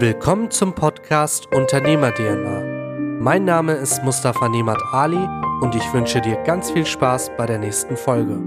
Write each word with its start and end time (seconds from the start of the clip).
Willkommen 0.00 0.50
zum 0.50 0.74
Podcast 0.74 1.46
Unternehmer 1.54 2.12
DNA. 2.12 3.20
Mein 3.20 3.44
Name 3.44 3.74
ist 3.74 4.02
Mustafa 4.02 4.48
Nemat 4.48 4.82
Ali 4.90 5.24
und 5.60 5.76
ich 5.76 5.92
wünsche 5.92 6.20
dir 6.20 6.34
ganz 6.42 6.72
viel 6.72 6.84
Spaß 6.84 7.30
bei 7.38 7.46
der 7.46 7.60
nächsten 7.60 7.96
Folge. 7.96 8.42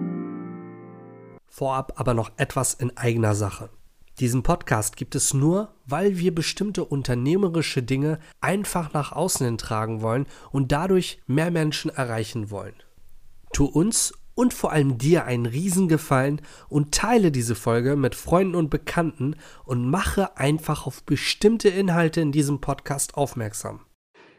Vorab 1.47 1.94
aber 1.96 2.13
noch 2.13 2.31
etwas 2.36 2.73
in 2.73 2.96
eigener 2.97 3.33
Sache. 3.33 3.70
Diesen 4.20 4.44
Podcast 4.44 4.97
gibt 4.97 5.15
es 5.15 5.33
nur, 5.33 5.73
weil 5.86 6.18
wir 6.18 6.36
bestimmte 6.36 6.83
unternehmerische 6.83 7.82
Dinge 7.82 8.20
einfach 8.41 8.91
nach 8.91 9.14
außen 9.14 9.45
hin 9.45 9.57
tragen 9.57 10.02
wollen 10.02 10.27
und 10.52 10.73
dadurch 10.73 11.21
mehr 11.27 11.50
Menschen 11.50 11.89
erreichen 11.89 12.52
wollen. 12.52 12.75
Tu 13.54 13.64
uns 13.64 14.14
und 14.38 14.54
vor 14.54 14.71
allem 14.71 14.99
dir 14.99 15.25
einen 15.25 15.47
Riesengefallen 15.47 16.41
und 16.70 16.93
teile 16.93 17.31
diese 17.31 17.55
Folge 17.55 17.95
mit 17.95 18.13
Freunden 18.13 18.53
und 18.53 18.70
Bekannten 18.70 19.35
und 19.65 19.89
mache 19.89 20.38
einfach 20.38 20.85
auf 20.85 21.03
bestimmte 21.03 21.70
Inhalte 21.70 22.21
in 22.21 22.31
diesem 22.31 22.62
Podcast 22.62 23.17
aufmerksam. 23.17 23.79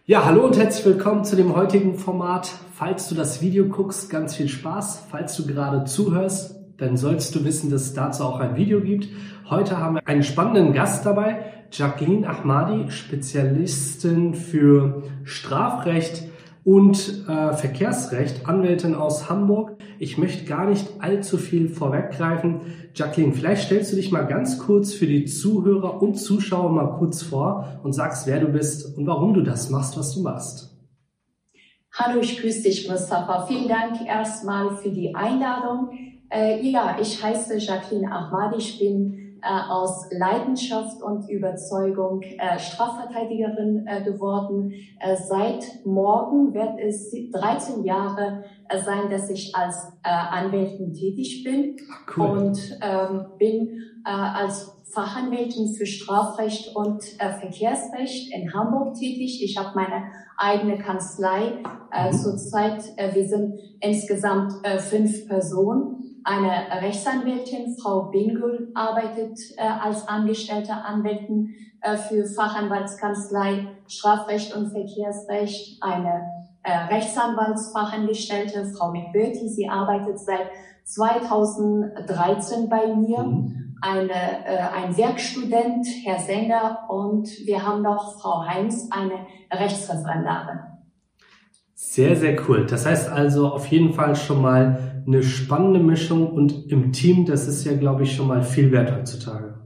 Ja, 0.05 0.25
hallo 0.25 0.47
und 0.47 0.57
herzlich 0.57 0.87
willkommen 0.87 1.25
zu 1.25 1.35
dem 1.35 1.55
heutigen 1.55 1.99
Format. 1.99 2.49
Falls 2.75 3.09
du 3.09 3.17
das 3.17 3.43
Video 3.43 3.67
guckst, 3.67 4.09
ganz 4.09 4.37
viel 4.37 4.49
Spaß. 4.49 5.07
Falls 5.11 5.37
du 5.37 5.47
gerade 5.47 5.85
zuhörst, 5.85 6.55
dann 6.77 6.97
sollst 6.97 7.35
du 7.35 7.45
wissen, 7.45 7.69
dass 7.69 7.83
es 7.83 7.95
dazu 7.95 8.23
auch 8.23 8.39
ein 8.39 8.55
Video 8.55 8.81
gibt. 8.81 9.09
Heute 9.51 9.79
haben 9.79 9.97
wir 9.97 10.07
einen 10.07 10.23
spannenden 10.23 10.73
Gast 10.73 11.07
dabei, 11.07 11.41
Jacqueline 11.73 12.29
Ahmadi, 12.29 12.93
Spezialistin 12.93 14.35
für 14.35 15.03
Strafrecht 15.25 16.23
und 16.69 17.27
äh, 17.27 17.55
Verkehrsrecht, 17.55 18.47
Anwältin 18.47 18.95
aus 18.95 19.31
Hamburg. 19.31 19.79
Ich 19.99 20.19
möchte 20.19 20.45
gar 20.45 20.69
nicht 20.69 20.87
allzu 20.99 21.39
viel 21.39 21.71
vorweggreifen. 21.71 22.61
Jacqueline, 22.95 23.33
vielleicht 23.33 23.63
stellst 23.63 23.91
du 23.91 23.97
dich 23.97 24.13
mal 24.13 24.27
ganz 24.27 24.59
kurz 24.59 24.93
für 24.93 25.07
die 25.07 25.25
Zuhörer 25.25 26.03
und 26.03 26.17
Zuschauer 26.17 26.69
mal 26.69 26.99
kurz 26.99 27.23
vor 27.23 27.81
und 27.85 27.95
sagst, 27.95 28.27
wer 28.27 28.41
du 28.41 28.49
bist 28.49 28.99
und 28.99 29.07
warum 29.07 29.33
du 29.33 29.41
das 29.41 29.71
machst, 29.71 29.97
was 29.97 30.15
du 30.15 30.21
machst. 30.21 30.77
Hallo, 31.95 32.21
ich 32.21 32.39
grüße 32.39 32.65
dich, 32.65 32.87
Mustafa. 32.87 33.47
Vielen 33.47 33.69
Dank 33.69 34.07
erstmal 34.07 34.77
für 34.77 34.91
die 34.91 35.15
Einladung. 35.15 35.89
Äh, 36.29 36.61
ja, 36.69 36.99
ich 37.01 37.25
heiße 37.25 37.57
Jacqueline 37.57 38.13
Ahmadi. 38.13 38.59
Ich 38.59 38.79
bin 38.79 39.28
äh, 39.43 39.71
aus 39.71 40.07
Leidenschaft 40.11 41.03
und 41.03 41.29
Überzeugung 41.29 42.23
äh, 42.23 42.59
Strafverteidigerin 42.59 43.87
äh, 43.87 44.03
geworden. 44.03 44.73
Äh, 45.01 45.17
seit 45.17 45.65
morgen 45.85 46.55
wird 46.55 46.79
es 46.79 47.11
13 47.33 47.85
Jahre 47.85 48.45
äh, 48.69 48.81
sein, 48.81 49.11
dass 49.11 49.31
ich 49.31 49.55
als 49.55 49.93
äh, 50.03 50.09
Anwältin 50.09 50.93
tätig 50.93 51.45
bin 51.45 51.77
cool. 52.17 52.39
und 52.39 52.79
ähm, 52.83 53.27
bin 53.39 53.83
äh, 54.05 54.11
als 54.11 54.79
Fachanwältin 54.93 55.75
für 55.75 55.87
Strafrecht 55.87 56.75
und 56.75 57.03
äh, 57.19 57.31
Verkehrsrecht 57.39 58.33
in 58.35 58.53
Hamburg 58.55 58.95
tätig. 58.95 59.43
Ich 59.43 59.59
habe 59.59 59.73
meine 59.75 60.11
eigene 60.37 60.79
Kanzlei. 60.79 61.63
Äh, 61.93 62.11
mhm. 62.11 62.17
Zurzeit, 62.17 62.83
äh, 62.97 63.15
wir 63.15 63.29
sind 63.29 63.59
insgesamt 63.81 64.53
äh, 64.63 64.79
fünf 64.79 65.29
Personen. 65.29 65.98
Eine 66.29 66.83
Rechtsanwältin, 66.83 67.75
Frau 67.81 68.11
Bingul, 68.11 68.71
arbeitet 68.75 69.39
äh, 69.57 69.63
als 69.63 70.07
angestellte 70.07 70.75
Anwältin 70.75 71.55
äh, 71.81 71.97
für 71.97 72.27
Fachanwaltskanzlei 72.27 73.69
Strafrecht 73.87 74.55
und 74.55 74.71
Verkehrsrecht. 74.71 75.83
Eine 75.83 76.29
äh, 76.65 76.95
Rechtsanwaltsfachangestellte, 76.95 78.67
Frau 78.77 78.93
McBurty, 78.93 79.49
sie 79.49 79.71
arbeitet 79.71 80.19
seit 80.19 80.51
2013 80.85 82.69
bei 82.69 82.95
mir. 82.95 83.23
Mhm. 83.23 83.77
Eine, 83.81 84.11
äh, 84.11 84.59
ein 84.77 84.95
Werkstudent, 84.99 85.87
Herr 86.05 86.19
Sänger, 86.19 86.91
und 86.91 87.27
wir 87.47 87.67
haben 87.67 87.81
noch 87.81 88.21
Frau 88.21 88.45
Heinz, 88.47 88.91
eine 88.91 89.15
Rechtsreferendarin. 89.51 90.59
Sehr, 91.75 92.17
sehr 92.17 92.37
cool. 92.47 92.67
Das 92.67 92.85
heißt 92.85 93.09
also 93.09 93.49
auf 93.49 93.65
jeden 93.69 93.95
Fall 93.95 94.15
schon 94.15 94.43
mal 94.43 94.88
eine 95.07 95.23
spannende 95.23 95.81
Mischung 95.81 96.33
und 96.33 96.71
im 96.71 96.93
Team, 96.93 97.25
das 97.27 97.49
ist 97.49 97.65
ja, 97.65 97.75
glaube 97.77 98.03
ich, 98.03 98.15
schon 98.15 98.29
mal 98.29 98.43
viel 98.43 98.73
wert 98.73 98.95
heutzutage. 98.95 99.59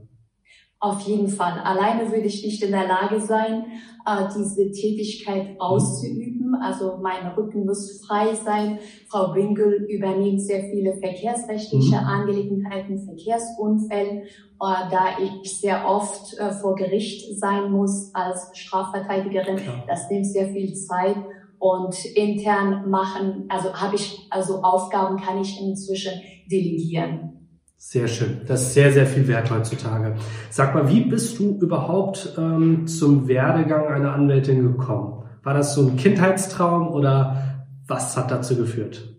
Auf 0.79 0.99
jeden 1.01 1.29
Fall. 1.29 1.59
Alleine 1.63 2.11
würde 2.11 2.27
ich 2.27 2.43
nicht 2.43 2.61
in 2.61 2.71
der 2.71 2.85
Lage 2.85 3.21
sein, 3.21 3.63
äh, 4.05 4.27
diese 4.35 4.69
Tätigkeit 4.69 5.55
auszuüben. 5.57 6.55
Also 6.61 6.99
mein 7.01 7.25
Rücken 7.37 7.65
muss 7.65 8.05
frei 8.05 8.35
sein. 8.35 8.79
Frau 9.07 9.31
Bingel 9.31 9.87
übernimmt 9.89 10.41
sehr 10.41 10.63
viele 10.63 10.93
verkehrsrechtliche 10.97 11.95
mhm. 11.95 12.05
Angelegenheiten, 12.05 12.99
Verkehrsunfälle, 12.99 14.23
äh, 14.23 14.25
da 14.59 15.05
ich 15.21 15.57
sehr 15.57 15.87
oft 15.87 16.37
äh, 16.37 16.51
vor 16.51 16.75
Gericht 16.75 17.39
sein 17.39 17.71
muss 17.71 18.13
als 18.13 18.49
Strafverteidigerin. 18.53 19.61
Das 19.87 20.09
nimmt 20.09 20.27
sehr 20.27 20.49
viel 20.49 20.73
Zeit 20.73 21.15
und 21.63 22.03
intern 22.03 22.89
machen, 22.89 23.45
also 23.47 23.73
habe 23.73 23.95
ich, 23.95 24.27
also 24.29 24.63
Aufgaben 24.63 25.15
kann 25.15 25.39
ich 25.39 25.61
inzwischen 25.61 26.11
delegieren. 26.51 27.47
Sehr 27.77 28.09
schön. 28.09 28.41
Das 28.45 28.63
ist 28.63 28.73
sehr, 28.73 28.91
sehr 28.91 29.05
viel 29.05 29.25
wert 29.29 29.49
heutzutage. 29.49 30.17
Sag 30.49 30.75
mal, 30.75 30.89
wie 30.89 31.05
bist 31.05 31.39
du 31.39 31.57
überhaupt 31.61 32.33
ähm, 32.37 32.85
zum 32.85 33.29
Werdegang 33.29 33.87
einer 33.87 34.11
Anwältin 34.11 34.61
gekommen? 34.61 35.23
War 35.41 35.53
das 35.53 35.73
so 35.73 35.87
ein 35.87 35.95
Kindheitstraum 35.95 36.89
oder 36.89 37.65
was 37.87 38.17
hat 38.17 38.29
dazu 38.29 38.57
geführt? 38.57 39.12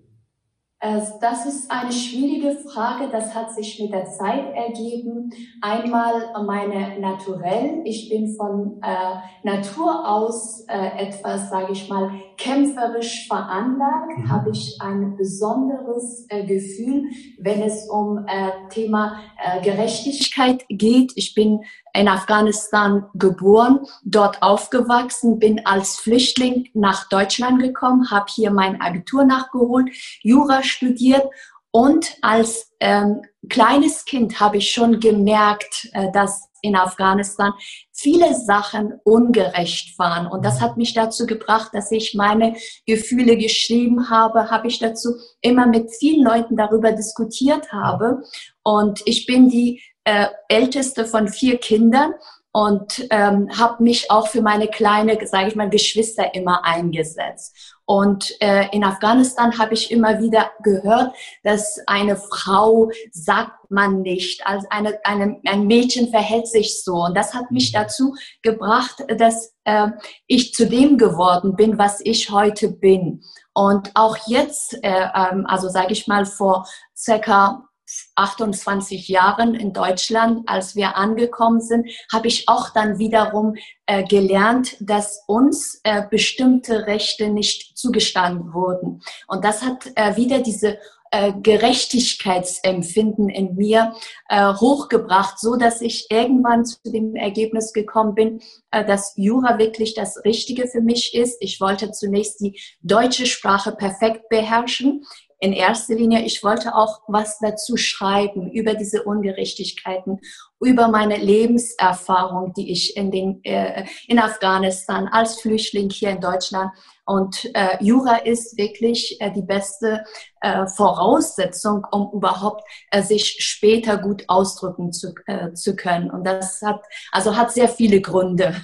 Das 1.21 1.47
ist 1.47 1.71
eine 1.71 1.91
schwierige 1.91 2.56
Frage. 2.69 3.09
Das 3.11 3.34
hat 3.34 3.55
sich 3.55 3.81
mit 3.81 3.91
der 3.91 4.05
Zeit 4.05 4.55
ergeben. 4.55 5.33
Einmal 5.62 6.34
meine 6.45 7.00
Naturell. 7.00 7.81
Ich 7.84 8.11
bin 8.11 8.37
von 8.37 8.83
äh, 8.83 9.47
Natur 9.49 10.06
aus 10.06 10.67
äh, 10.69 11.06
etwas, 11.06 11.49
sage 11.49 11.73
ich 11.73 11.89
mal, 11.89 12.11
kämpferisch 12.37 13.27
veranlagt. 13.27 14.19
Mhm. 14.19 14.31
Habe 14.31 14.50
ich 14.50 14.78
ein 14.83 15.17
besonderes 15.17 16.27
äh, 16.28 16.44
Gefühl, 16.44 17.05
wenn 17.39 17.62
es 17.62 17.89
um 17.89 18.27
äh, 18.27 18.69
Thema 18.69 19.21
äh, 19.43 19.62
Gerechtigkeit 19.62 20.67
geht. 20.69 21.12
Ich 21.17 21.34
bin 21.34 21.61
in 21.94 22.09
Afghanistan 22.09 23.06
geboren, 23.15 23.87
dort 24.05 24.43
aufgewachsen, 24.43 25.38
bin 25.38 25.65
als 25.65 25.97
Flüchtling 25.97 26.69
nach 26.75 27.09
Deutschland 27.09 27.60
gekommen, 27.62 28.10
habe 28.10 28.27
hier 28.28 28.50
mein 28.50 28.81
Abitur 28.81 29.25
nachgeholt, 29.25 29.88
Jura 30.22 30.62
studiert 30.62 31.25
und 31.71 32.16
als 32.22 32.71
ähm, 32.78 33.22
kleines 33.49 34.05
Kind 34.05 34.38
habe 34.38 34.59
ich 34.59 34.71
schon 34.71 35.00
gemerkt, 35.00 35.88
äh, 35.93 36.12
dass 36.12 36.49
in 36.62 36.77
Afghanistan 36.77 37.53
viele 37.93 38.34
Sachen 38.34 38.94
ungerecht 39.05 39.99
waren. 39.99 40.26
Und 40.26 40.44
das 40.44 40.61
hat 40.61 40.76
mich 40.76 40.94
dazu 40.94 41.26
gebracht, 41.26 41.71
dass 41.75 41.91
ich 41.91 42.15
meine 42.15 42.56
Gefühle 42.87 43.37
geschrieben 43.37 44.09
habe, 44.09 44.50
habe 44.50 44.69
ich 44.69 44.78
dazu 44.78 45.16
immer 45.43 45.66
mit 45.66 45.91
vielen 45.91 46.25
Leuten 46.25 46.56
darüber 46.56 46.93
diskutiert 46.93 47.71
habe. 47.71 48.22
Und 48.62 49.03
ich 49.05 49.26
bin 49.26 49.50
die 49.50 49.82
äh, 50.04 50.26
älteste 50.48 51.06
von 51.06 51.28
vier 51.28 51.59
Kindern 51.59 52.15
und 52.53 53.09
ähm, 53.10 53.48
habe 53.59 53.82
mich 53.82 54.12
auch 54.12 54.28
für 54.28 54.41
meine 54.41 54.69
kleine, 54.69 55.19
sage 55.26 55.48
ich 55.48 55.56
mal, 55.56 55.69
Geschwister 55.69 56.34
immer 56.34 56.65
eingesetzt. 56.65 57.75
Und 57.84 58.32
äh, 58.41 58.69
in 58.70 58.84
Afghanistan 58.84 59.59
habe 59.59 59.75
ich 59.75 59.91
immer 59.91 60.20
wieder 60.20 60.53
gehört, 60.62 61.14
dass 61.43 61.78
eine 61.87 62.16
Frau 62.16 62.91
sagt 63.10 63.70
man 63.70 64.03
nicht, 64.03 64.47
als 64.47 64.64
eine, 64.70 64.98
eine, 65.04 65.41
ein 65.44 65.66
Mädchen 65.66 66.10
verhält 66.10 66.47
sich 66.47 66.82
so. 66.82 66.94
Und 67.04 67.16
das 67.16 67.34
hat 67.34 67.50
mich 67.50 67.72
dazu 67.72 68.14
gebracht, 68.43 69.04
dass 69.19 69.53
äh, 69.64 69.88
ich 70.28 70.54
zu 70.54 70.66
dem 70.66 70.97
geworden 70.97 71.56
bin, 71.56 71.76
was 71.76 72.00
ich 72.04 72.31
heute 72.31 72.70
bin. 72.70 73.22
Und 73.53 73.91
auch 73.94 74.16
jetzt, 74.28 74.75
äh, 74.82 75.09
ähm, 75.14 75.44
also 75.47 75.69
sage 75.69 75.93
ich 75.93 76.06
mal 76.06 76.25
vor 76.25 76.66
circa 76.97 77.69
28 78.15 79.09
Jahren 79.09 79.55
in 79.55 79.72
Deutschland, 79.72 80.49
als 80.49 80.75
wir 80.75 80.97
angekommen 80.97 81.61
sind, 81.61 81.89
habe 82.12 82.28
ich 82.28 82.49
auch 82.49 82.71
dann 82.71 82.99
wiederum 82.99 83.56
äh, 83.87 84.05
gelernt, 84.05 84.76
dass 84.81 85.23
uns 85.26 85.81
äh, 85.85 86.03
bestimmte 86.11 86.87
Rechte 86.87 87.29
nicht 87.29 87.76
zugestanden 87.76 88.55
wurden. 88.55 89.03
Und 89.29 89.44
das 89.44 89.62
hat 89.62 89.91
äh, 89.97 90.17
wieder 90.17 90.41
diese 90.41 90.79
äh, 91.11 91.32
Gerechtigkeitsempfinden 91.43 93.29
in 93.29 93.55
mir 93.55 93.94
äh, 94.29 94.53
hochgebracht, 94.55 95.38
so 95.38 95.55
dass 95.55 95.81
ich 95.81 96.08
irgendwann 96.11 96.64
zu 96.64 96.79
dem 96.85 97.14
Ergebnis 97.14 97.73
gekommen 97.73 98.17
bin, 98.17 98.41
äh, 98.73 98.85
dass 98.85 99.12
Jura 99.17 99.58
wirklich 99.58 99.94
das 99.94 100.25
Richtige 100.25 100.67
für 100.67 100.81
mich 100.81 101.14
ist. 101.14 101.37
Ich 101.41 101.61
wollte 101.61 101.93
zunächst 101.93 102.41
die 102.41 102.61
deutsche 102.82 103.26
Sprache 103.26 103.70
perfekt 103.73 104.29
beherrschen 104.29 105.05
in 105.44 105.52
erster 105.52 105.94
Linie, 105.94 106.25
ich 106.25 106.43
wollte 106.43 106.75
auch 106.75 107.02
was 107.06 107.38
dazu 107.38 107.76
schreiben 107.76 108.50
über 108.50 108.73
diese 108.73 109.02
Ungerechtigkeiten. 109.02 110.20
Über 110.61 110.89
meine 110.89 111.17
Lebenserfahrung, 111.17 112.53
die 112.55 112.73
ich 112.73 112.97
in, 112.97 113.11
den, 113.11 113.43
äh, 113.45 113.85
in 114.06 114.19
Afghanistan 114.19 115.09
als 115.09 115.41
Flüchtling 115.41 115.91
hier 115.91 116.11
in 116.11 116.21
Deutschland 116.21 116.71
und 117.06 117.51
äh, 117.55 117.77
Jura 117.85 118.17
ist 118.17 118.56
wirklich 118.56 119.21
äh, 119.21 119.31
die 119.31 119.43
beste 119.43 120.05
äh, 120.41 120.67
Voraussetzung, 120.67 121.87
um 121.91 122.11
überhaupt 122.15 122.65
äh, 122.91 123.03
sich 123.03 123.37
später 123.41 123.99
gut 123.99 124.25
ausdrücken 124.29 124.91
zu, 124.91 125.15
äh, 125.27 125.53
zu 125.53 125.77
können. 125.77 126.11
Und 126.11 126.25
das 126.25 126.62
hat, 126.62 126.81
also 127.12 127.37
hat 127.37 127.53
sehr 127.53 127.69
viele 127.69 128.01
Gründe. 128.01 128.55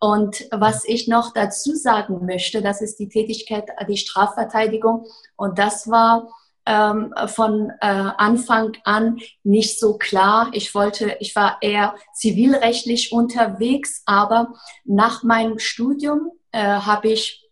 Und 0.00 0.46
was 0.50 0.84
ich 0.86 1.08
noch 1.08 1.34
dazu 1.34 1.74
sagen 1.74 2.24
möchte, 2.24 2.62
das 2.62 2.80
ist 2.80 2.98
die 2.98 3.08
Tätigkeit, 3.08 3.68
die 3.86 3.98
Strafverteidigung. 3.98 5.06
Und 5.36 5.58
das 5.58 5.88
war 5.90 6.28
ähm, 6.66 7.14
von 7.26 7.70
äh, 7.80 7.86
Anfang 7.86 8.76
an 8.84 9.20
nicht 9.42 9.78
so 9.78 9.98
klar. 9.98 10.50
Ich 10.52 10.74
wollte, 10.74 11.16
ich 11.20 11.36
war 11.36 11.58
eher 11.60 11.94
zivilrechtlich 12.14 13.12
unterwegs, 13.12 14.02
aber 14.06 14.54
nach 14.84 15.22
meinem 15.22 15.58
Studium 15.58 16.30
äh, 16.52 16.62
habe 16.62 17.08
ich 17.08 17.44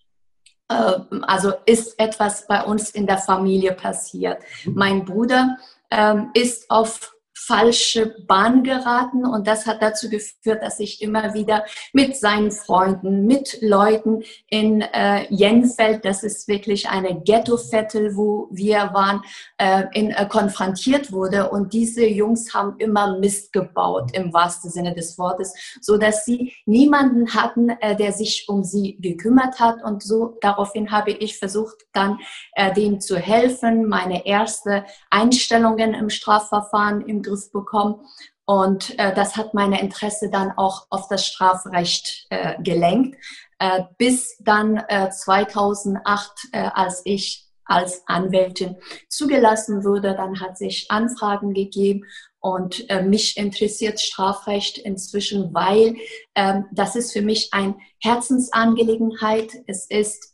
äh, 0.68 0.94
also 1.22 1.52
ist 1.66 1.98
etwas 1.98 2.46
bei 2.46 2.62
uns 2.64 2.90
in 2.90 3.06
der 3.06 3.18
Familie 3.18 3.72
passiert. 3.72 4.42
Mhm. 4.64 4.74
Mein 4.74 5.04
Bruder 5.04 5.56
ähm, 5.90 6.30
ist 6.34 6.70
auf 6.70 7.14
falsche 7.46 8.14
Bahn 8.26 8.62
geraten. 8.62 9.24
Und 9.24 9.46
das 9.46 9.66
hat 9.66 9.82
dazu 9.82 10.08
geführt, 10.08 10.62
dass 10.62 10.80
ich 10.80 11.02
immer 11.02 11.34
wieder 11.34 11.64
mit 11.92 12.16
seinen 12.16 12.50
Freunden, 12.50 13.26
mit 13.26 13.58
Leuten 13.60 14.22
in 14.48 14.82
äh, 14.82 15.26
Jenfeld, 15.30 16.04
das 16.04 16.22
ist 16.22 16.48
wirklich 16.48 16.88
eine 16.88 17.20
Ghetto-Vettel, 17.20 18.16
wo 18.16 18.48
wir 18.50 18.90
waren, 18.92 19.22
äh, 19.58 19.84
in, 19.92 20.10
äh, 20.10 20.26
konfrontiert 20.26 21.12
wurde. 21.12 21.50
Und 21.50 21.72
diese 21.72 22.06
Jungs 22.06 22.54
haben 22.54 22.76
immer 22.78 23.18
Mist 23.18 23.52
gebaut 23.52 24.10
im 24.12 24.32
wahrsten 24.32 24.70
Sinne 24.70 24.94
des 24.94 25.18
Wortes, 25.18 25.54
so 25.80 25.96
dass 25.96 26.24
sie 26.24 26.52
niemanden 26.66 27.34
hatten, 27.34 27.70
äh, 27.80 27.96
der 27.96 28.12
sich 28.12 28.46
um 28.48 28.62
sie 28.62 28.98
gekümmert 29.00 29.58
hat. 29.58 29.82
Und 29.82 30.02
so 30.02 30.38
daraufhin 30.40 30.90
habe 30.90 31.10
ich 31.10 31.38
versucht, 31.38 31.76
dann 31.92 32.18
äh, 32.54 32.72
denen 32.72 33.00
zu 33.00 33.16
helfen, 33.16 33.88
meine 33.88 34.26
erste 34.26 34.84
Einstellungen 35.10 35.94
im 35.94 36.10
Strafverfahren 36.10 37.02
im 37.06 37.22
Griff 37.32 37.50
bekommen. 37.52 38.06
Und 38.44 38.98
äh, 38.98 39.14
das 39.14 39.36
hat 39.36 39.54
meine 39.54 39.80
Interesse 39.80 40.28
dann 40.30 40.52
auch 40.56 40.86
auf 40.90 41.08
das 41.08 41.26
Strafrecht 41.26 42.26
äh, 42.30 42.60
gelenkt, 42.62 43.16
äh, 43.58 43.84
bis 43.98 44.36
dann 44.40 44.82
2008, 44.88 46.32
äh, 46.52 46.58
äh, 46.58 46.70
als 46.74 47.02
ich 47.04 47.46
als 47.64 48.02
Anwältin 48.06 48.76
zugelassen 49.08 49.84
wurde, 49.84 50.14
dann 50.16 50.40
hat 50.40 50.58
sich 50.58 50.90
Anfragen 50.90 51.54
gegeben 51.54 52.04
und 52.40 52.90
äh, 52.90 53.02
mich 53.02 53.36
interessiert 53.36 54.00
Strafrecht 54.00 54.78
inzwischen, 54.78 55.54
weil 55.54 55.94
ähm, 56.34 56.66
das 56.72 56.96
ist 56.96 57.12
für 57.12 57.22
mich 57.22 57.50
ein 57.52 57.76
Herzensangelegenheit. 58.00 59.52
Es 59.68 59.88
ist 59.88 60.30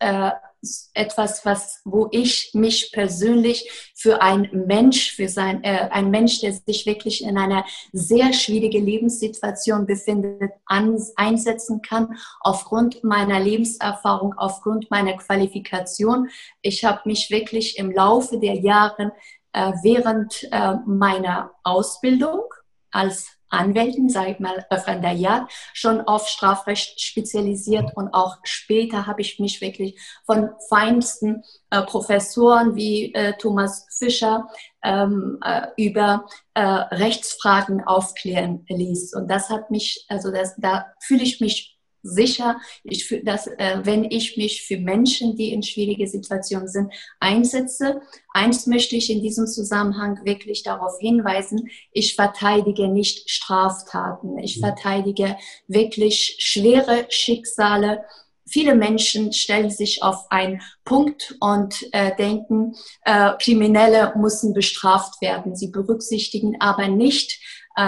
etwas, 0.94 1.44
was, 1.44 1.80
wo 1.84 2.08
ich 2.10 2.50
mich 2.52 2.90
persönlich 2.92 3.70
für 3.94 4.20
ein 4.20 4.48
Mensch, 4.52 5.12
für 5.12 5.28
sein, 5.28 5.62
äh, 5.62 5.88
ein 5.90 6.10
Mensch, 6.10 6.40
der 6.40 6.52
sich 6.52 6.84
wirklich 6.86 7.22
in 7.22 7.38
einer 7.38 7.64
sehr 7.92 8.32
schwierigen 8.32 8.84
Lebenssituation 8.84 9.86
befindet, 9.86 10.52
an, 10.66 11.00
einsetzen 11.16 11.80
kann, 11.82 12.18
aufgrund 12.40 13.04
meiner 13.04 13.38
Lebenserfahrung, 13.40 14.34
aufgrund 14.36 14.90
meiner 14.90 15.16
Qualifikation. 15.16 16.28
Ich 16.60 16.84
habe 16.84 17.00
mich 17.04 17.30
wirklich 17.30 17.78
im 17.78 17.92
Laufe 17.92 18.38
der 18.38 18.56
Jahre 18.56 19.12
äh, 19.52 19.72
während 19.82 20.48
äh, 20.50 20.74
meiner 20.86 21.52
Ausbildung 21.62 22.42
als 22.90 23.37
Anwältin, 23.50 24.08
sage 24.08 24.32
ich 24.32 24.38
mal, 24.38 24.66
Referendariat, 24.70 25.50
schon 25.72 26.00
auf 26.00 26.28
Strafrecht 26.28 27.00
spezialisiert 27.00 27.96
und 27.96 28.12
auch 28.12 28.36
später 28.42 29.06
habe 29.06 29.20
ich 29.20 29.38
mich 29.38 29.60
wirklich 29.60 30.00
von 30.26 30.50
feinsten 30.68 31.42
äh, 31.70 31.82
Professoren 31.82 32.74
wie 32.76 33.14
äh, 33.14 33.34
Thomas 33.38 33.86
Fischer 33.90 34.48
ähm, 34.82 35.38
äh, 35.44 35.66
über 35.76 36.26
äh, 36.54 36.60
Rechtsfragen 36.60 37.84
aufklären 37.84 38.64
ließ. 38.68 39.14
Und 39.14 39.28
das 39.30 39.50
hat 39.50 39.70
mich, 39.70 40.04
also 40.08 40.30
das, 40.30 40.54
da 40.56 40.86
fühle 41.00 41.22
ich 41.22 41.40
mich 41.40 41.77
sicher, 42.02 42.60
ich, 42.84 43.22
dass, 43.24 43.46
äh, 43.46 43.80
wenn 43.82 44.04
ich 44.04 44.36
mich 44.36 44.62
für 44.62 44.78
Menschen, 44.78 45.36
die 45.36 45.52
in 45.52 45.62
schwierige 45.62 46.06
Situationen 46.06 46.68
sind, 46.68 46.92
einsetze. 47.20 48.00
Eins 48.32 48.66
möchte 48.66 48.96
ich 48.96 49.10
in 49.10 49.22
diesem 49.22 49.46
Zusammenhang 49.46 50.20
wirklich 50.24 50.62
darauf 50.62 50.98
hinweisen, 51.00 51.68
ich 51.92 52.14
verteidige 52.14 52.88
nicht 52.88 53.30
Straftaten, 53.30 54.38
ich 54.38 54.58
mhm. 54.58 54.60
verteidige 54.60 55.36
wirklich 55.66 56.36
schwere 56.38 57.06
Schicksale. 57.08 58.04
Viele 58.50 58.74
Menschen 58.74 59.32
stellen 59.32 59.70
sich 59.70 60.02
auf 60.02 60.30
einen 60.30 60.62
Punkt 60.84 61.36
und 61.40 61.86
äh, 61.92 62.16
denken, 62.16 62.74
äh, 63.04 63.32
Kriminelle 63.38 64.14
müssen 64.16 64.54
bestraft 64.54 65.20
werden. 65.20 65.54
Sie 65.54 65.68
berücksichtigen 65.68 66.56
aber 66.60 66.88
nicht, 66.88 67.38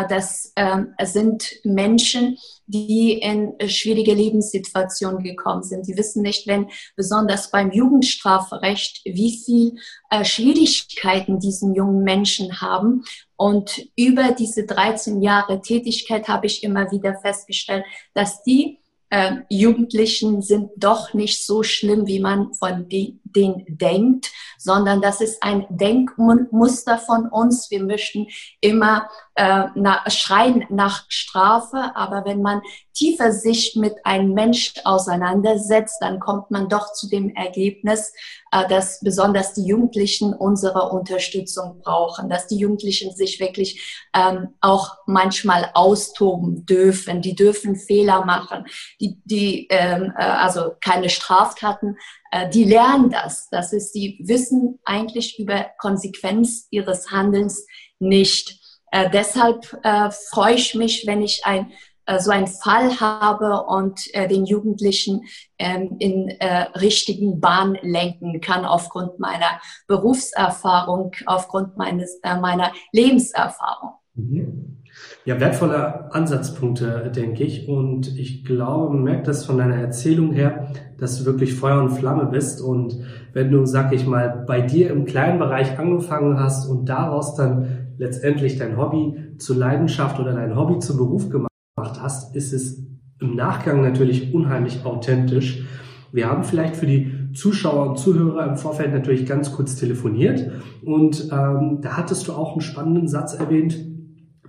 das 0.09 0.53
ähm, 0.57 0.95
sind 1.03 1.61
Menschen, 1.65 2.39
die 2.67 3.15
in 3.15 3.55
schwierige 3.69 4.15
Lebenssituationen 4.15 5.23
gekommen 5.23 5.63
sind. 5.63 5.85
Sie 5.85 5.97
wissen 5.97 6.23
nicht, 6.23 6.47
wenn 6.47 6.69
besonders 6.97 7.51
beim 7.51 7.73
Jugendstrafrecht, 7.73 9.01
wie 9.05 9.39
viel 9.45 9.81
äh, 10.11 10.25
Schwierigkeiten 10.25 11.41
diesen 11.41 11.75
jungen 11.75 12.05
Menschen 12.05 12.61
haben. 12.61 13.05
Und 13.37 13.89
über 13.97 14.33
diese 14.33 14.65
13 14.65 15.23
Jahre 15.23 15.61
Tätigkeit 15.61 16.29
habe 16.29 16.47
ich 16.47 16.63
immer 16.63 16.91
wieder 16.93 17.19
festgestellt, 17.21 17.85
dass 18.15 18.43
die 18.43 18.80
äh, 19.11 19.39
Jugendlichen 19.49 20.41
sind 20.41 20.71
doch 20.77 21.15
nicht 21.15 21.45
so 21.45 21.63
schlimm, 21.63 22.07
wie 22.07 22.21
man 22.21 22.55
von 22.55 22.89
denen 22.89 23.65
denkt, 23.69 24.31
sondern 24.57 25.03
das 25.03 25.21
ist 25.21 25.43
ein 25.43 25.67
Denkmuster 25.69 26.99
von 26.99 27.29
uns. 27.29 27.71
Wir 27.71 27.83
möchten 27.83 28.29
immer 28.61 29.09
äh, 29.35 29.65
na, 29.75 30.09
schreien 30.09 30.65
nach 30.71 31.05
Strafe, 31.09 31.93
aber 31.95 32.25
wenn 32.25 32.41
man 32.41 32.63
tiefer 33.01 33.33
sich 33.33 33.77
mit 33.77 34.05
einem 34.05 34.35
Mensch 34.35 34.75
auseinandersetzt, 34.85 35.97
dann 36.03 36.21
kommt 36.21 36.51
man 36.51 36.69
doch 36.69 36.93
zu 36.93 37.09
dem 37.09 37.35
Ergebnis, 37.35 38.13
äh, 38.53 38.69
dass 38.69 39.01
besonders 39.01 39.55
die 39.55 39.65
Jugendlichen 39.65 40.35
unsere 40.35 40.91
Unterstützung 40.91 41.81
brauchen, 41.83 42.29
dass 42.29 42.47
die 42.47 42.59
Jugendlichen 42.59 43.17
sich 43.17 43.41
wirklich 43.41 44.07
ähm, 44.15 44.49
auch 44.61 44.99
manchmal 45.07 45.71
austoben 45.73 46.67
dürfen. 46.67 47.23
Die 47.23 47.35
dürfen 47.35 47.75
Fehler 47.75 48.27
machen, 48.27 48.67
die, 49.01 49.19
die 49.25 49.67
ähm, 49.71 50.13
äh, 50.19 50.23
also 50.23 50.73
keine 50.83 51.09
Straftaten, 51.09 51.97
äh, 52.31 52.51
die 52.51 52.65
lernen 52.65 53.09
das. 53.09 53.49
Das 53.49 53.73
ist, 53.73 53.93
die 53.93 54.21
wissen 54.23 54.79
eigentlich 54.85 55.39
über 55.39 55.71
Konsequenz 55.79 56.67
ihres 56.71 57.11
Handelns 57.11 57.67
nicht. 57.99 58.61
Äh, 58.93 59.09
deshalb 59.11 59.79
äh, 59.85 60.11
freue 60.11 60.57
ich 60.57 60.75
mich, 60.75 61.07
wenn 61.07 61.23
ich 61.23 61.47
ein, 61.47 61.73
so 62.19 62.31
einen 62.31 62.47
Fall 62.47 63.01
habe 63.01 63.65
und 63.67 64.13
äh, 64.15 64.27
den 64.27 64.45
Jugendlichen 64.45 65.23
ähm, 65.59 65.97
in 65.99 66.29
äh, 66.29 66.63
richtigen 66.79 67.41
Bahn 67.41 67.79
lenken 67.83 68.41
kann 68.41 68.65
aufgrund 68.65 69.19
meiner 69.19 69.61
Berufserfahrung, 69.87 71.13
aufgrund 71.27 71.77
meines, 71.77 72.19
äh, 72.23 72.39
meiner 72.41 72.73
Lebenserfahrung. 72.93 73.91
Mhm. 74.15 74.77
Ja, 75.25 75.39
wertvolle 75.39 76.13
Ansatzpunkte, 76.13 77.13
denke 77.15 77.45
ich. 77.45 77.69
Und 77.69 78.19
ich 78.19 78.45
glaube, 78.45 78.93
man 78.95 79.05
merkt 79.05 79.29
das 79.29 79.45
von 79.45 79.59
deiner 79.59 79.77
Erzählung 79.77 80.33
her, 80.33 80.73
dass 80.99 81.19
du 81.19 81.25
wirklich 81.25 81.55
Feuer 81.55 81.81
und 81.81 81.91
Flamme 81.91 82.27
bist. 82.27 82.61
Und 82.61 82.99
wenn 83.33 83.51
du, 83.51 83.65
sag 83.67 83.93
ich 83.93 84.07
mal, 84.07 84.45
bei 84.47 84.61
dir 84.61 84.91
im 84.91 85.05
kleinen 85.05 85.39
Bereich 85.39 85.79
angefangen 85.79 86.41
hast 86.41 86.67
und 86.67 86.89
daraus 86.89 87.35
dann 87.35 87.95
letztendlich 87.99 88.57
dein 88.57 88.77
Hobby 88.77 89.37
zur 89.39 89.57
Leidenschaft 89.57 90.19
oder 90.19 90.33
dein 90.33 90.57
Hobby 90.57 90.79
zum 90.79 90.97
Beruf 90.97 91.29
gemacht 91.29 91.50
hast, 91.85 92.35
ist 92.37 92.53
es 92.53 92.83
im 93.21 93.37
Nachgang 93.37 93.83
natürlich 93.83 94.35
unheimlich 94.35 94.85
authentisch. 94.85 95.65
Wir 96.13 96.29
haben 96.29 96.45
vielleicht 96.45 96.77
für 96.77 96.87
die 96.87 97.33
Zuschauer 97.35 97.91
und 97.91 97.99
Zuhörer 97.99 98.47
im 98.47 98.57
Vorfeld 98.57 98.93
natürlich 98.93 99.27
ganz 99.27 99.53
kurz 99.53 99.77
telefoniert 99.77 100.51
und 100.85 101.29
ähm, 101.31 101.79
da 101.83 101.97
hattest 101.97 102.27
du 102.27 102.33
auch 102.33 102.53
einen 102.53 102.61
spannenden 102.61 103.07
Satz 103.07 103.35
erwähnt, 103.35 103.79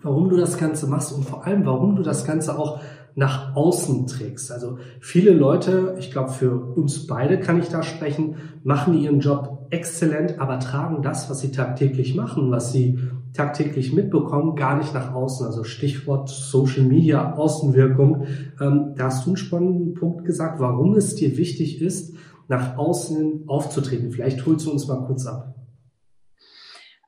warum 0.01 0.29
du 0.29 0.38
das 0.38 0.57
Ganze 0.57 0.88
machst 0.88 1.13
und 1.13 1.25
vor 1.25 1.45
allem, 1.45 1.65
warum 1.65 1.95
du 1.95 2.01
das 2.01 2.25
Ganze 2.25 2.57
auch 2.57 2.81
nach 3.15 3.55
außen 3.55 4.07
trägst. 4.07 4.51
Also 4.51 4.79
viele 5.00 5.31
Leute, 5.31 5.95
ich 6.00 6.11
glaube 6.11 6.31
für 6.31 6.55
uns 6.55 7.07
beide 7.07 7.39
kann 7.39 7.59
ich 7.59 7.67
da 7.67 7.83
sprechen, 7.83 8.35
machen 8.63 8.97
ihren 8.97 9.19
Job 9.19 9.50
exzellent, 9.72 10.40
aber 10.40 10.60
tragen 10.60 11.01
das, 11.01 11.30
was 11.30 11.40
sie 11.40 11.51
tagtäglich 11.51 12.16
machen, 12.16 12.51
was 12.51 12.72
sie 12.72 13.00
tagtäglich 13.34 13.94
mitbekommen, 13.94 14.56
gar 14.56 14.78
nicht 14.78 14.94
nach 14.94 15.13
außen. 15.13 15.46
Also 15.46 15.63
Stichwort 15.63 16.30
Social 16.30 16.84
Media, 16.84 17.34
Außenwirkung. 17.34 18.28
Ähm, 18.60 18.94
da 18.96 19.06
hast 19.06 19.25
du 19.25 19.32
einen 19.32 19.38
spannenden 19.38 19.94
Punkt 19.94 20.25
gesagt, 20.25 20.60
warum 20.60 20.96
es 20.96 21.16
dir 21.16 21.38
wichtig 21.38 21.82
ist, 21.82 22.13
nach 22.48 22.78
außen 22.78 23.46
aufzutreten. 23.48 24.12
Vielleicht 24.12 24.46
holst 24.46 24.66
du 24.66 24.72
uns 24.72 24.88
mal 24.88 25.06
kurz 25.06 25.25
ab. 25.25 25.61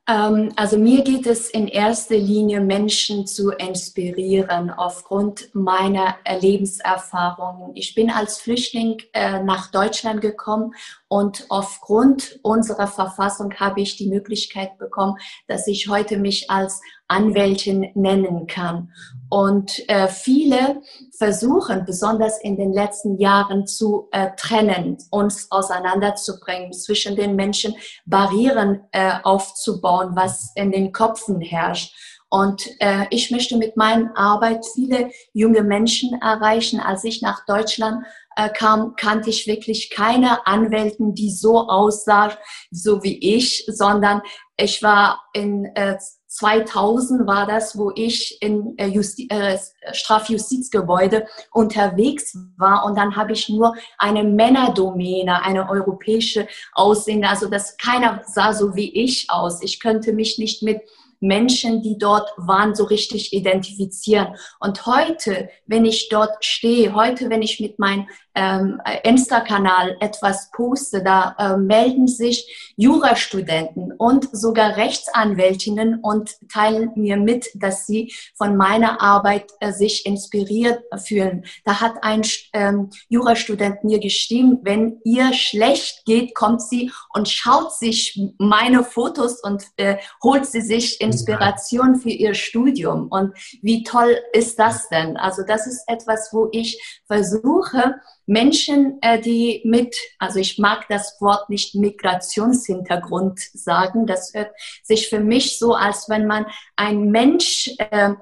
Ähm, 0.06 0.52
also 0.58 0.78
mir 0.78 1.04
geht 1.04 1.28
es 1.28 1.50
in 1.50 1.68
erster 1.68 2.18
Linie, 2.18 2.60
Menschen 2.60 3.26
zu 3.26 3.52
inspirieren 3.52 4.70
aufgrund 4.70 5.50
meiner 5.54 6.18
Lebenserfahrungen. 6.42 7.72
Ich 7.76 7.96
bin 7.96 8.10
als 8.10 8.38
Flüchtling 8.38 9.02
äh, 9.14 9.42
nach 9.42 9.72
Deutschland 9.72 10.20
gekommen 10.20 10.76
und 11.08 11.46
aufgrund 11.48 12.40
unserer 12.42 12.88
Verfassung 12.88 13.54
habe 13.56 13.80
ich 13.80 13.96
die 13.96 14.10
Möglichkeit 14.10 14.78
bekommen, 14.78 15.18
dass 15.48 15.68
ich 15.68 15.88
heute 15.88 16.18
mich 16.18 16.50
als 16.50 16.82
Anwältin 17.08 17.92
nennen 17.96 18.48
kann. 18.48 18.92
Und 19.30 19.88
äh, 19.90 20.08
viele 20.08 20.82
versuchen, 21.18 21.86
besonders 21.86 22.40
in 22.42 22.56
den 22.56 22.72
letzten 22.72 23.18
Jahren, 23.18 23.66
zu 23.66 24.08
äh, 24.12 24.30
trennen, 24.38 24.98
uns 25.10 25.48
auseinanderzubringen, 25.52 26.72
zwischen 26.72 27.16
den 27.16 27.36
Menschen 27.36 27.76
Barrieren 28.06 28.82
äh, 28.92 29.14
aufzubauen, 29.24 30.16
was 30.16 30.52
in 30.56 30.72
den 30.72 30.92
Köpfen 30.92 31.42
herrscht. 31.42 31.96
Und 32.30 32.68
äh, 32.80 33.06
ich 33.12 33.30
möchte 33.30 33.58
mit 33.58 33.78
meiner 33.78 34.12
Arbeit 34.18 34.66
viele 34.74 35.12
junge 35.34 35.62
Menschen 35.62 36.20
erreichen. 36.20 36.80
Als 36.80 37.04
ich 37.04 37.22
nach 37.22 37.46
Deutschland 37.46 38.06
äh, 38.36 38.50
kam, 38.50 38.96
kannte 38.96 39.30
ich 39.30 39.46
wirklich 39.46 39.92
keine 39.92 40.46
Anwälten, 40.48 41.14
die 41.14 41.30
so 41.30 41.70
aussah, 41.70 42.36
so 42.72 43.04
wie 43.04 43.20
ich, 43.36 43.66
sondern 43.68 44.22
ich 44.58 44.82
war 44.82 45.22
in 45.34 45.66
äh, 45.76 45.98
2000 46.34 47.28
war 47.28 47.46
das, 47.46 47.78
wo 47.78 47.92
ich 47.94 48.42
in 48.42 48.76
äh, 48.78 48.90
äh, 48.90 49.58
Strafjustizgebäude 49.92 51.28
unterwegs 51.52 52.36
war 52.58 52.86
und 52.86 52.98
dann 52.98 53.16
habe 53.16 53.34
ich 53.34 53.50
nur 53.50 53.76
eine 54.00 54.24
Männerdomäne, 54.24 55.44
eine 55.44 55.70
europäische 55.70 56.48
Aussehen, 56.74 57.24
also 57.24 57.50
dass 57.50 57.78
keiner 57.78 58.24
sah 58.26 58.52
so 58.52 58.76
wie 58.76 58.92
ich 59.04 59.30
aus. 59.30 59.62
Ich 59.62 59.80
könnte 59.80 60.12
mich 60.12 60.40
nicht 60.40 60.64
mit 60.64 60.82
Menschen, 61.20 61.84
die 61.84 61.98
dort 62.00 62.30
waren, 62.36 62.74
so 62.74 62.84
richtig 62.84 63.32
identifizieren. 63.32 64.36
Und 64.60 64.86
heute, 64.88 65.50
wenn 65.68 65.86
ich 65.86 66.10
dort 66.10 66.44
stehe, 66.44 66.96
heute, 66.96 67.30
wenn 67.30 67.44
ich 67.44 67.60
mit 67.60 67.78
meinem 67.78 68.08
ähm, 68.36 68.82
Insta-Kanal 69.04 69.98
etwas 70.00 70.50
poste, 70.52 71.04
da 71.04 71.36
äh, 71.38 71.58
melden 71.58 72.08
sich 72.08 72.74
Jurastudenten 72.76 73.92
und 73.94 74.28
sogar 74.32 74.76
Rechtsanwältinnen 74.78 76.00
und 76.02 76.36
teilen 76.52 76.92
mir 76.96 77.18
mit, 77.18 77.48
dass 77.56 77.86
sie 77.86 78.14
von 78.36 78.58
meiner 78.58 79.02
Arbeit 79.02 79.52
äh, 79.60 79.72
sich 79.72 80.06
inspiriert 80.06 80.84
fühlen. 81.06 81.46
Da 81.64 81.82
hat 81.82 82.04
ein 82.04 82.24
ähm, 82.54 82.90
Jurastudent 83.10 83.84
mir 83.84 84.00
geschrieben, 84.00 84.60
wenn 84.64 85.00
ihr 85.04 85.34
schlecht 85.34 86.06
geht, 86.06 86.34
kommt 86.34 86.62
sie 86.62 86.92
und 87.14 87.30
schaut 87.30 87.74
sich 87.74 88.20
meine 88.38 88.84
Fotos 88.84 89.42
und 89.42 89.64
äh, 89.78 89.98
holt 90.24 90.46
sie 90.46 90.62
sich 90.62 91.02
Inspiration 91.02 91.96
für 91.96 92.10
ihr 92.10 92.34
Studium. 92.34 93.08
Und 93.10 93.34
wie 93.62 93.84
toll 93.84 94.18
ist 94.34 94.58
das 94.58 94.90
denn? 94.90 95.18
Also 95.18 95.44
das 95.48 95.68
ist 95.68 95.84
etwas, 95.88 96.30
wo 96.32 96.50
ich 96.52 96.82
versuche, 97.06 97.96
Menschen, 98.26 99.00
äh, 99.02 99.20
die 99.20 99.62
mit, 99.66 99.96
also 100.18 100.40
ich 100.40 100.58
mag 100.58 100.88
das 100.90 101.18
Wort 101.20 101.50
nicht 101.50 101.76
Migrationshintergrund 101.76 103.40
sagen, 103.54 104.08
das 104.08 104.34
hört 104.34 104.52
sich 104.82 105.10
für 105.10 105.20
mich 105.20 105.60
so, 105.60 105.74
als 105.74 106.08
wenn 106.10 106.26
man 106.26 106.46
ein 106.76 107.12
Mensch 107.12 107.70
äh, 107.78 108.14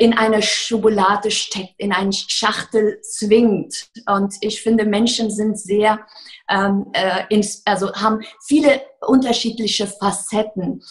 in 0.00 0.14
eine 0.18 0.42
Schokolade 0.42 1.30
steckt, 1.30 1.74
in 1.76 1.92
eine 1.92 2.12
Schachtel 2.12 3.00
zwingt. 3.02 3.88
Und 4.06 4.34
ich 4.40 4.60
finde, 4.60 4.84
Menschen 4.84 5.30
sind 5.30 5.60
sehr, 5.60 6.00
ähm, 6.48 6.86
äh, 6.92 7.40
also 7.64 7.94
haben 7.94 8.22
viele 8.44 8.82
unterschiedliche 9.00 9.86
Facetten. 9.86 10.82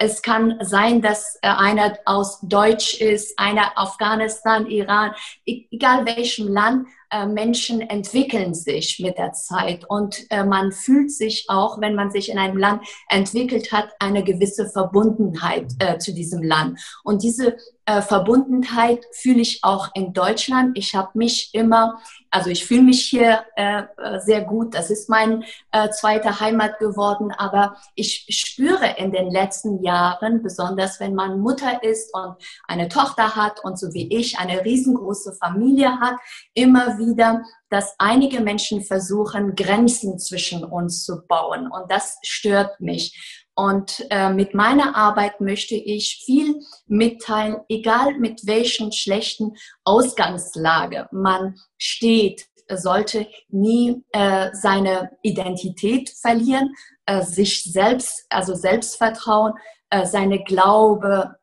Es 0.00 0.22
kann 0.22 0.58
sein, 0.62 1.00
dass 1.00 1.38
einer 1.42 1.96
aus 2.04 2.40
Deutsch 2.42 2.94
ist, 3.00 3.38
einer 3.38 3.78
Afghanistan, 3.78 4.66
Iran, 4.66 5.14
e-, 5.46 5.66
egal 5.70 6.04
welchem 6.04 6.48
Land, 6.48 6.88
äh, 7.10 7.26
Menschen 7.26 7.80
entwickeln 7.80 8.54
sich 8.54 8.98
mit 9.00 9.16
der 9.16 9.32
Zeit 9.32 9.88
und 9.88 10.26
äh, 10.30 10.44
man 10.44 10.72
fühlt 10.72 11.10
sich 11.10 11.46
auch, 11.48 11.80
wenn 11.80 11.94
man 11.94 12.10
sich 12.10 12.30
in 12.30 12.38
einem 12.38 12.58
Land 12.58 12.82
entwickelt 13.08 13.72
hat, 13.72 13.88
eine 13.98 14.22
gewisse 14.22 14.68
Verbundenheit 14.68 15.72
äh, 15.78 15.98
zu 15.98 16.12
diesem 16.12 16.42
Land. 16.42 16.78
Und 17.04 17.22
diese 17.22 17.56
Verbundenheit 18.02 19.02
fühle 19.12 19.40
ich 19.40 19.60
auch 19.62 19.88
in 19.94 20.12
Deutschland. 20.12 20.76
Ich 20.76 20.94
habe 20.94 21.08
mich 21.14 21.48
immer, 21.54 21.98
also 22.30 22.50
ich 22.50 22.66
fühle 22.66 22.82
mich 22.82 23.04
hier 23.04 23.44
äh, 23.56 23.82
äh, 23.96 24.20
sehr 24.20 24.42
gut. 24.42 24.74
Das 24.74 24.90
ist 24.90 25.08
mein 25.08 25.44
äh, 25.72 25.88
zweite 25.90 26.40
Heimat 26.40 26.78
geworden. 26.78 27.32
Aber 27.32 27.76
ich 27.94 28.26
spüre 28.28 28.96
in 28.98 29.12
den 29.12 29.30
letzten 29.30 29.82
Jahren, 29.82 30.42
besonders 30.42 31.00
wenn 31.00 31.14
man 31.14 31.40
Mutter 31.40 31.82
ist 31.82 32.14
und 32.14 32.36
eine 32.66 32.88
Tochter 32.88 33.36
hat 33.36 33.64
und 33.64 33.78
so 33.78 33.92
wie 33.94 34.14
ich 34.14 34.38
eine 34.38 34.64
riesengroße 34.64 35.32
Familie 35.34 35.98
hat, 36.00 36.16
immer 36.54 36.98
wieder, 36.98 37.42
dass 37.70 37.94
einige 37.98 38.40
Menschen 38.40 38.82
versuchen, 38.82 39.54
Grenzen 39.54 40.18
zwischen 40.18 40.64
uns 40.64 41.04
zu 41.04 41.26
bauen. 41.26 41.70
Und 41.70 41.90
das 41.90 42.18
stört 42.22 42.80
mich. 42.80 43.46
Und 43.58 44.06
äh, 44.10 44.32
mit 44.32 44.54
meiner 44.54 44.94
Arbeit 44.94 45.40
möchte 45.40 45.74
ich 45.74 46.22
viel 46.24 46.60
mitteilen, 46.86 47.56
egal 47.68 48.16
mit 48.16 48.46
welchen 48.46 48.92
schlechten 48.92 49.56
Ausgangslage 49.82 51.08
man 51.10 51.56
steht, 51.76 52.46
sollte 52.72 53.26
nie 53.48 54.04
äh, 54.12 54.50
seine 54.52 55.10
Identität 55.22 56.08
verlieren, 56.08 56.72
äh, 57.06 57.22
sich 57.22 57.64
selbst, 57.64 58.26
also 58.28 58.54
Selbstvertrauen, 58.54 59.54
äh, 59.90 60.06
seine 60.06 60.44
Glaube 60.44 61.34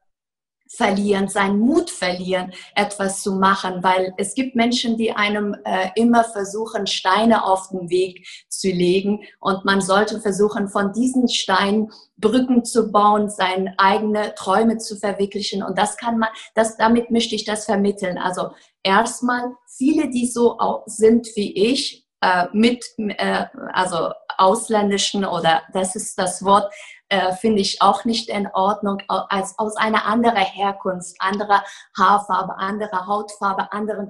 verlieren, 0.67 1.27
seinen 1.27 1.59
Mut 1.59 1.89
verlieren, 1.89 2.51
etwas 2.75 3.21
zu 3.21 3.33
machen, 3.33 3.83
weil 3.83 4.13
es 4.17 4.33
gibt 4.33 4.55
Menschen, 4.55 4.97
die 4.97 5.11
einem 5.11 5.55
äh, 5.63 5.89
immer 5.95 6.23
versuchen, 6.23 6.87
Steine 6.87 7.45
auf 7.45 7.69
den 7.69 7.89
Weg 7.89 8.27
zu 8.49 8.69
legen 8.69 9.21
und 9.39 9.63
man 9.65 9.81
sollte 9.81 10.19
versuchen, 10.19 10.67
von 10.67 10.91
diesen 10.93 11.27
Steinen 11.29 11.91
Brücken 12.17 12.65
zu 12.65 12.91
bauen, 12.91 13.29
seine 13.29 13.75
eigene 13.77 14.33
Träume 14.35 14.77
zu 14.77 14.95
verwirklichen 14.95 15.63
und 15.63 15.77
das 15.77 15.97
kann 15.97 16.17
man, 16.17 16.29
das, 16.55 16.77
damit 16.77 17.11
möchte 17.11 17.35
ich 17.35 17.45
das 17.45 17.65
vermitteln. 17.65 18.17
Also 18.17 18.49
erstmal 18.83 19.51
viele, 19.67 20.09
die 20.09 20.27
so 20.27 20.57
sind 20.85 21.27
wie 21.35 21.71
ich, 21.71 22.05
äh, 22.21 22.45
mit, 22.53 22.83
äh, 22.97 23.45
also 23.73 24.11
ausländischen 24.37 25.25
oder 25.25 25.63
das 25.73 25.95
ist 25.95 26.17
das 26.17 26.43
Wort, 26.43 26.73
äh, 27.09 27.33
finde 27.33 27.61
ich 27.61 27.81
auch 27.81 28.05
nicht 28.05 28.29
in 28.29 28.47
Ordnung, 28.53 29.01
als 29.07 29.57
aus 29.57 29.75
einer 29.75 30.05
anderen 30.05 30.37
Herkunft, 30.37 31.15
anderer 31.19 31.63
Haarfarbe, 31.97 32.57
anderer 32.57 33.07
Hautfarbe, 33.07 33.71
anderem 33.71 34.07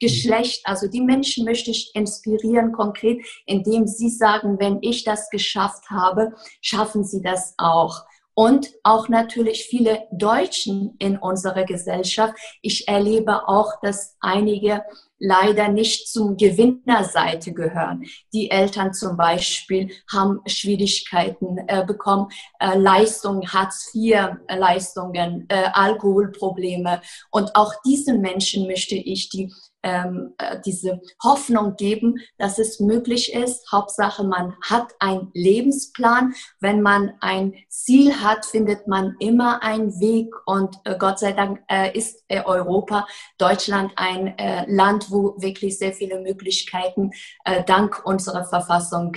Geschlecht. 0.00 0.62
Also 0.64 0.88
die 0.88 1.00
Menschen 1.00 1.44
möchte 1.44 1.70
ich 1.70 1.90
inspirieren 1.94 2.72
konkret, 2.72 3.24
indem 3.46 3.86
sie 3.86 4.10
sagen, 4.10 4.58
wenn 4.60 4.78
ich 4.82 5.04
das 5.04 5.28
geschafft 5.30 5.90
habe, 5.90 6.34
schaffen 6.60 7.04
sie 7.04 7.22
das 7.22 7.54
auch 7.58 8.04
und 8.38 8.70
auch 8.82 9.08
natürlich 9.08 9.64
viele 9.64 10.06
Deutschen 10.12 10.94
in 10.98 11.16
unserer 11.16 11.64
Gesellschaft. 11.64 12.34
Ich 12.60 12.86
erlebe 12.86 13.48
auch, 13.48 13.80
dass 13.80 14.16
einige 14.20 14.84
leider 15.18 15.68
nicht 15.68 16.08
zum 16.08 16.36
Gewinnerseite 16.36 17.52
gehören. 17.52 18.04
Die 18.32 18.50
Eltern 18.50 18.92
zum 18.92 19.16
Beispiel 19.16 19.90
haben 20.10 20.40
Schwierigkeiten 20.46 21.58
äh, 21.68 21.84
bekommen, 21.86 22.28
äh, 22.60 22.76
Leistungen, 22.76 23.52
Hartz-IV-Leistungen, 23.52 25.46
äh, 25.48 25.68
Alkoholprobleme. 25.72 27.00
Und 27.30 27.54
auch 27.54 27.72
diesen 27.84 28.20
Menschen 28.20 28.66
möchte 28.66 28.96
ich 28.96 29.28
die 29.28 29.52
ähm, 29.86 30.34
äh, 30.38 30.58
diese 30.66 31.00
Hoffnung 31.22 31.76
geben, 31.76 32.16
dass 32.38 32.58
es 32.58 32.80
möglich 32.80 33.32
ist. 33.32 33.70
Hauptsache, 33.70 34.24
man 34.24 34.56
hat 34.60 34.92
einen 34.98 35.30
Lebensplan. 35.32 36.34
Wenn 36.58 36.82
man 36.82 37.14
ein 37.20 37.54
Ziel 37.68 38.20
hat, 38.20 38.44
findet 38.44 38.88
man 38.88 39.14
immer 39.20 39.62
einen 39.62 40.00
Weg. 40.00 40.34
Und 40.44 40.74
äh, 40.84 40.96
Gott 40.98 41.20
sei 41.20 41.32
Dank 41.32 41.62
äh, 41.68 41.96
ist 41.96 42.24
äh, 42.26 42.42
Europa, 42.42 43.06
Deutschland 43.38 43.92
ein 43.94 44.36
äh, 44.38 44.64
Land, 44.66 45.12
wo 45.12 45.40
wirklich 45.40 45.78
sehr 45.78 45.92
viele 45.92 46.20
Möglichkeiten 46.20 47.12
äh, 47.44 47.62
dank 47.62 48.04
unserer 48.04 48.44
Verfassung 48.44 49.16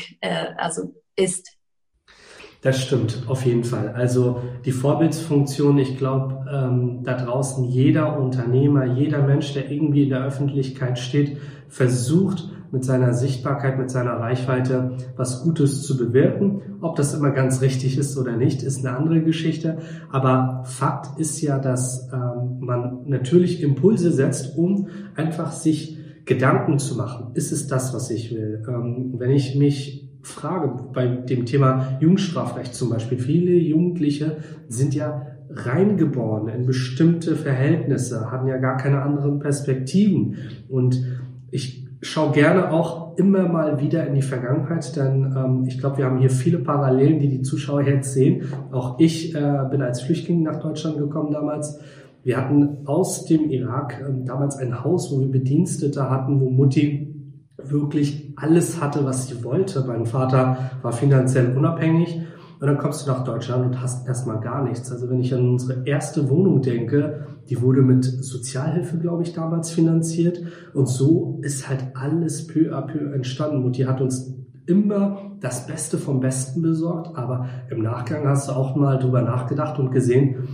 also 0.57 0.93
ist. 1.15 1.58
Das 2.61 2.81
stimmt, 2.81 3.23
auf 3.27 3.45
jeden 3.45 3.63
Fall. 3.63 3.93
Also 3.95 4.41
die 4.65 4.73
Vorbildsfunktion, 4.73 5.77
ich 5.77 5.97
glaube, 5.97 6.45
ähm, 6.51 7.03
da 7.03 7.13
draußen 7.13 7.63
jeder 7.63 8.19
Unternehmer, 8.19 8.85
jeder 8.85 9.21
Mensch, 9.25 9.53
der 9.53 9.71
irgendwie 9.71 10.03
in 10.03 10.09
der 10.09 10.25
Öffentlichkeit 10.25 10.99
steht, 10.99 11.37
versucht 11.69 12.49
mit 12.71 12.83
seiner 12.83 13.13
Sichtbarkeit, 13.13 13.79
mit 13.79 13.89
seiner 13.89 14.19
Reichweite 14.19 14.97
was 15.15 15.43
Gutes 15.43 15.83
zu 15.83 15.97
bewirken. 15.97 16.61
Ob 16.81 16.97
das 16.97 17.13
immer 17.13 17.31
ganz 17.31 17.61
richtig 17.61 17.97
ist 17.97 18.17
oder 18.17 18.35
nicht, 18.35 18.61
ist 18.61 18.85
eine 18.85 18.95
andere 18.95 19.21
Geschichte. 19.21 19.77
Aber 20.11 20.63
Fakt 20.65 21.17
ist 21.17 21.41
ja, 21.41 21.59
dass 21.59 22.09
ähm, 22.13 22.57
man 22.59 23.03
natürlich 23.05 23.63
Impulse 23.63 24.11
setzt, 24.11 24.57
um 24.57 24.87
einfach 25.15 25.53
sich 25.53 25.97
Gedanken 26.25 26.77
zu 26.77 26.95
machen. 26.95 27.31
Ist 27.35 27.53
es 27.53 27.67
das, 27.67 27.93
was 27.93 28.11
ich 28.11 28.31
will? 28.31 28.63
Ähm, 28.67 29.15
wenn 29.17 29.31
ich 29.31 29.55
mich 29.55 30.08
frage 30.29 30.71
bei 30.93 31.07
dem 31.07 31.45
Thema 31.45 31.97
Jugendstrafrecht 31.99 32.73
zum 32.75 32.89
Beispiel. 32.89 33.19
Viele 33.19 33.53
Jugendliche 33.53 34.37
sind 34.67 34.93
ja 34.95 35.27
reingeboren 35.49 36.47
in 36.49 36.65
bestimmte 36.65 37.35
Verhältnisse, 37.35 38.31
hatten 38.31 38.47
ja 38.47 38.57
gar 38.57 38.77
keine 38.77 39.01
anderen 39.01 39.39
Perspektiven. 39.39 40.37
Und 40.67 41.03
ich 41.51 41.87
schaue 42.01 42.31
gerne 42.31 42.71
auch 42.71 43.17
immer 43.17 43.47
mal 43.47 43.81
wieder 43.81 44.07
in 44.07 44.13
die 44.13 44.21
Vergangenheit, 44.21 44.95
denn 44.95 45.33
ähm, 45.35 45.65
ich 45.67 45.79
glaube, 45.79 45.97
wir 45.97 46.05
haben 46.05 46.19
hier 46.19 46.29
viele 46.29 46.59
Parallelen, 46.59 47.19
die 47.19 47.27
die 47.27 47.41
Zuschauer 47.41 47.81
jetzt 47.81 48.13
sehen. 48.13 48.43
Auch 48.71 48.99
ich 48.99 49.35
äh, 49.35 49.65
bin 49.69 49.81
als 49.81 50.01
Flüchtling 50.01 50.43
nach 50.43 50.61
Deutschland 50.61 50.97
gekommen 50.97 51.31
damals. 51.31 51.79
Wir 52.23 52.37
hatten 52.37 52.85
aus 52.85 53.25
dem 53.25 53.49
Irak 53.49 54.01
äh, 54.01 54.25
damals 54.25 54.57
ein 54.57 54.83
Haus, 54.83 55.11
wo 55.11 55.19
wir 55.19 55.29
Bedienstete 55.29 56.09
hatten, 56.09 56.39
wo 56.39 56.49
Mutti 56.49 57.08
wirklich 57.63 58.33
alles 58.35 58.81
hatte, 58.81 59.05
was 59.05 59.27
sie 59.27 59.43
wollte. 59.43 59.83
Mein 59.87 60.05
Vater 60.05 60.71
war 60.81 60.91
finanziell 60.91 61.55
unabhängig 61.55 62.21
und 62.59 62.67
dann 62.67 62.77
kommst 62.77 63.05
du 63.05 63.11
nach 63.11 63.23
Deutschland 63.23 63.65
und 63.65 63.81
hast 63.81 64.07
erstmal 64.07 64.39
gar 64.39 64.63
nichts. 64.63 64.91
Also 64.91 65.09
wenn 65.09 65.19
ich 65.19 65.33
an 65.33 65.47
unsere 65.49 65.85
erste 65.85 66.29
Wohnung 66.29 66.61
denke, 66.61 67.27
die 67.49 67.61
wurde 67.61 67.81
mit 67.81 68.03
Sozialhilfe, 68.03 68.97
glaube 68.97 69.23
ich, 69.23 69.33
damals 69.33 69.71
finanziert. 69.71 70.41
Und 70.73 70.87
so 70.87 71.39
ist 71.41 71.67
halt 71.67 71.85
alles 71.95 72.47
peu 72.47 72.71
à 72.75 72.81
peu 72.81 73.13
entstanden. 73.13 73.61
Mutti 73.63 73.83
hat 73.83 74.01
uns 74.01 74.35
immer 74.67 75.37
das 75.39 75.65
Beste 75.65 75.97
vom 75.97 76.19
Besten 76.19 76.61
besorgt, 76.61 77.17
aber 77.17 77.47
im 77.71 77.81
Nachgang 77.81 78.27
hast 78.27 78.49
du 78.49 78.53
auch 78.53 78.75
mal 78.75 78.99
drüber 78.99 79.21
nachgedacht 79.21 79.79
und 79.79 79.91
gesehen, 79.91 80.47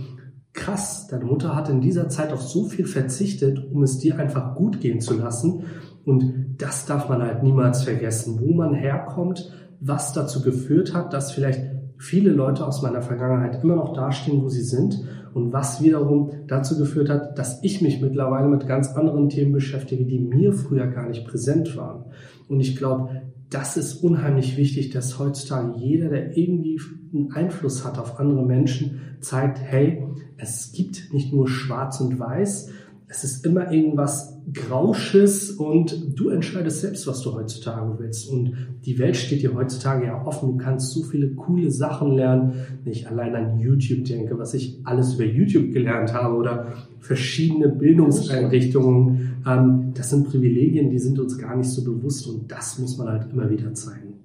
krass, 0.54 1.06
deine 1.08 1.26
Mutter 1.26 1.54
hat 1.54 1.68
in 1.68 1.82
dieser 1.82 2.08
Zeit 2.08 2.32
auf 2.32 2.40
so 2.40 2.64
viel 2.64 2.86
verzichtet, 2.86 3.70
um 3.70 3.82
es 3.82 3.98
dir 3.98 4.18
einfach 4.18 4.54
gut 4.54 4.80
gehen 4.80 5.00
zu 5.00 5.18
lassen. 5.18 5.64
Und 6.06 6.54
das 6.58 6.86
darf 6.86 7.08
man 7.08 7.20
halt 7.20 7.42
niemals 7.42 7.82
vergessen, 7.82 8.38
wo 8.40 8.54
man 8.54 8.72
herkommt, 8.72 9.52
was 9.80 10.12
dazu 10.12 10.40
geführt 10.40 10.94
hat, 10.94 11.12
dass 11.12 11.32
vielleicht 11.32 11.60
viele 11.98 12.30
Leute 12.30 12.64
aus 12.64 12.80
meiner 12.80 13.02
Vergangenheit 13.02 13.62
immer 13.62 13.74
noch 13.74 13.92
dastehen, 13.92 14.40
wo 14.40 14.48
sie 14.48 14.62
sind 14.62 15.02
und 15.34 15.52
was 15.52 15.82
wiederum 15.82 16.30
dazu 16.46 16.78
geführt 16.78 17.10
hat, 17.10 17.38
dass 17.38 17.62
ich 17.64 17.82
mich 17.82 18.00
mittlerweile 18.00 18.48
mit 18.48 18.68
ganz 18.68 18.94
anderen 18.94 19.28
Themen 19.28 19.52
beschäftige, 19.52 20.04
die 20.04 20.20
mir 20.20 20.52
früher 20.52 20.86
gar 20.86 21.08
nicht 21.08 21.26
präsent 21.26 21.76
waren. 21.76 22.04
Und 22.48 22.60
ich 22.60 22.76
glaube, 22.76 23.22
das 23.50 23.76
ist 23.76 23.94
unheimlich 23.94 24.56
wichtig, 24.56 24.90
dass 24.90 25.18
heutzutage 25.18 25.74
jeder, 25.76 26.08
der 26.08 26.36
irgendwie 26.36 26.80
einen 27.12 27.32
Einfluss 27.32 27.84
hat 27.84 27.98
auf 27.98 28.20
andere 28.20 28.46
Menschen, 28.46 29.00
zeigt, 29.20 29.58
hey, 29.60 30.04
es 30.36 30.72
gibt 30.72 31.12
nicht 31.12 31.32
nur 31.32 31.48
schwarz 31.48 32.00
und 32.00 32.18
weiß, 32.18 32.70
es 33.08 33.24
ist 33.24 33.44
immer 33.44 33.72
irgendwas 33.72 34.35
Grausches 34.56 35.50
und 35.50 36.18
du 36.18 36.30
entscheidest 36.30 36.80
selbst, 36.80 37.06
was 37.06 37.20
du 37.22 37.34
heutzutage 37.34 37.98
willst. 37.98 38.28
Und 38.28 38.54
die 38.84 38.98
Welt 38.98 39.16
steht 39.16 39.42
dir 39.42 39.54
heutzutage 39.54 40.06
ja 40.06 40.24
offen. 40.24 40.52
Du 40.52 40.56
kannst 40.56 40.92
so 40.92 41.02
viele 41.02 41.28
coole 41.34 41.70
Sachen 41.70 42.12
lernen. 42.12 42.54
Wenn 42.82 42.92
ich 42.92 43.08
allein 43.08 43.34
an 43.34 43.60
YouTube 43.60 44.04
denke, 44.04 44.38
was 44.38 44.54
ich 44.54 44.80
alles 44.84 45.14
über 45.14 45.24
YouTube 45.24 45.72
gelernt 45.72 46.12
habe 46.12 46.36
oder 46.36 46.72
verschiedene 46.98 47.68
Bildungseinrichtungen. 47.68 49.42
Ähm, 49.46 49.92
das 49.94 50.10
sind 50.10 50.28
Privilegien, 50.28 50.90
die 50.90 50.98
sind 50.98 51.18
uns 51.18 51.38
gar 51.38 51.56
nicht 51.56 51.70
so 51.70 51.84
bewusst 51.84 52.26
und 52.26 52.50
das 52.50 52.78
muss 52.78 52.98
man 52.98 53.08
halt 53.08 53.32
immer 53.32 53.48
wieder 53.48 53.72
zeigen. 53.74 54.15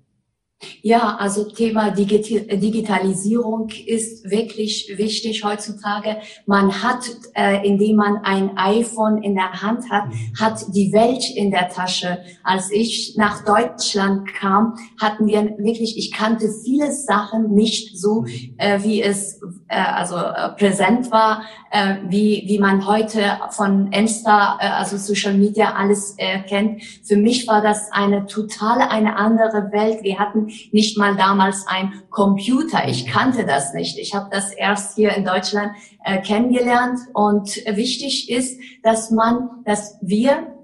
Ja, 0.81 1.17
also 1.19 1.43
Thema 1.45 1.91
Digitalisierung 1.91 3.69
ist 3.85 4.29
wirklich 4.29 4.93
wichtig 4.95 5.43
heutzutage. 5.43 6.17
Man 6.45 6.83
hat, 6.83 7.09
äh, 7.33 7.65
indem 7.67 7.97
man 7.97 8.17
ein 8.23 8.57
iPhone 8.57 9.23
in 9.23 9.35
der 9.35 9.61
Hand 9.61 9.89
hat, 9.89 10.07
mhm. 10.07 10.39
hat 10.39 10.65
die 10.73 10.91
Welt 10.93 11.23
in 11.35 11.51
der 11.51 11.69
Tasche. 11.69 12.19
Als 12.43 12.71
ich 12.71 13.15
nach 13.17 13.43
Deutschland 13.45 14.33
kam, 14.33 14.75
hatten 14.99 15.27
wir 15.27 15.57
wirklich, 15.57 15.97
ich 15.97 16.11
kannte 16.11 16.49
viele 16.63 16.91
Sachen 16.91 17.53
nicht 17.53 17.97
so, 17.97 18.21
mhm. 18.21 18.55
äh, 18.57 18.83
wie 18.83 19.01
es 19.01 19.41
äh, 19.67 19.77
also 19.77 20.17
äh, 20.17 20.49
präsent 20.57 21.11
war, 21.11 21.43
äh, 21.71 21.95
wie 22.07 22.43
wie 22.47 22.59
man 22.59 22.85
heute 22.87 23.39
von 23.51 23.91
Insta, 23.91 24.57
äh, 24.59 24.67
also 24.67 24.97
Social 24.97 25.33
Media 25.33 25.73
alles 25.73 26.15
erkennt. 26.17 26.83
Für 27.03 27.15
mich 27.15 27.47
war 27.47 27.61
das 27.61 27.91
eine 27.91 28.25
totale 28.25 28.89
eine 28.89 29.15
andere 29.15 29.71
Welt. 29.71 30.03
Wir 30.03 30.19
hatten 30.19 30.50
nicht 30.71 30.97
mal 30.97 31.15
damals 31.15 31.65
ein 31.67 31.93
Computer. 32.09 32.87
Ich 32.87 33.07
kannte 33.07 33.45
das 33.45 33.73
nicht. 33.73 33.97
Ich 33.97 34.13
habe 34.13 34.29
das 34.31 34.51
erst 34.51 34.95
hier 34.95 35.15
in 35.15 35.25
Deutschland 35.25 35.71
äh, 36.03 36.21
kennengelernt. 36.21 36.99
Und 37.13 37.55
wichtig 37.65 38.29
ist, 38.29 38.59
dass 38.83 39.11
man, 39.11 39.63
dass 39.65 39.97
wir 40.01 40.55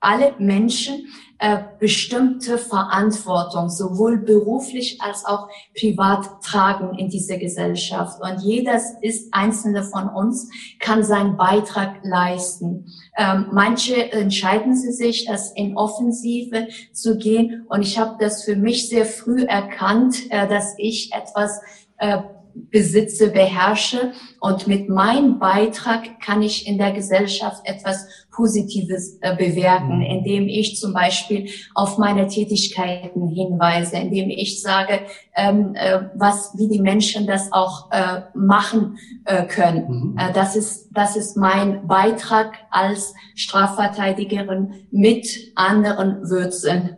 alle 0.00 0.34
Menschen 0.38 1.06
äh, 1.40 1.58
bestimmte 1.78 2.58
Verantwortung 2.58 3.70
sowohl 3.70 4.18
beruflich 4.18 5.00
als 5.00 5.24
auch 5.24 5.48
privat 5.78 6.42
tragen 6.42 6.98
in 6.98 7.08
dieser 7.08 7.38
Gesellschaft. 7.38 8.20
Und 8.20 8.42
jeder 8.42 8.78
ist 9.00 9.32
einzelne 9.32 9.82
von 9.82 10.10
uns 10.10 10.50
kann 10.80 11.02
seinen 11.02 11.38
Beitrag 11.38 12.00
leisten. 12.02 12.92
Ähm, 13.16 13.46
manche 13.52 14.12
entscheiden 14.12 14.76
sie 14.76 14.92
sich, 14.92 15.24
das 15.24 15.52
in 15.52 15.78
Offensive 15.78 16.68
zu 16.92 17.16
gehen. 17.16 17.64
Und 17.70 17.80
ich 17.80 17.98
habe 17.98 18.16
das 18.20 18.44
für 18.44 18.56
mich 18.56 18.90
sehr 18.90 19.06
früh 19.06 19.44
erkannt, 19.44 20.30
äh, 20.30 20.46
dass 20.46 20.74
ich 20.76 21.10
etwas 21.14 21.60
äh, 21.96 22.18
besitze, 22.54 23.30
beherrsche. 23.30 24.12
Und 24.40 24.66
mit 24.66 24.88
meinem 24.88 25.38
Beitrag 25.38 26.20
kann 26.20 26.42
ich 26.42 26.66
in 26.66 26.78
der 26.78 26.92
Gesellschaft 26.92 27.62
etwas 27.64 28.06
Positives 28.30 29.18
äh, 29.20 29.36
bewirken, 29.36 29.98
mhm. 29.98 30.02
indem 30.02 30.48
ich 30.48 30.78
zum 30.78 30.92
Beispiel 30.92 31.50
auf 31.74 31.98
meine 31.98 32.26
Tätigkeiten 32.26 33.28
hinweise, 33.28 33.96
indem 33.96 34.30
ich 34.30 34.62
sage, 34.62 35.00
ähm, 35.36 35.74
äh, 35.74 36.00
was, 36.14 36.52
wie 36.56 36.68
die 36.68 36.80
Menschen 36.80 37.26
das 37.26 37.52
auch 37.52 37.90
äh, 37.90 38.22
machen 38.34 38.98
äh, 39.24 39.44
können. 39.44 40.12
Mhm. 40.12 40.18
Äh, 40.18 40.32
das 40.32 40.56
ist, 40.56 40.88
das 40.92 41.16
ist 41.16 41.36
mein 41.36 41.86
Beitrag 41.86 42.54
als 42.70 43.14
Strafverteidigerin 43.34 44.86
mit 44.90 45.52
anderen 45.54 46.28
Würzen 46.30 46.96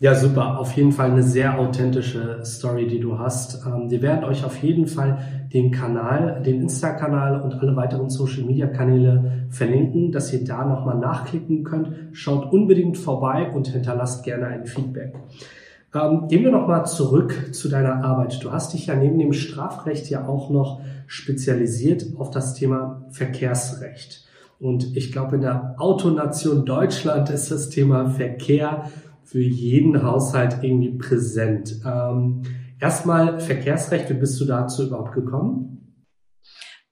ja, 0.00 0.14
super. 0.14 0.58
Auf 0.58 0.72
jeden 0.72 0.92
Fall 0.92 1.10
eine 1.10 1.22
sehr 1.22 1.58
authentische 1.58 2.40
Story, 2.42 2.86
die 2.86 3.00
du 3.00 3.18
hast. 3.18 3.66
Ähm, 3.66 3.90
wir 3.90 4.00
werden 4.00 4.24
euch 4.24 4.46
auf 4.46 4.56
jeden 4.62 4.86
Fall 4.86 5.18
den 5.52 5.70
Kanal, 5.70 6.42
den 6.42 6.62
Insta-Kanal 6.62 7.42
und 7.42 7.60
alle 7.60 7.76
weiteren 7.76 8.08
Social-Media-Kanäle 8.08 9.46
verlinken, 9.50 10.10
dass 10.10 10.32
ihr 10.32 10.42
da 10.42 10.64
nochmal 10.64 10.96
nachklicken 10.96 11.64
könnt. 11.64 11.90
Schaut 12.12 12.50
unbedingt 12.50 12.96
vorbei 12.96 13.50
und 13.50 13.68
hinterlasst 13.68 14.24
gerne 14.24 14.46
ein 14.46 14.64
Feedback. 14.64 15.14
Ähm, 15.94 16.28
gehen 16.28 16.44
wir 16.44 16.50
nochmal 16.50 16.86
zurück 16.86 17.54
zu 17.54 17.68
deiner 17.68 18.02
Arbeit. 18.02 18.42
Du 18.42 18.52
hast 18.52 18.72
dich 18.72 18.86
ja 18.86 18.94
neben 18.94 19.18
dem 19.18 19.34
Strafrecht 19.34 20.08
ja 20.08 20.26
auch 20.26 20.48
noch 20.48 20.80
spezialisiert 21.08 22.06
auf 22.16 22.30
das 22.30 22.54
Thema 22.54 23.04
Verkehrsrecht. 23.10 24.24
Und 24.60 24.96
ich 24.96 25.12
glaube, 25.12 25.36
in 25.36 25.42
der 25.42 25.74
Autonation 25.78 26.64
Deutschland 26.64 27.28
ist 27.28 27.50
das 27.50 27.68
Thema 27.68 28.08
Verkehr 28.10 28.84
für 29.30 29.40
jeden 29.40 30.02
Haushalt 30.02 30.58
irgendwie 30.62 30.98
präsent. 30.98 31.80
Ähm, 31.86 32.42
erstmal 32.80 33.40
Verkehrsrecht, 33.40 34.10
wie 34.10 34.14
bist 34.14 34.40
du 34.40 34.44
dazu 34.44 34.86
überhaupt 34.86 35.12
gekommen? 35.12 36.04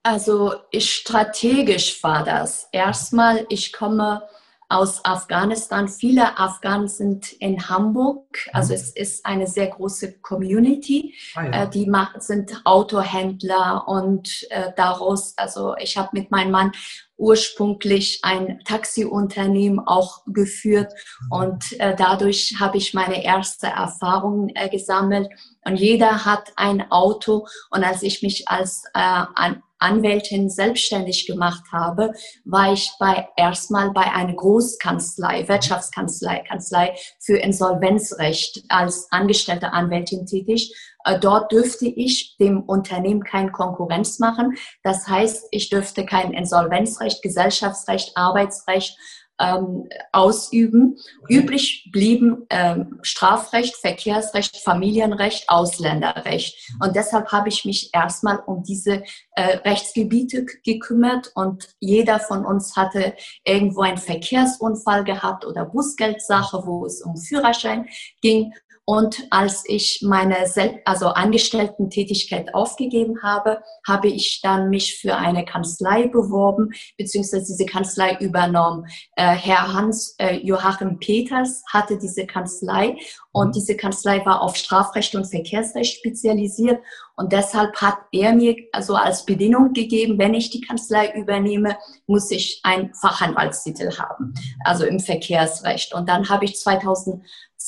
Also 0.05 0.53
strategisch 0.79 2.03
war 2.05 2.25
das. 2.25 2.69
Erstmal, 2.73 3.45
ich 3.49 3.73
komme 3.73 4.23
aus 4.69 5.05
Afghanistan. 5.05 5.89
Viele 5.89 6.39
Afghanen 6.39 6.89
sind 6.89 7.33
in 7.33 7.69
Hamburg. 7.69 8.49
Also 8.53 8.73
mhm. 8.73 8.81
es 8.81 8.91
ist 8.91 9.27
eine 9.27 9.47
sehr 9.47 9.69
große 9.69 10.21
Community. 10.21 11.15
Ah, 11.35 11.45
ja. 11.45 11.63
äh, 11.65 11.71
die 11.71 11.91
sind 12.19 12.61
Autohändler 12.65 13.89
und 13.89 14.47
äh, 14.51 14.71
daraus, 14.77 15.37
also 15.37 15.75
ich 15.79 15.97
habe 15.97 16.11
mit 16.13 16.31
meinem 16.31 16.53
Mann 16.53 16.73
ursprünglich 17.19 18.21
ein 18.23 18.61
Taxiunternehmen 18.65 19.81
auch 19.81 20.23
geführt. 20.27 20.93
Und 21.31 21.79
äh, 21.81 21.95
dadurch 21.97 22.55
habe 22.59 22.79
ich 22.79 22.95
meine 22.95 23.23
erste 23.25 23.67
Erfahrungen 23.67 24.51
äh, 24.55 24.69
gesammelt. 24.69 25.29
Und 25.65 25.77
jeder 25.77 26.25
hat 26.25 26.53
ein 26.57 26.91
Auto. 26.91 27.47
Und 27.71 27.85
als 27.85 28.03
ich 28.03 28.23
mich 28.23 28.49
als 28.49 28.85
äh, 28.95 29.01
an 29.35 29.63
Anwältin 29.81 30.51
selbstständig 30.51 31.27
gemacht 31.27 31.63
habe, 31.73 32.13
war 32.45 32.73
ich 32.73 32.91
bei 32.99 33.29
erstmal 33.37 33.93
bei 33.93 34.13
einer 34.13 34.35
Großkanzlei, 34.35 35.47
Wirtschaftskanzlei, 35.47 36.45
Kanzlei 36.49 36.97
für 37.21 37.37
Insolvenzrecht 37.37 38.65
als 38.69 39.07
angestellte 39.11 39.73
Anwältin 39.73 40.27
tätig 40.27 40.75
dort 41.17 41.53
dürfte 41.53 41.87
ich 41.87 42.37
dem 42.39 42.63
Unternehmen 42.63 43.23
keine 43.23 43.53
Konkurrenz 43.53 44.19
machen. 44.19 44.57
Das 44.83 45.07
heißt, 45.07 45.49
ich 45.51 45.71
dürfte 45.71 46.05
kein 46.05 46.33
Insolvenzrecht, 46.33 47.23
Gesellschaftsrecht, 47.23 48.17
Arbeitsrecht 48.17 48.99
ähm, 49.41 49.89
ausüben. 50.13 50.99
Übrig 51.29 51.89
blieben 51.93 52.47
ähm, 52.51 52.99
Strafrecht, 53.03 53.77
Verkehrsrecht, 53.77 54.57
Familienrecht, 54.57 55.49
Ausländerrecht. 55.49 56.73
Und 56.83 56.97
deshalb 56.97 57.31
habe 57.31 57.49
ich 57.49 57.65
mich 57.65 57.91
erstmal 57.93 58.39
um 58.47 58.63
diese 58.63 59.05
äh, 59.33 59.57
Rechtsgebiete 59.65 60.45
gekümmert 60.65 61.33
und 61.35 61.69
jeder 61.79 62.19
von 62.19 62.45
uns 62.45 62.77
hatte 62.77 63.15
irgendwo 63.45 63.83
einen 63.83 63.99
Verkehrsunfall 63.99 65.05
gehabt 65.05 65.45
oder 65.47 65.65
Busgeldsache, 65.65 66.63
wo 66.67 66.85
es 66.85 67.03
um 67.03 67.17
Führerschein 67.17 67.87
ging. 68.21 68.53
Und 68.89 69.27
als 69.29 69.65
ich 69.67 70.01
meine 70.03 70.47
Sel 70.47 70.81
also 70.87 71.09
Angestellten-Tätigkeit 71.09 72.55
aufgegeben 72.55 73.23
habe, 73.23 73.63
habe 73.87 74.09
ich 74.09 74.41
dann 74.43 74.71
mich 74.71 74.99
für 74.99 75.15
eine 75.17 75.45
Kanzlei 75.45 76.09
beworben, 76.09 76.71
beziehungsweise 76.97 77.45
diese 77.53 77.67
Kanzlei 77.67 78.17
übernommen. 78.19 78.87
Äh, 79.15 79.35
Herr 79.35 79.75
Hans 79.75 80.15
äh, 80.17 80.37
Joachim 80.37 80.99
Peters 81.01 81.63
hatte 81.71 81.99
diese 81.99 82.25
Kanzlei 82.25 82.97
und 83.31 83.49
mhm. 83.49 83.53
diese 83.53 83.77
Kanzlei 83.77 84.25
war 84.25 84.41
auf 84.41 84.57
Strafrecht 84.57 85.15
und 85.15 85.27
Verkehrsrecht 85.27 85.99
spezialisiert. 85.99 86.83
Und 87.15 87.33
deshalb 87.33 87.77
hat 87.83 87.99
er 88.13 88.33
mir 88.33 88.57
also 88.73 88.95
als 88.95 89.27
Bedingung 89.27 89.73
gegeben, 89.73 90.19
wenn 90.19 90.35
ich 90.35 90.51
die 90.51 90.61
Kanzlei 90.61 91.13
übernehme, 91.15 91.77
muss 92.07 92.31
ich 92.31 92.61
einen 92.63 92.95
Fachanwaltstitel 92.95 93.99
haben, 93.99 94.35
also 94.65 94.87
im 94.87 94.99
Verkehrsrecht. 95.01 95.93
Und 95.95 96.09
dann 96.09 96.29
habe 96.29 96.47
ich 96.47 96.59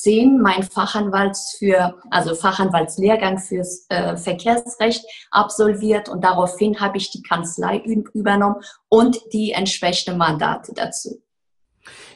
2010 0.01 0.41
mein 0.41 0.63
Fachanwalts 0.63 1.55
für, 1.57 1.95
also 2.09 2.35
Fachanwaltslehrgang 2.35 3.37
fürs 3.39 3.85
äh, 3.89 4.17
Verkehrsrecht 4.17 5.05
absolviert 5.31 6.09
und 6.09 6.23
daraufhin 6.23 6.79
habe 6.79 6.97
ich 6.97 7.11
die 7.11 7.21
Kanzlei 7.21 7.83
übernommen 8.13 8.57
und 8.89 9.17
die 9.33 9.51
entsprechenden 9.51 10.17
Mandate 10.17 10.73
dazu. 10.75 11.21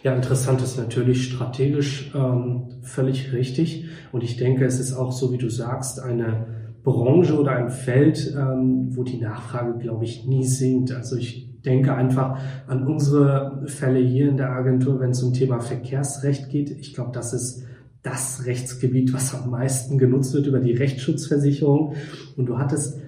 Ja, 0.03 0.13
interessant 0.13 0.61
ist 0.61 0.77
natürlich 0.77 1.31
strategisch 1.31 2.11
ähm, 2.13 2.81
völlig 2.83 3.33
richtig. 3.33 3.89
Und 4.11 4.23
ich 4.23 4.37
denke, 4.37 4.65
es 4.65 4.79
ist 4.79 4.93
auch 4.93 5.11
so, 5.11 5.31
wie 5.31 5.39
du 5.39 5.49
sagst, 5.49 5.99
eine 5.99 6.73
Branche 6.83 7.39
oder 7.39 7.53
ein 7.53 7.71
Feld, 7.71 8.31
ähm, 8.37 8.95
wo 8.95 9.03
die 9.03 9.17
Nachfrage, 9.17 9.79
glaube 9.79 10.03
ich, 10.05 10.25
nie 10.25 10.45
sinkt. 10.45 10.91
Also 10.91 11.15
ich 11.15 11.59
denke 11.63 11.95
einfach 11.95 12.37
an 12.67 12.85
unsere 12.85 13.63
Fälle 13.65 13.99
hier 13.99 14.29
in 14.29 14.37
der 14.37 14.51
Agentur, 14.51 14.99
wenn 14.99 15.09
es 15.09 15.23
um 15.23 15.33
Thema 15.33 15.59
Verkehrsrecht 15.59 16.49
geht. 16.49 16.69
Ich 16.69 16.93
glaube, 16.93 17.11
das 17.11 17.33
ist 17.33 17.63
das 18.05 18.45
Rechtsgebiet, 18.45 19.13
was 19.13 19.33
am 19.33 19.49
meisten 19.49 19.97
genutzt 19.97 20.33
wird 20.33 20.45
über 20.45 20.59
die 20.59 20.73
Rechtsschutzversicherung. 20.73 21.95
Und 22.37 22.45
du 22.45 22.59
hattest, 22.59 23.01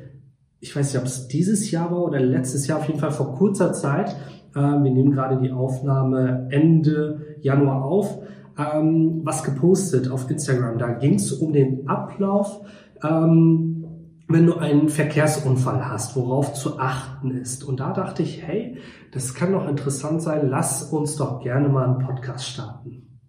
ich 0.59 0.75
weiß 0.75 0.91
nicht, 0.91 1.01
ob 1.01 1.07
es 1.07 1.27
dieses 1.27 1.69
Jahr 1.69 1.91
war 1.91 2.03
oder 2.03 2.19
letztes 2.19 2.65
Jahr, 2.65 2.79
auf 2.79 2.87
jeden 2.87 2.99
Fall 2.99 3.11
vor 3.11 3.35
kurzer 3.35 3.73
Zeit, 3.73 4.15
äh, 4.55 4.59
wir 4.59 4.91
nehmen 4.91 5.11
gerade 5.11 5.39
die 5.39 5.51
Aufnahme 5.51 6.47
Ende 6.49 7.37
Januar 7.41 7.85
auf. 7.85 8.19
Ähm, 8.57 9.21
was 9.23 9.43
gepostet 9.43 10.09
auf 10.09 10.27
Instagram. 10.31 10.79
Da 10.79 10.93
ging 10.93 11.13
es 11.13 11.31
um 11.31 11.53
den 11.53 11.87
Ablauf, 11.87 12.61
ähm, 13.03 13.85
wenn 14.27 14.47
du 14.47 14.55
einen 14.55 14.89
Verkehrsunfall 14.89 15.87
hast, 15.87 16.15
worauf 16.15 16.55
zu 16.55 16.79
achten 16.79 17.37
ist. 17.37 17.63
Und 17.63 17.79
da 17.79 17.93
dachte 17.93 18.23
ich, 18.23 18.41
hey, 18.41 18.79
das 19.11 19.35
kann 19.35 19.51
doch 19.51 19.67
interessant 19.67 20.23
sein. 20.23 20.49
Lass 20.49 20.91
uns 20.91 21.17
doch 21.17 21.39
gerne 21.43 21.69
mal 21.69 21.85
einen 21.85 21.99
Podcast 21.99 22.47
starten. 22.47 23.19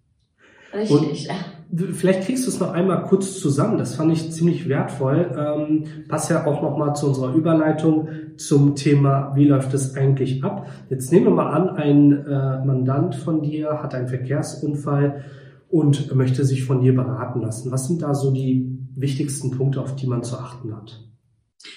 Richtig. 0.73 1.29
Und 1.29 1.58
Vielleicht 1.71 2.23
kriegst 2.23 2.45
du 2.45 2.49
es 2.49 2.59
noch 2.59 2.71
einmal 2.71 3.03
kurz 3.03 3.39
zusammen. 3.39 3.77
Das 3.77 3.95
fand 3.95 4.11
ich 4.11 4.31
ziemlich 4.31 4.67
wertvoll. 4.67 5.35
Ähm, 5.37 6.05
passt 6.07 6.31
ja 6.31 6.47
auch 6.47 6.63
nochmal 6.63 6.95
zu 6.95 7.07
unserer 7.07 7.33
Überleitung 7.33 8.09
zum 8.37 8.75
Thema, 8.75 9.33
wie 9.35 9.45
läuft 9.45 9.73
es 9.75 9.95
eigentlich 9.95 10.43
ab? 10.43 10.67
Jetzt 10.89 11.11
nehmen 11.11 11.27
wir 11.27 11.33
mal 11.33 11.51
an, 11.51 11.69
ein 11.69 12.25
äh, 12.25 12.65
Mandant 12.65 13.13
von 13.13 13.43
dir 13.43 13.83
hat 13.83 13.93
einen 13.93 14.07
Verkehrsunfall 14.07 15.23
und 15.69 16.15
möchte 16.15 16.43
sich 16.43 16.63
von 16.63 16.81
dir 16.81 16.95
beraten 16.95 17.41
lassen. 17.41 17.71
Was 17.71 17.87
sind 17.87 18.01
da 18.01 18.15
so 18.15 18.31
die 18.31 18.79
wichtigsten 18.95 19.51
Punkte, 19.51 19.81
auf 19.81 19.95
die 19.95 20.07
man 20.07 20.23
zu 20.23 20.37
achten 20.37 20.75
hat? 20.75 21.03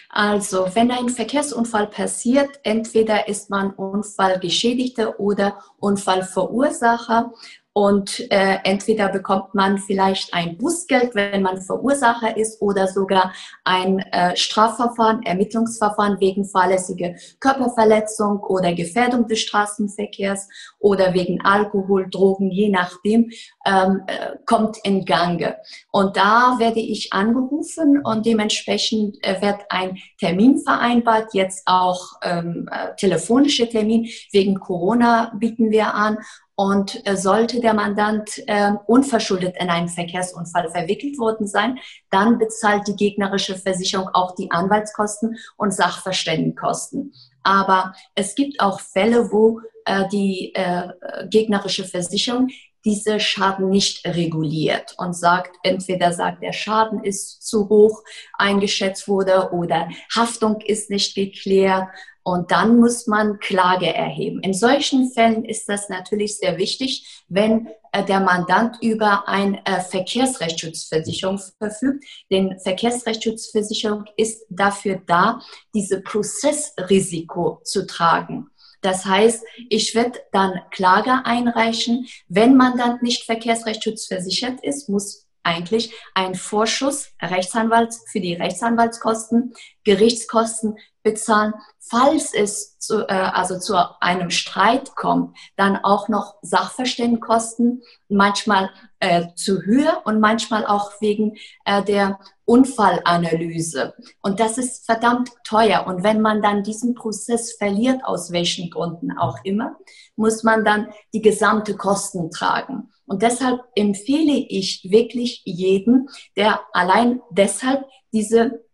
Also, 0.09 0.67
wenn 0.75 0.91
ein 0.91 1.09
Verkehrsunfall 1.09 1.89
passiert, 1.89 2.49
entweder 2.63 3.29
ist 3.29 3.51
man 3.51 3.73
Unfallgeschädigter 3.73 5.19
oder 5.19 5.59
Unfallverursacher 5.79 7.33
und 7.75 8.31
äh, 8.31 8.59
entweder 8.65 9.09
bekommt 9.09 9.55
man 9.55 9.79
vielleicht 9.79 10.35
ein 10.35 10.59
Bußgeld, 10.59 11.15
wenn 11.15 11.41
man 11.41 11.63
Verursacher 11.63 12.37
ist, 12.37 12.61
oder 12.61 12.87
sogar 12.87 13.33
ein 13.65 14.01
äh, 14.13 14.37
Strafverfahren, 14.37 15.23
Ermittlungsverfahren 15.23 16.21
wegen 16.21 16.45
fahrlässige 16.45 17.17
Körperverletzung 17.41 18.41
oder 18.41 18.75
Gefährdung 18.75 19.27
des 19.27 19.41
Straßenverkehrs 19.41 20.49
oder 20.81 21.15
wegen 21.15 21.41
Alkohol, 21.41 22.11
Drogen, 22.11 22.51
je 22.51 22.69
nachdem, 22.69 23.31
ähm, 23.65 24.03
äh, 24.07 24.37
kommt 24.45 24.77
in 24.85 25.07
Gange. 25.07 25.57
Und 25.91 26.19
da 26.19 26.57
werde 26.59 26.81
ich 26.81 27.15
angerufen 27.15 28.03
und 28.05 28.27
dementsprechend 28.27 29.17
äh, 29.25 29.41
wird 29.41 29.61
ein 29.71 29.97
Termin 30.19 30.59
vereinbart, 30.59 31.33
jetzt 31.33 31.63
auch 31.65 32.21
ähm, 32.23 32.69
äh, 32.71 32.95
telefonische 32.97 33.67
Termin. 33.67 34.09
Wegen 34.31 34.61
Corona 34.61 35.33
bieten 35.39 35.71
wir 35.71 35.95
an 35.95 36.19
und 36.55 37.07
äh, 37.07 37.17
sollte 37.17 37.61
der 37.61 37.75
Mandant 37.75 38.43
äh, 38.47 38.73
unverschuldet 38.87 39.57
in 39.59 39.71
einen 39.71 39.89
Verkehrsunfall 39.89 40.71
verwickelt 40.71 41.19
worden 41.19 41.47
sein, 41.47 41.79
dann 42.11 42.39
bezahlt 42.39 42.87
die 42.87 42.97
gegnerische 42.97 43.57
Versicherung 43.57 44.09
auch 44.13 44.35
die 44.35 44.51
Anwaltskosten 44.51 45.37
und 45.57 45.73
Sachverständigenkosten. 45.73 47.13
Aber 47.43 47.95
es 48.15 48.35
gibt 48.35 48.61
auch 48.61 48.81
Fälle, 48.81 49.33
wo 49.33 49.61
äh, 49.85 50.09
die 50.13 50.55
äh, 50.55 50.89
gegnerische 51.29 51.85
Versicherung 51.85 52.49
diese 52.85 53.21
Schaden 53.21 53.69
nicht 53.69 54.05
reguliert 54.07 54.95
und 54.99 55.15
sagt, 55.15 55.57
entweder 55.63 56.13
sagt, 56.13 56.43
der 56.43 56.53
Schaden 56.53 57.05
ist 57.05 57.47
zu 57.47 57.69
hoch 57.69 58.03
eingeschätzt 58.35 59.07
wurde 59.07 59.51
oder 59.53 59.89
Haftung 60.15 60.61
ist 60.61 60.91
nicht 60.91 61.15
geklärt 61.15 61.89
und 62.23 62.51
dann 62.51 62.79
muss 62.79 63.07
man 63.07 63.39
Klage 63.39 63.93
erheben. 63.93 64.41
In 64.41 64.55
solchen 64.55 65.11
Fällen 65.11 65.45
ist 65.45 65.69
das 65.69 65.89
natürlich 65.89 66.39
sehr 66.39 66.57
wichtig, 66.57 67.25
wenn 67.29 67.69
äh, 67.93 68.05
der 68.05 68.21
Mandant 68.21 68.79
über 68.81 69.29
eine 69.29 69.65
äh, 69.67 69.81
Verkehrsrechtsschutzversicherung 69.81 71.41
verfügt. 71.59 72.05
Denn 72.31 72.59
Verkehrsrechtsschutzversicherung 72.61 74.05
ist 74.17 74.45
dafür 74.49 75.03
da, 75.07 75.41
diese 75.75 76.01
Prozessrisiko 76.01 77.61
zu 77.65 77.87
tragen. 77.87 78.49
Das 78.83 79.05
heißt, 79.05 79.45
ich 79.71 79.95
werde 79.95 80.21
dann 80.33 80.61
Klage 80.71 81.25
einreichen. 81.25 82.07
Wenn 82.29 82.57
Mandant 82.57 83.03
nicht 83.03 83.25
verkehrsrechtsschutzversichert 83.25 84.63
ist, 84.63 84.89
muss 84.89 85.27
eigentlich 85.43 85.95
ein 86.15 86.35
Vorschuss 86.35 87.11
Rechtsanwalt 87.21 87.95
für 88.11 88.21
die 88.21 88.35
Rechtsanwaltskosten, 88.35 89.55
Gerichtskosten 89.85 90.77
bezahlen. 91.03 91.55
Falls 91.81 92.33
es 92.33 92.79
zu, 92.79 93.07
äh, 93.09 93.13
also 93.13 93.59
zu 93.59 93.77
einem 94.01 94.31
Streit 94.31 94.95
kommt, 94.95 95.37
dann 95.57 95.77
auch 95.77 96.09
noch 96.09 96.37
Sachverständigenkosten, 96.43 97.83
manchmal 98.09 98.71
äh, 99.01 99.27
zu 99.35 99.63
Höhe 99.63 99.99
und 100.05 100.21
manchmal 100.21 100.65
auch 100.65 100.93
wegen 101.01 101.37
äh, 101.65 101.83
der 101.83 102.21
Unfallanalyse. 102.45 103.95
Und 104.21 104.41
das 104.41 104.59
ist 104.59 104.87
verdammt 104.87 105.31
teuer. 105.45 105.87
Und 105.87 106.03
wenn 106.05 106.21
man 106.21 106.43
dann 106.43 106.63
diesen 106.63 106.95
Prozess 106.95 107.53
verliert, 107.53 108.05
aus 108.05 108.31
welchen 108.31 108.71
Gründen 108.71 109.17
auch 109.17 109.39
immer, 109.45 109.77
muss 110.17 110.43
man 110.43 110.65
dann 110.65 110.93
die 111.13 111.23
gesamte 111.23 111.77
Kosten 111.77 112.31
tragen. 112.31 112.91
Und 113.07 113.23
deshalb 113.23 113.61
empfehle 113.75 114.47
ich 114.49 114.87
wirklich 114.89 115.43
jeden, 115.45 116.09
der 116.37 116.61
allein 116.73 117.21
deshalb 117.31 117.87
diese 118.13 118.65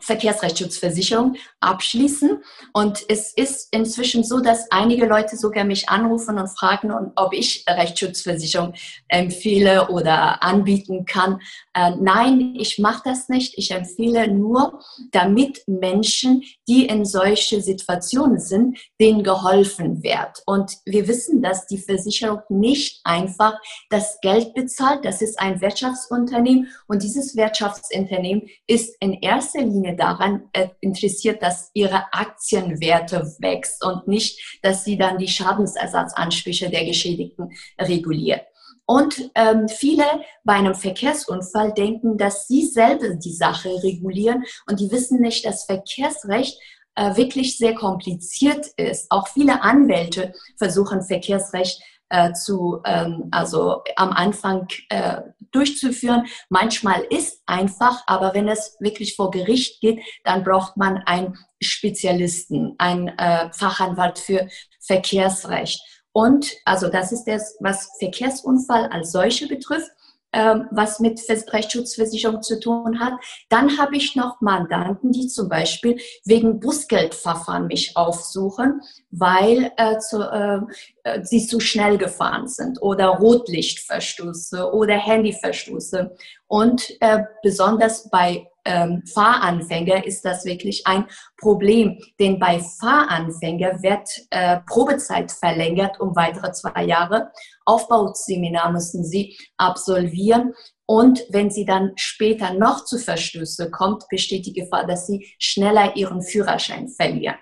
Verkehrsrechtsschutzversicherung 0.00 1.36
abschließen. 1.60 2.42
Und 2.72 3.04
es 3.08 3.32
ist 3.34 3.68
inzwischen 3.72 4.24
so, 4.24 4.40
dass 4.40 4.70
einige 4.70 5.06
Leute 5.06 5.36
sogar 5.36 5.64
mich 5.64 5.88
anrufen 5.88 6.38
und 6.38 6.48
fragen, 6.48 6.92
ob 7.16 7.32
ich 7.32 7.64
Rechtsschutzversicherung 7.68 8.74
empfehle 9.08 9.88
oder 9.88 10.42
anbieten 10.42 11.04
kann. 11.04 11.40
Äh, 11.74 11.92
nein, 12.00 12.54
ich 12.58 12.78
mache 12.78 13.02
das 13.04 13.28
nicht. 13.28 13.56
Ich 13.56 13.70
empfehle 13.70 14.28
nur, 14.28 14.80
damit 15.12 15.62
Menschen, 15.66 16.42
die 16.68 16.86
in 16.86 17.04
solche 17.04 17.60
Situationen 17.60 18.38
sind, 18.38 18.78
denen 19.00 19.22
geholfen 19.22 20.02
wird. 20.02 20.42
Und 20.46 20.78
wir 20.84 21.08
wissen, 21.08 21.42
dass 21.42 21.66
die 21.66 21.78
Versicherung 21.78 22.40
nicht 22.48 23.00
einfach 23.04 23.58
das 23.90 24.18
Geld 24.20 24.54
bezahlt. 24.54 25.04
Das 25.04 25.22
ist 25.22 25.38
ein 25.38 25.60
Wirtschaftsunternehmen 25.60 26.68
und 26.86 27.02
dieses 27.02 27.36
Wirtschaftsunternehmen 27.36 28.48
ist 28.66 28.96
in 29.00 29.14
erster 29.14 29.62
Linie 29.62 29.83
Linie 29.84 29.96
daran 29.96 30.48
äh, 30.52 30.68
interessiert, 30.80 31.42
dass 31.42 31.70
ihre 31.74 32.12
Aktienwerte 32.12 33.34
wächst 33.38 33.84
und 33.84 34.08
nicht, 34.08 34.58
dass 34.62 34.84
sie 34.84 34.96
dann 34.96 35.18
die 35.18 35.28
Schadensersatzansprüche 35.28 36.70
der 36.70 36.84
Geschädigten 36.84 37.50
reguliert. 37.78 38.42
Und 38.86 39.30
ähm, 39.34 39.68
viele 39.68 40.04
bei 40.44 40.54
einem 40.54 40.74
Verkehrsunfall 40.74 41.72
denken, 41.72 42.18
dass 42.18 42.46
sie 42.46 42.66
selber 42.66 43.14
die 43.14 43.32
Sache 43.32 43.70
regulieren 43.82 44.44
und 44.68 44.78
die 44.78 44.90
wissen 44.90 45.20
nicht, 45.20 45.46
dass 45.46 45.64
Verkehrsrecht 45.64 46.58
äh, 46.94 47.16
wirklich 47.16 47.56
sehr 47.56 47.74
kompliziert 47.74 48.66
ist. 48.76 49.06
Auch 49.10 49.28
viele 49.28 49.62
Anwälte 49.62 50.34
versuchen 50.58 51.02
Verkehrsrecht 51.02 51.82
äh, 52.14 52.32
zu, 52.32 52.80
ähm, 52.84 53.28
also 53.32 53.82
am 53.96 54.10
Anfang 54.10 54.68
äh, 54.88 55.20
durchzuführen. 55.50 56.26
Manchmal 56.48 57.02
ist 57.10 57.42
einfach, 57.46 58.04
aber 58.06 58.34
wenn 58.34 58.48
es 58.48 58.76
wirklich 58.78 59.16
vor 59.16 59.32
Gericht 59.32 59.80
geht, 59.80 60.00
dann 60.22 60.44
braucht 60.44 60.76
man 60.76 60.98
einen 61.06 61.36
Spezialisten, 61.60 62.76
einen 62.78 63.08
äh, 63.18 63.52
Fachanwalt 63.52 64.18
für 64.20 64.46
Verkehrsrecht. 64.80 65.80
Und 66.12 66.52
also 66.64 66.88
das 66.88 67.10
ist 67.10 67.24
das, 67.24 67.56
was 67.58 67.90
Verkehrsunfall 67.98 68.86
als 68.92 69.10
solche 69.10 69.48
betrifft. 69.48 69.90
Ähm, 70.34 70.66
was 70.72 70.98
mit 70.98 71.20
Rechtsschutzversicherung 71.28 72.42
zu 72.42 72.58
tun 72.58 72.98
hat. 72.98 73.12
Dann 73.48 73.78
habe 73.78 73.96
ich 73.96 74.16
noch 74.16 74.40
Mandanten, 74.40 75.12
die 75.12 75.28
zum 75.28 75.48
Beispiel 75.48 75.96
wegen 76.24 76.58
Bußgeldverfahren 76.58 77.68
mich 77.68 77.96
aufsuchen, 77.96 78.80
weil 79.10 79.70
äh, 79.76 79.98
zu, 79.98 80.22
äh, 80.22 80.58
äh 81.04 81.24
sie 81.24 81.46
zu 81.46 81.60
schnell 81.60 81.98
gefahren 81.98 82.48
sind 82.48 82.82
oder 82.82 83.06
Rotlichtverstoße 83.06 84.72
oder 84.72 84.96
Handyverstoße. 84.96 86.16
Und 86.48 86.90
äh, 87.00 87.22
besonders 87.42 88.10
bei 88.10 88.48
ähm, 88.64 89.02
Fahranfänger 89.06 90.06
ist 90.06 90.24
das 90.24 90.44
wirklich 90.44 90.86
ein 90.86 91.06
Problem, 91.36 91.98
denn 92.18 92.38
bei 92.38 92.60
Fahranfänger 92.80 93.82
wird 93.82 94.08
äh, 94.30 94.60
Probezeit 94.66 95.30
verlängert 95.30 96.00
um 96.00 96.16
weitere 96.16 96.50
zwei 96.52 96.84
Jahre. 96.84 97.30
Aufbauseminar 97.64 98.72
müssen 98.72 99.04
sie 99.04 99.36
absolvieren 99.56 100.54
und 100.86 101.24
wenn 101.30 101.50
sie 101.50 101.64
dann 101.64 101.92
später 101.96 102.52
noch 102.52 102.84
zu 102.84 102.98
Verstöße 102.98 103.70
kommt, 103.70 104.04
besteht 104.08 104.46
die 104.46 104.52
Gefahr, 104.52 104.86
dass 104.86 105.06
sie 105.06 105.34
schneller 105.38 105.96
ihren 105.96 106.22
Führerschein 106.22 106.88
verlieren. 106.88 107.38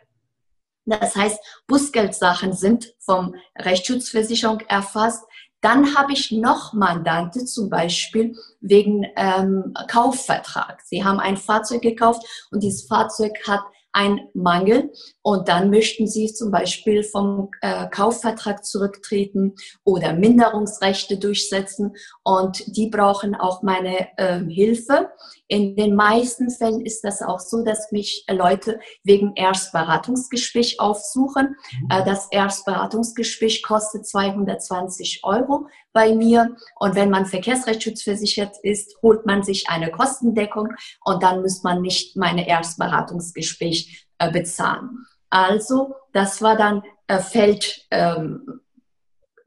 Das 0.84 1.14
heißt, 1.14 1.38
Bußgeldsachen 1.66 2.52
sind 2.52 2.92
vom 2.98 3.34
Rechtsschutzversicherung 3.56 4.60
erfasst. 4.60 5.24
Dann 5.60 5.94
habe 5.96 6.12
ich 6.12 6.32
noch 6.32 6.72
Mandante, 6.72 7.44
zum 7.44 7.70
Beispiel 7.70 8.34
wegen 8.60 9.06
ähm, 9.16 9.74
Kaufvertrag. 9.86 10.82
Sie 10.84 11.04
haben 11.04 11.20
ein 11.20 11.36
Fahrzeug 11.36 11.82
gekauft 11.82 12.22
und 12.50 12.64
dieses 12.64 12.86
Fahrzeug 12.88 13.32
hat 13.46 13.62
ein 13.92 14.20
Mangel 14.34 14.92
und 15.22 15.48
dann 15.48 15.70
möchten 15.70 16.06
Sie 16.06 16.32
zum 16.32 16.50
Beispiel 16.50 17.02
vom 17.02 17.50
äh, 17.60 17.88
Kaufvertrag 17.88 18.64
zurücktreten 18.64 19.54
oder 19.84 20.14
Minderungsrechte 20.14 21.18
durchsetzen 21.18 21.94
und 22.22 22.76
die 22.76 22.88
brauchen 22.88 23.34
auch 23.34 23.62
meine 23.62 24.08
äh, 24.16 24.40
Hilfe. 24.40 25.10
In 25.52 25.76
den 25.76 25.94
meisten 25.94 26.48
Fällen 26.48 26.80
ist 26.80 27.02
das 27.02 27.20
auch 27.20 27.38
so, 27.38 27.62
dass 27.62 27.92
mich 27.92 28.24
Leute 28.26 28.80
wegen 29.04 29.34
Erstberatungsgespräch 29.36 30.80
aufsuchen. 30.80 31.56
Mhm. 31.72 31.88
Äh, 31.90 32.06
das 32.06 32.28
Erstberatungsgespräch 32.30 33.62
kostet 33.62 34.06
220 34.06 35.20
Euro 35.24 35.66
bei 35.92 36.14
mir. 36.14 36.56
Und 36.76 36.94
wenn 36.94 37.10
man 37.10 37.26
verkehrsrechtsschutzversichert 37.26 38.56
ist, 38.62 38.96
holt 39.02 39.26
man 39.26 39.42
sich 39.42 39.68
eine 39.68 39.90
Kostendeckung 39.90 40.70
und 41.04 41.22
dann 41.22 41.42
muss 41.42 41.62
man 41.62 41.82
nicht 41.82 42.16
meine 42.16 42.48
Erstberatungsgespräch 42.48 44.06
äh, 44.16 44.30
bezahlen. 44.32 45.04
Also, 45.28 45.94
das 46.14 46.40
war 46.40 46.56
dann 46.56 46.82
äh, 47.08 47.18
Feld, 47.18 47.86
ähm, 47.90 48.61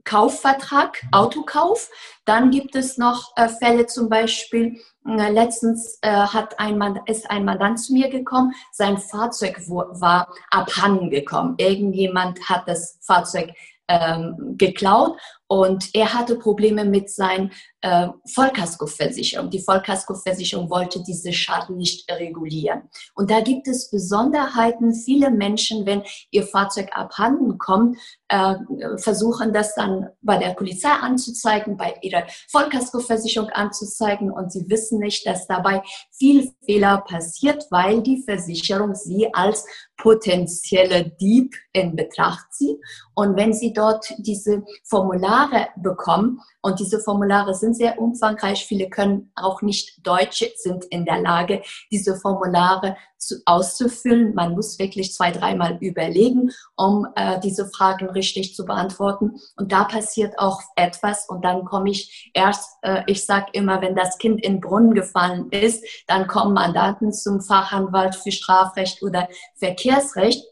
Kaufvertrag, 0.06 1.02
Autokauf. 1.12 1.89
Dann 2.24 2.52
gibt 2.52 2.76
es 2.76 2.98
noch 2.98 3.34
äh, 3.36 3.50
Fälle 3.50 3.88
zum 3.88 4.08
Beispiel, 4.08 4.80
äh, 5.08 5.32
letztens 5.32 6.00
äh, 6.02 6.10
hat 6.10 6.60
ein 6.60 6.78
Mann, 6.78 7.00
ist 7.06 7.30
ein 7.30 7.46
Mandant 7.46 7.80
zu 7.80 7.94
mir 7.94 8.10
gekommen, 8.10 8.54
sein 8.72 8.98
Fahrzeug 8.98 9.62
war 9.68 10.34
abhanden 10.50 11.10
gekommen. 11.10 11.56
Irgendjemand 11.58 12.50
hat 12.50 12.68
das 12.68 12.98
Fahrzeug 13.02 13.52
ähm, 13.88 14.56
geklaut 14.58 15.20
und 15.48 15.94
er 15.94 16.13
hatte 16.13 16.36
Probleme 16.38 16.86
mit 16.86 17.12
seiner 17.12 17.50
äh, 17.86 18.08
Vollkaskoversicherung. 18.34 19.52
Die 19.52 19.62
Vollkaskoversicherung 19.62 20.71
wollte 20.71 21.04
diese 21.04 21.32
Schaden 21.32 21.78
nicht 21.78 22.12
regulieren. 22.12 22.89
Und 23.13 23.30
da 23.30 23.41
gibt 23.41 23.67
es 23.67 23.91
Besonderheiten. 23.91 24.95
Viele 24.95 25.30
Menschen, 25.30 25.86
wenn 25.86 26.02
ihr 26.32 26.48
Fahrzeug 26.48 26.89
abhanden 26.93 27.60
kommt, 27.60 28.00
äh, 28.30 28.56
versuchen 28.98 29.54
das 29.54 29.76
dann 29.76 30.10
bei 30.24 30.39
der 30.39 30.56
Polizei 30.56 30.89
anzuzeigen, 30.89 31.78
bei 31.78 31.93
ihrer 32.02 32.24
Vollkaskoversicherung 32.50 33.50
anzuzeigen. 33.50 34.32
Und 34.32 34.52
sie 34.52 34.67
wissen 34.67 34.98
nicht, 34.98 35.28
dass 35.28 35.45
dabei 35.45 35.84
viel 36.12 36.52
Fehler 36.65 37.04
passiert, 37.08 37.65
weil 37.69 38.02
die 38.02 38.24
Versicherung 38.24 38.95
sie 38.95 39.32
als 39.32 39.63
potenzielle 39.98 41.12
Dieb 41.21 41.54
in 41.71 41.95
Betracht 41.95 42.52
zieht. 42.52 42.80
Und 43.13 43.36
wenn 43.38 43.54
sie 43.54 43.74
dort 43.74 44.12
diese 44.17 44.63
Formulare 44.84 45.67
bekommen. 45.76 46.41
Und 46.65 46.80
diese 46.80 46.99
Formulare 46.99 47.54
sind 47.54 47.75
sehr 47.75 48.01
umfangreich. 48.01 48.65
Viele 48.65 48.89
können 48.89 49.32
auch 49.36 49.62
nicht 49.62 49.99
Deutsch, 50.01 50.43
sind 50.56 50.84
in 50.86 51.06
der 51.06 51.21
Lage, 51.21 51.62
diese 51.91 52.15
Formulare 52.15 52.97
zu, 53.19 53.36
auszufüllen. 53.45 54.34
Man 54.34 54.54
muss 54.54 54.80
wirklich 54.80 55.13
zwei, 55.13 55.30
dreimal 55.30 55.78
überlegen, 55.80 56.49
um 56.75 57.06
äh, 57.15 57.39
diese 57.39 57.67
Fragen 57.67 58.10
richtig 58.10 58.56
zu 58.56 58.65
beantworten. 58.65 59.39
Und 59.58 59.71
da 59.71 59.84
passiert 59.84 60.39
auch 60.39 60.60
etwas. 60.75 61.30
Und 61.30 61.45
dann 61.45 61.65
komme 61.65 61.91
ich 61.91 62.32
erst, 62.34 62.80
äh, 62.82 63.04
ich 63.06 63.23
sage 63.28 63.45
immer, 63.54 63.80
wenn 63.84 63.95
das 63.95 64.17
Kind 64.17 64.43
in 64.43 64.54
den 64.54 64.62
Brunnen 64.62 64.95
gefallen 64.95 65.51
ist, 65.51 65.86
dann 66.08 66.25
kommen 66.25 66.56
Mandanten 66.56 67.13
zum 67.13 67.41
Fachanwalt 67.41 68.15
für 68.15 68.32
Strafrecht 68.32 69.04
oder 69.04 69.30
Verkehrsrecht. 69.54 70.43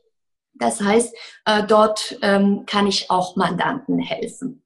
Das 0.53 0.79
heißt, 0.79 1.15
äh, 1.45 1.63
dort 1.63 2.19
ähm, 2.21 2.67
kann 2.67 2.85
ich 2.85 3.09
auch 3.09 3.35
Mandanten 3.35 3.97
helfen. 3.97 4.62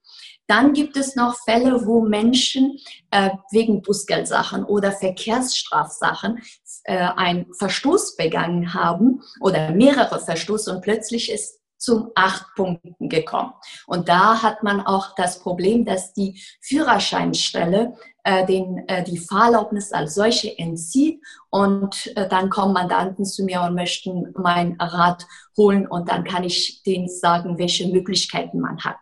Dann 0.47 0.73
gibt 0.73 0.97
es 0.97 1.15
noch 1.15 1.35
Fälle, 1.43 1.85
wo 1.85 2.01
Menschen 2.01 2.79
äh, 3.11 3.29
wegen 3.51 3.81
Bußgeldsachen 3.81 4.63
oder 4.63 4.91
Verkehrsstrafsachen 4.91 6.41
äh, 6.85 6.97
einen 6.97 7.53
Verstoß 7.53 8.15
begangen 8.15 8.73
haben 8.73 9.21
oder 9.41 9.71
mehrere 9.71 10.19
Verstoße 10.19 10.73
und 10.73 10.81
plötzlich 10.81 11.31
ist 11.31 11.59
zum 11.77 12.11
acht 12.15 12.47
Punkten 12.55 13.09
gekommen. 13.09 13.53
Und 13.85 14.09
da 14.09 14.41
hat 14.41 14.63
man 14.63 14.81
auch 14.81 15.13
das 15.15 15.39
Problem, 15.39 15.85
dass 15.85 16.13
die 16.13 16.41
Führerscheinstelle 16.61 17.93
äh, 18.23 18.45
den, 18.45 18.87
äh, 18.87 19.03
die 19.03 19.17
Fahrerlaubnis 19.17 19.91
als 19.93 20.15
solche 20.15 20.57
entzieht 20.57 21.21
und 21.49 22.11
äh, 22.15 22.27
dann 22.27 22.49
kommen 22.49 22.73
Mandanten 22.73 23.25
zu 23.25 23.43
mir 23.43 23.61
und 23.61 23.75
möchten 23.75 24.33
mein 24.35 24.75
Rat 24.79 25.25
holen 25.55 25.87
und 25.87 26.09
dann 26.09 26.23
kann 26.23 26.43
ich 26.43 26.81
denen 26.83 27.07
sagen, 27.07 27.57
welche 27.57 27.87
Möglichkeiten 27.87 28.59
man 28.59 28.83
hat. 28.83 28.97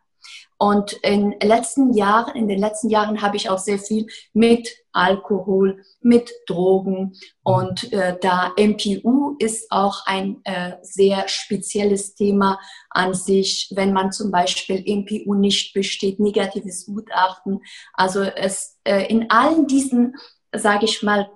Und 0.58 0.94
in, 1.04 1.36
letzten 1.42 1.94
Jahren, 1.94 2.36
in 2.36 2.48
den 2.48 2.60
letzten 2.60 2.90
Jahren 2.90 3.22
habe 3.22 3.36
ich 3.36 3.50
auch 3.50 3.58
sehr 3.58 3.78
viel 3.78 4.08
mit 4.34 4.70
Alkohol, 4.94 5.84
mit 6.00 6.32
Drogen 6.48 7.14
und 7.44 7.92
äh, 7.92 8.18
da 8.22 8.54
MPU 8.58 9.36
ist 9.40 9.70
auch 9.70 10.06
ein 10.06 10.40
äh, 10.46 10.78
sehr 10.82 11.28
spezielles 11.28 12.16
Thema 12.16 12.58
an 12.90 13.14
sich, 13.14 13.74
wenn 13.76 13.92
man 13.92 14.14
zum 14.14 14.32
Beispiel 14.32 14.84
MPU 14.88 15.34
nicht 15.34 15.74
besteht, 15.74 16.22
negatives 16.22 16.86
Gutachten. 16.86 17.60
Also 17.94 18.22
es 18.22 18.78
äh, 18.86 19.06
in 19.08 19.30
allen 19.30 19.68
diesen, 19.68 20.16
sage 20.54 20.86
ich 20.86 21.04
mal, 21.04 21.30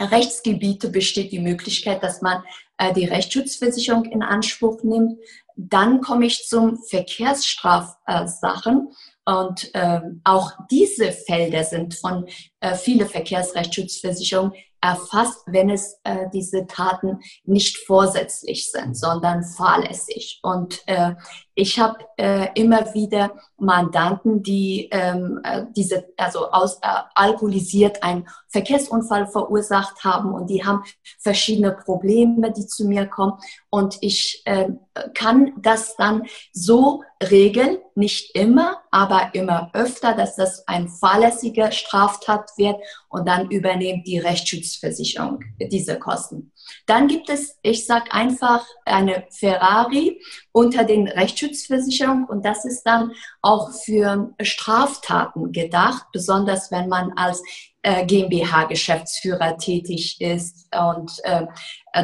Rechtsgebiete 0.00 0.90
besteht 0.90 1.32
die 1.32 1.38
Möglichkeit, 1.38 2.02
dass 2.02 2.20
man 2.20 2.42
äh, 2.78 2.92
die 2.92 3.04
Rechtsschutzversicherung 3.04 4.04
in 4.06 4.22
Anspruch 4.22 4.82
nimmt. 4.82 5.18
Dann 5.56 6.00
komme 6.00 6.26
ich 6.26 6.46
zum 6.46 6.78
Verkehrsstrafsachen. 6.88 8.92
Und 9.26 9.70
ähm, 9.72 10.20
auch 10.24 10.52
diese 10.70 11.10
Felder 11.10 11.64
sind 11.64 11.94
von 11.94 12.26
äh, 12.60 12.74
viele 12.74 13.06
Verkehrsrechtsschutzversicherungen 13.06 14.52
erfasst, 14.84 15.44
wenn 15.46 15.70
es 15.70 15.98
äh, 16.04 16.26
diese 16.34 16.66
Taten 16.66 17.20
nicht 17.44 17.78
vorsätzlich 17.86 18.70
sind, 18.70 18.94
sondern 18.94 19.42
fahrlässig. 19.42 20.40
Und 20.42 20.86
äh, 20.86 21.14
ich 21.54 21.78
habe 21.78 21.98
äh, 22.16 22.48
immer 22.54 22.94
wieder 22.94 23.32
Mandanten, 23.58 24.42
die 24.42 24.88
ähm, 24.90 25.40
äh, 25.44 25.64
diese, 25.76 26.06
also 26.16 26.50
aus, 26.50 26.78
äh, 26.82 26.88
alkoholisiert 27.14 28.02
einen 28.02 28.28
Verkehrsunfall 28.48 29.28
verursacht 29.28 30.02
haben 30.02 30.32
und 30.32 30.50
die 30.50 30.64
haben 30.64 30.82
verschiedene 31.20 31.72
Probleme, 31.72 32.52
die 32.52 32.66
zu 32.66 32.86
mir 32.86 33.06
kommen. 33.06 33.34
Und 33.70 33.98
ich 34.00 34.42
äh, 34.46 34.70
kann 35.14 35.52
das 35.60 35.96
dann 35.96 36.24
so 36.52 37.02
regeln, 37.30 37.78
nicht 37.94 38.34
immer, 38.34 38.82
aber 38.90 39.30
immer 39.34 39.70
öfter, 39.74 40.14
dass 40.14 40.34
das 40.34 40.66
ein 40.66 40.88
fahrlässiger 40.88 41.70
Straftat 41.70 42.50
wird 42.56 42.76
und 43.08 43.28
dann 43.28 43.50
übernimmt 43.50 44.06
die 44.06 44.18
Rechtsschutzversicherung 44.18 45.40
diese 45.60 45.98
Kosten. 45.98 46.52
Dann 46.86 47.08
gibt 47.08 47.28
es, 47.30 47.58
ich 47.62 47.86
sage 47.86 48.12
einfach, 48.12 48.64
eine 48.84 49.24
Ferrari 49.30 50.20
unter 50.52 50.84
den 50.84 51.08
Rechtsschutzversicherungen 51.08 52.24
und 52.24 52.44
das 52.44 52.64
ist 52.64 52.82
dann 52.84 53.12
auch 53.42 53.72
für 53.72 54.34
Straftaten 54.40 55.52
gedacht, 55.52 56.06
besonders 56.12 56.70
wenn 56.70 56.88
man 56.88 57.12
als 57.16 57.42
äh, 57.84 58.04
GmbH-Geschäftsführer 58.06 59.58
tätig 59.58 60.20
ist. 60.20 60.66
Und 60.74 61.12
äh, 61.24 61.46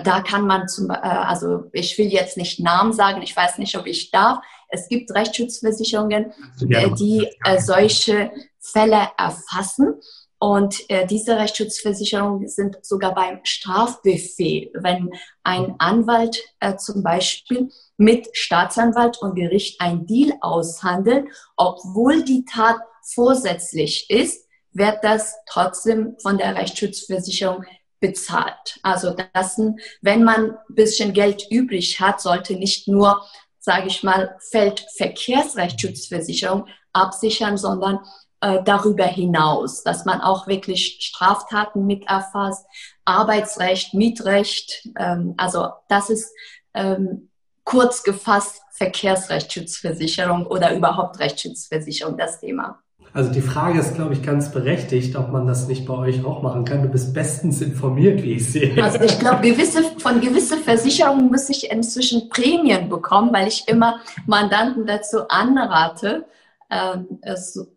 da 0.05 0.21
kann 0.21 0.47
man 0.47 0.69
zum, 0.69 0.91
äh, 0.91 0.95
also 0.95 1.65
ich 1.73 1.97
will 1.99 2.09
jetzt 2.09 2.37
nicht 2.37 2.61
Namen 2.61 2.93
sagen, 2.93 3.23
ich 3.23 3.35
weiß 3.35 3.59
nicht, 3.59 3.77
ob 3.77 3.87
ich 3.87 4.11
darf. 4.11 4.39
Es 4.69 4.89
gibt 4.89 5.11
Rechtsschutzversicherungen, 5.11 6.33
äh, 6.69 6.91
die 6.93 7.29
äh, 7.45 7.59
solche 7.59 8.31
Fälle 8.61 9.09
erfassen. 9.17 9.95
Und 10.41 10.89
äh, 10.89 11.07
diese 11.07 11.37
Rechtsschutzversicherungen 11.37 12.49
sind 12.49 12.83
sogar 12.83 13.15
beim 13.15 13.41
Strafbefehl, 13.45 14.71
wenn 14.73 15.11
ein 15.45 15.75
Anwalt 15.79 16.43
äh, 16.61 16.77
zum 16.77 17.03
Beispiel 17.03 17.71
mit 17.99 18.27
Staatsanwalt 18.33 19.19
und 19.19 19.35
Gericht 19.35 19.83
ein 19.83 20.07
Deal 20.07 20.33
aushandelt, 20.41 21.29
obwohl 21.57 22.25
die 22.25 22.47
Tat 22.47 22.79
vorsätzlich 23.03 24.09
ist, 24.09 24.47
wird 24.73 25.05
das 25.05 25.35
trotzdem 25.47 26.17
von 26.23 26.39
der 26.39 26.55
Rechtsschutzversicherung 26.55 27.67
bezahlt. 28.01 28.81
Also 28.83 29.15
das, 29.35 29.61
wenn 30.01 30.25
man 30.25 30.53
ein 30.53 30.75
bisschen 30.75 31.13
Geld 31.13 31.49
übrig 31.51 32.01
hat, 32.01 32.23
sollte 32.23 32.55
nicht 32.55 32.89
nur, 32.89 33.23
sage 33.59 33.89
ich 33.89 34.03
mal, 34.03 34.39
Feldverkehrsrechtsschutzversicherung 34.51 36.67
absichern, 36.95 37.59
sondern 37.59 37.99
äh, 38.41 38.63
darüber 38.65 39.05
hinaus, 39.05 39.83
dass 39.83 40.05
man 40.05 40.21
auch 40.21 40.47
wirklich 40.47 40.99
Straftaten 41.01 41.87
mit 41.87 42.07
erfasst, 42.07 42.67
Arbeitsrecht, 43.05 43.95
Mietrecht. 43.95 44.89
Ähm, 44.99 45.35
also 45.37 45.69
das 45.89 46.11
ist 46.11 46.33
ähm, 46.75 47.31
kurz 47.65 48.03
gefasst 48.03 48.63
Verkehrsrechtsschutzversicherung 48.73 50.47
oder 50.47 50.75
überhaupt 50.75 51.19
Rechtsschutzversicherung 51.19 52.17
das 52.17 52.41
Thema. 52.41 52.81
Also 53.13 53.33
die 53.33 53.41
Frage 53.41 53.81
ist, 53.81 53.97
glaube 53.97 54.15
ich, 54.15 54.23
ganz 54.23 54.53
berechtigt, 54.53 55.17
ob 55.17 55.33
man 55.33 55.47
das 55.47 55.67
nicht 55.67 55.85
bei 55.85 55.95
euch 55.95 56.25
auch 56.25 56.43
machen 56.43 56.65
kann. 56.65 56.83
Du 56.83 56.89
bist 56.89 57.13
bestens 57.13 57.61
informiert, 57.61 58.23
wie 58.23 58.35
ich 58.35 58.53
sehe. 58.53 58.83
Also 58.83 59.01
ich 59.01 59.19
glaube, 59.19 59.43
gewisse, 59.43 59.83
von 59.99 60.21
gewisse 60.21 60.57
Versicherungen 60.57 61.27
muss 61.27 61.49
ich 61.49 61.71
inzwischen 61.71 62.29
Prämien 62.29 62.89
bekommen, 62.89 63.33
weil 63.33 63.49
ich 63.49 63.67
immer 63.67 64.01
Mandanten 64.27 64.87
dazu 64.87 65.29
anrate, 65.29 66.25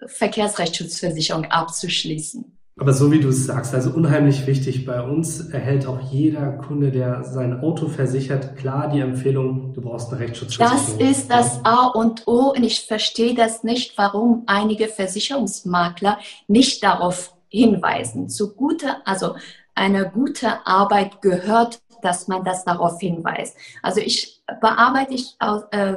Verkehrsrechtsschutzversicherung 0.07 1.45
abzuschließen. 1.45 2.57
Aber 2.79 2.93
so 2.93 3.11
wie 3.11 3.19
du 3.19 3.29
es 3.29 3.45
sagst, 3.45 3.75
also 3.75 3.91
unheimlich 3.91 4.47
wichtig, 4.47 4.83
bei 4.83 4.99
uns 5.01 5.49
erhält 5.49 5.85
auch 5.85 5.99
jeder 6.11 6.53
Kunde, 6.53 6.91
der 6.91 7.23
sein 7.23 7.59
Auto 7.59 7.87
versichert, 7.87 8.55
klar 8.55 8.89
die 8.89 8.99
Empfehlung, 8.99 9.73
du 9.73 9.81
brauchst 9.81 10.11
eine 10.11 10.21
Rechtsschutzversicherung. 10.21 10.97
Das 10.97 11.17
ist 11.17 11.29
das 11.29 11.63
A 11.63 11.85
und 11.87 12.27
O 12.27 12.51
und 12.55 12.63
ich 12.63 12.81
verstehe 12.81 13.35
das 13.35 13.63
nicht, 13.63 13.95
warum 13.97 14.43
einige 14.47 14.87
Versicherungsmakler 14.87 16.17
nicht 16.47 16.83
darauf 16.83 17.35
hinweisen. 17.47 18.27
Zu 18.27 18.55
gute, 18.55 19.05
also 19.05 19.35
eine 19.75 20.09
gute 20.09 20.65
Arbeit 20.65 21.21
gehört, 21.21 21.79
dass 22.03 22.27
man 22.27 22.43
das 22.43 22.65
darauf 22.65 22.99
hinweist. 22.99 23.55
Also 23.81 23.99
ich 24.01 24.41
bearbeite 24.61 25.13
ich, 25.13 25.35
äh, 25.39 25.95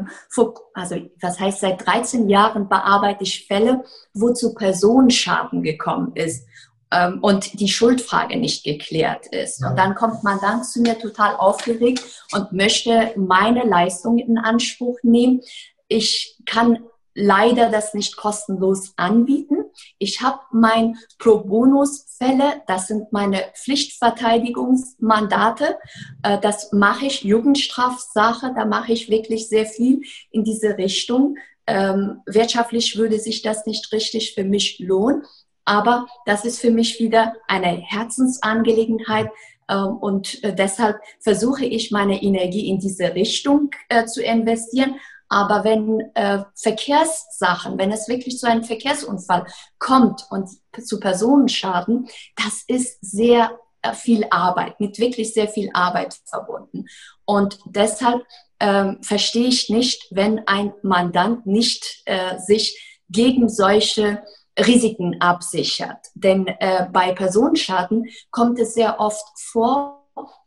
also 0.74 0.96
was 1.20 1.40
heißt 1.40 1.60
seit 1.60 1.86
13 1.86 2.28
Jahren 2.28 2.68
bearbeite 2.68 3.24
ich 3.24 3.46
Fälle, 3.46 3.84
wo 4.14 4.32
zu 4.32 4.54
Personenschaden 4.54 5.62
gekommen 5.62 6.12
ist 6.14 6.46
ähm, 6.92 7.18
und 7.22 7.58
die 7.60 7.68
Schuldfrage 7.68 8.36
nicht 8.36 8.64
geklärt 8.64 9.26
ist. 9.26 9.64
Und 9.64 9.76
dann 9.76 9.94
kommt 9.94 10.22
man 10.22 10.38
dann 10.40 10.64
zu 10.64 10.80
mir 10.80 10.98
total 10.98 11.36
aufgeregt 11.36 12.02
und 12.32 12.52
möchte 12.52 13.12
meine 13.16 13.64
Leistung 13.64 14.18
in 14.18 14.38
Anspruch 14.38 14.98
nehmen. 15.02 15.40
Ich 15.88 16.36
kann 16.46 16.78
leider 17.16 17.70
das 17.70 17.94
nicht 17.94 18.16
kostenlos 18.16 18.92
anbieten. 18.96 19.64
Ich 19.98 20.20
habe 20.20 20.38
mein 20.52 20.96
Pro 21.18 21.38
Bonus 21.38 22.04
Fälle, 22.18 22.62
das 22.66 22.86
sind 22.86 23.12
meine 23.12 23.42
Pflichtverteidigungsmandate. 23.54 25.78
Äh, 26.22 26.38
das 26.40 26.72
mache 26.72 27.06
ich 27.06 27.22
Jugendstrafsache, 27.22 28.52
da 28.54 28.64
mache 28.64 28.92
ich 28.92 29.10
wirklich 29.10 29.48
sehr 29.48 29.66
viel 29.66 30.02
in 30.30 30.44
diese 30.44 30.78
Richtung. 30.78 31.36
Ähm, 31.66 32.20
wirtschaftlich 32.26 32.96
würde 32.96 33.18
sich 33.18 33.42
das 33.42 33.66
nicht 33.66 33.90
richtig 33.92 34.34
für 34.34 34.44
mich 34.44 34.78
lohnen. 34.78 35.24
Aber 35.64 36.06
das 36.26 36.44
ist 36.44 36.60
für 36.60 36.70
mich 36.70 37.00
wieder 37.00 37.34
eine 37.48 37.78
Herzensangelegenheit. 37.78 39.30
Ähm, 39.68 39.96
und 39.96 40.44
äh, 40.44 40.54
deshalb 40.54 41.00
versuche 41.20 41.64
ich 41.64 41.90
meine 41.90 42.22
Energie 42.22 42.68
in 42.68 42.78
diese 42.78 43.14
Richtung 43.14 43.70
äh, 43.88 44.04
zu 44.04 44.22
investieren. 44.22 45.00
Aber 45.28 45.64
wenn 45.64 46.00
äh, 46.14 46.44
Verkehrssachen, 46.54 47.78
wenn 47.78 47.92
es 47.92 48.08
wirklich 48.08 48.38
zu 48.38 48.48
einem 48.48 48.64
Verkehrsunfall 48.64 49.46
kommt 49.78 50.26
und 50.30 50.48
zu 50.84 51.00
Personenschaden, 51.00 52.08
das 52.36 52.62
ist 52.66 52.98
sehr 53.00 53.58
äh, 53.82 53.92
viel 53.92 54.26
Arbeit, 54.30 54.78
mit 54.80 54.98
wirklich 54.98 55.32
sehr 55.32 55.48
viel 55.48 55.70
Arbeit 55.72 56.14
verbunden. 56.26 56.86
Und 57.24 57.58
deshalb 57.66 58.24
ähm, 58.60 58.98
verstehe 59.02 59.48
ich 59.48 59.68
nicht, 59.68 60.06
wenn 60.10 60.46
ein 60.46 60.72
Mandant 60.82 61.46
nicht 61.46 62.02
äh, 62.06 62.38
sich 62.38 63.02
gegen 63.08 63.48
solche 63.48 64.22
Risiken 64.58 65.20
absichert. 65.20 65.98
Denn 66.14 66.46
äh, 66.46 66.86
bei 66.90 67.12
Personenschaden 67.12 68.06
kommt 68.30 68.58
es 68.58 68.74
sehr 68.74 68.98
oft 69.00 69.24
vor, 69.38 69.95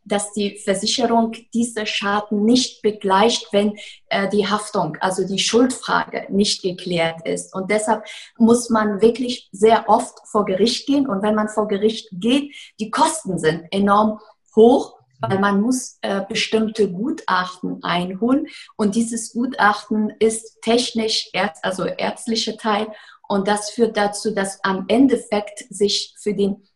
dass 0.04 0.32
die 0.32 0.58
Versicherung 0.58 1.32
diese 1.54 1.86
Schaden 1.86 2.44
nicht 2.44 2.82
begleicht, 2.82 3.52
wenn 3.52 3.76
äh, 4.08 4.28
die 4.28 4.48
Haftung, 4.48 4.96
also 5.00 5.26
die 5.26 5.38
Schuldfrage 5.38 6.26
nicht 6.30 6.62
geklärt 6.62 7.26
ist. 7.26 7.54
Und 7.54 7.70
deshalb 7.70 8.04
muss 8.38 8.70
man 8.70 9.00
wirklich 9.00 9.48
sehr 9.52 9.88
oft 9.88 10.18
vor 10.26 10.44
Gericht 10.44 10.86
gehen. 10.86 11.08
Und 11.08 11.22
wenn 11.22 11.34
man 11.34 11.48
vor 11.48 11.68
Gericht 11.68 12.08
geht, 12.12 12.54
die 12.80 12.90
Kosten 12.90 13.38
sind 13.38 13.64
enorm 13.70 14.20
hoch 14.56 15.00
weil 15.20 15.38
man 15.38 15.60
muss 15.60 15.98
äh, 16.00 16.22
bestimmte 16.26 16.90
Gutachten 16.90 17.84
einholen 17.84 18.46
und 18.76 18.94
dieses 18.94 19.34
Gutachten 19.34 20.12
ist 20.18 20.62
technisch, 20.62 21.30
also 21.62 21.84
ärztlicher 21.84 22.56
Teil 22.56 22.88
und 23.28 23.46
das 23.46 23.70
führt 23.70 23.96
dazu, 23.96 24.32
dass 24.32 24.64
am 24.64 24.86
Endeffekt 24.88 25.64
sich 25.68 26.14
für 26.18 26.34
den 26.34 26.66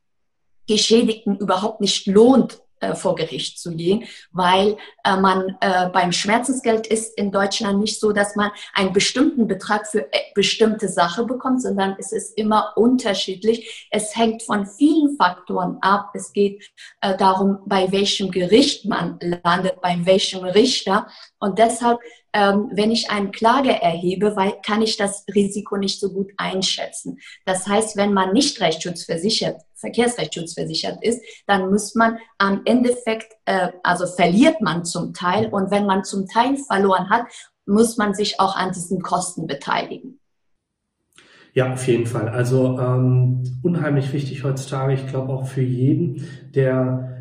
Geschädigten 0.66 1.36
überhaupt 1.36 1.80
nicht 1.80 2.06
lohnt, 2.06 2.60
äh, 2.84 2.94
vor 2.94 3.14
Gericht 3.14 3.58
zu 3.58 3.74
gehen, 3.74 4.04
weil 4.32 4.76
äh, 5.04 5.16
man 5.16 5.56
äh, 5.60 5.88
beim 5.90 6.12
Schmerzensgeld 6.12 6.86
ist 6.86 7.16
in 7.18 7.30
Deutschland 7.32 7.80
nicht 7.80 7.98
so, 7.98 8.12
dass 8.12 8.36
man 8.36 8.50
einen 8.74 8.92
bestimmten 8.92 9.46
Betrag 9.46 9.86
für 9.86 10.12
äh, 10.12 10.18
bestimmte 10.34 10.88
Sache 10.88 11.24
bekommt, 11.24 11.62
sondern 11.62 11.96
es 11.98 12.12
ist 12.12 12.36
immer 12.36 12.72
unterschiedlich. 12.76 13.88
Es 13.90 14.16
hängt 14.16 14.42
von 14.42 14.66
vielen 14.66 15.16
Faktoren 15.16 15.78
ab. 15.80 16.10
Es 16.14 16.32
geht 16.32 16.70
äh, 17.00 17.16
darum, 17.16 17.58
bei 17.66 17.90
welchem 17.92 18.30
Gericht 18.30 18.84
man 18.84 19.18
landet, 19.20 19.80
bei 19.80 19.98
welchem 20.04 20.44
Richter. 20.44 21.06
Und 21.38 21.58
deshalb 21.58 21.98
ähm, 22.34 22.68
wenn 22.72 22.90
ich 22.90 23.10
eine 23.10 23.30
Klage 23.30 23.80
erhebe, 23.80 24.34
weil, 24.34 24.54
kann 24.66 24.82
ich 24.82 24.96
das 24.96 25.24
Risiko 25.32 25.76
nicht 25.76 26.00
so 26.00 26.12
gut 26.12 26.32
einschätzen. 26.36 27.20
Das 27.46 27.68
heißt, 27.68 27.96
wenn 27.96 28.12
man 28.12 28.32
nicht 28.32 28.60
rechtsschutzversichert, 28.60 29.62
verkehrsrechtsschutzversichert 29.84 31.02
ist, 31.02 31.22
dann 31.46 31.70
muss 31.70 31.94
man 31.94 32.18
am 32.38 32.62
Endeffekt, 32.64 33.32
äh, 33.44 33.68
also 33.82 34.06
verliert 34.06 34.60
man 34.60 34.84
zum 34.84 35.14
Teil 35.14 35.48
und 35.48 35.70
wenn 35.70 35.86
man 35.86 36.04
zum 36.04 36.26
Teil 36.26 36.56
verloren 36.56 37.10
hat, 37.10 37.26
muss 37.66 37.96
man 37.96 38.14
sich 38.14 38.40
auch 38.40 38.56
an 38.56 38.72
diesen 38.72 39.00
Kosten 39.00 39.46
beteiligen. 39.46 40.20
Ja, 41.54 41.72
auf 41.72 41.86
jeden 41.86 42.06
Fall. 42.06 42.28
Also 42.28 42.78
ähm, 42.80 43.60
unheimlich 43.62 44.12
wichtig 44.12 44.42
heutzutage. 44.42 44.94
Ich 44.94 45.06
glaube 45.06 45.32
auch 45.32 45.46
für 45.46 45.62
jeden, 45.62 46.28
der 46.52 47.13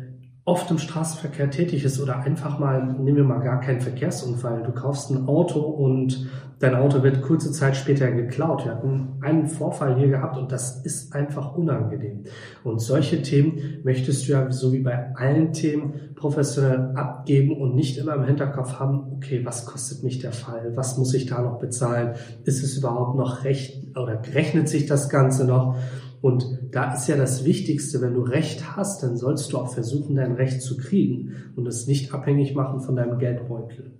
oft 0.46 0.70
im 0.70 0.78
Straßenverkehr 0.78 1.50
tätig 1.50 1.84
ist 1.84 2.00
oder 2.00 2.18
einfach 2.18 2.58
mal, 2.58 2.84
nehmen 2.84 3.16
wir 3.16 3.24
mal 3.24 3.38
gar 3.38 3.60
keinen 3.60 3.80
Verkehrsunfall, 3.80 4.62
du 4.62 4.72
kaufst 4.72 5.10
ein 5.10 5.26
Auto 5.26 5.60
und 5.60 6.28
dein 6.58 6.74
Auto 6.74 7.02
wird 7.02 7.22
kurze 7.22 7.50
Zeit 7.50 7.76
später 7.76 8.10
geklaut. 8.10 8.64
Wir 8.64 8.72
hatten 8.72 9.14
einen 9.22 9.46
Vorfall 9.46 9.96
hier 9.96 10.08
gehabt 10.08 10.36
und 10.36 10.52
das 10.52 10.84
ist 10.84 11.14
einfach 11.14 11.54
unangenehm. 11.56 12.24
Und 12.62 12.80
solche 12.80 13.22
Themen 13.22 13.80
möchtest 13.84 14.28
du 14.28 14.32
ja 14.32 14.52
so 14.52 14.72
wie 14.72 14.80
bei 14.80 15.14
allen 15.16 15.52
Themen 15.52 16.14
professionell 16.14 16.92
abgeben 16.94 17.56
und 17.56 17.74
nicht 17.74 17.96
immer 17.96 18.14
im 18.14 18.24
Hinterkopf 18.24 18.78
haben, 18.78 19.12
okay, 19.16 19.44
was 19.44 19.64
kostet 19.64 20.04
mich 20.04 20.18
der 20.18 20.32
Fall? 20.32 20.72
Was 20.74 20.98
muss 20.98 21.14
ich 21.14 21.26
da 21.26 21.40
noch 21.40 21.58
bezahlen? 21.58 22.14
Ist 22.44 22.62
es 22.62 22.76
überhaupt 22.76 23.16
noch 23.16 23.44
recht 23.44 23.96
oder 23.96 24.20
rechnet 24.34 24.68
sich 24.68 24.84
das 24.84 25.08
Ganze 25.08 25.46
noch? 25.46 25.76
Und 26.24 26.58
da 26.70 26.94
ist 26.94 27.06
ja 27.06 27.16
das 27.16 27.44
Wichtigste, 27.44 28.00
wenn 28.00 28.14
du 28.14 28.22
Recht 28.22 28.74
hast, 28.78 29.02
dann 29.02 29.18
sollst 29.18 29.52
du 29.52 29.58
auch 29.58 29.74
versuchen, 29.74 30.16
dein 30.16 30.32
Recht 30.32 30.62
zu 30.62 30.78
kriegen 30.78 31.34
und 31.54 31.68
es 31.68 31.86
nicht 31.86 32.14
abhängig 32.14 32.54
machen 32.54 32.80
von 32.80 32.96
deinem 32.96 33.18
Geldbeutel. 33.18 33.92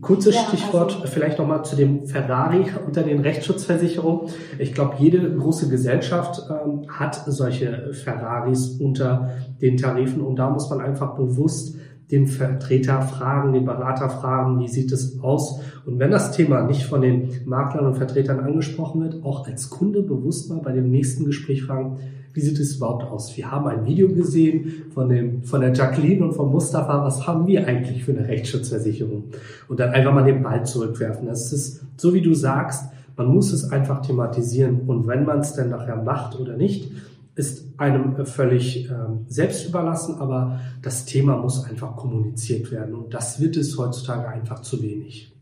Kurzes 0.00 0.34
ja, 0.34 0.42
Stichwort 0.42 0.96
also 0.96 1.06
vielleicht 1.06 1.38
nochmal 1.38 1.64
zu 1.64 1.76
dem 1.76 2.04
Ferrari 2.04 2.64
unter 2.84 3.04
den 3.04 3.20
Rechtsschutzversicherungen. 3.20 4.32
Ich 4.58 4.74
glaube, 4.74 4.96
jede 4.98 5.36
große 5.36 5.68
Gesellschaft 5.68 6.42
ähm, 6.50 6.86
hat 6.88 7.22
solche 7.26 7.92
Ferraris 7.92 8.80
unter 8.80 9.30
den 9.62 9.76
Tarifen 9.76 10.22
und 10.22 10.34
da 10.34 10.50
muss 10.50 10.68
man 10.68 10.80
einfach 10.80 11.14
bewusst 11.14 11.76
den 12.10 12.26
Vertreter 12.26 13.02
fragen, 13.02 13.52
den 13.52 13.64
Berater 13.64 14.08
fragen, 14.08 14.58
wie 14.58 14.68
sieht 14.68 14.92
es 14.92 15.20
aus? 15.20 15.60
Und 15.86 15.98
wenn 15.98 16.10
das 16.10 16.32
Thema 16.32 16.62
nicht 16.62 16.84
von 16.84 17.00
den 17.00 17.30
Maklern 17.44 17.86
und 17.86 17.96
Vertretern 17.96 18.40
angesprochen 18.40 19.02
wird, 19.02 19.24
auch 19.24 19.46
als 19.46 19.70
Kunde 19.70 20.02
bewusst 20.02 20.50
mal 20.50 20.60
bei 20.60 20.72
dem 20.72 20.90
nächsten 20.90 21.24
Gespräch 21.24 21.62
fragen, 21.62 21.98
wie 22.32 22.40
sieht 22.40 22.60
es 22.60 22.76
überhaupt 22.76 23.04
aus? 23.04 23.36
Wir 23.36 23.50
haben 23.50 23.66
ein 23.66 23.84
Video 23.86 24.08
gesehen 24.08 24.84
von, 24.94 25.08
dem, 25.08 25.42
von 25.42 25.60
der 25.60 25.72
Jacqueline 25.72 26.24
und 26.24 26.32
von 26.32 26.50
Mustafa. 26.50 27.04
Was 27.04 27.26
haben 27.26 27.46
wir 27.46 27.66
eigentlich 27.66 28.04
für 28.04 28.12
eine 28.12 28.28
Rechtsschutzversicherung? 28.28 29.24
Und 29.68 29.80
dann 29.80 29.90
einfach 29.90 30.14
mal 30.14 30.24
den 30.24 30.42
Ball 30.42 30.64
zurückwerfen. 30.64 31.26
Das 31.26 31.52
ist 31.52 31.84
so, 31.96 32.14
wie 32.14 32.22
du 32.22 32.34
sagst, 32.34 32.84
man 33.16 33.28
muss 33.28 33.52
es 33.52 33.70
einfach 33.70 34.02
thematisieren. 34.02 34.82
Und 34.86 35.08
wenn 35.08 35.24
man 35.24 35.40
es 35.40 35.54
dann 35.54 35.70
nachher 35.70 35.96
macht 35.96 36.38
oder 36.38 36.56
nicht, 36.56 36.92
ist 37.34 37.69
einem 37.80 38.26
völlig 38.26 38.88
ähm, 38.90 39.24
selbst 39.26 39.66
überlassen, 39.66 40.20
aber 40.20 40.60
das 40.82 41.06
Thema 41.06 41.36
muss 41.36 41.64
einfach 41.64 41.96
kommuniziert 41.96 42.70
werden 42.70 42.94
und 42.94 43.14
das 43.14 43.40
wird 43.40 43.56
es 43.56 43.76
heutzutage 43.78 44.28
einfach 44.28 44.60
zu 44.60 44.82
wenig. 44.82 45.34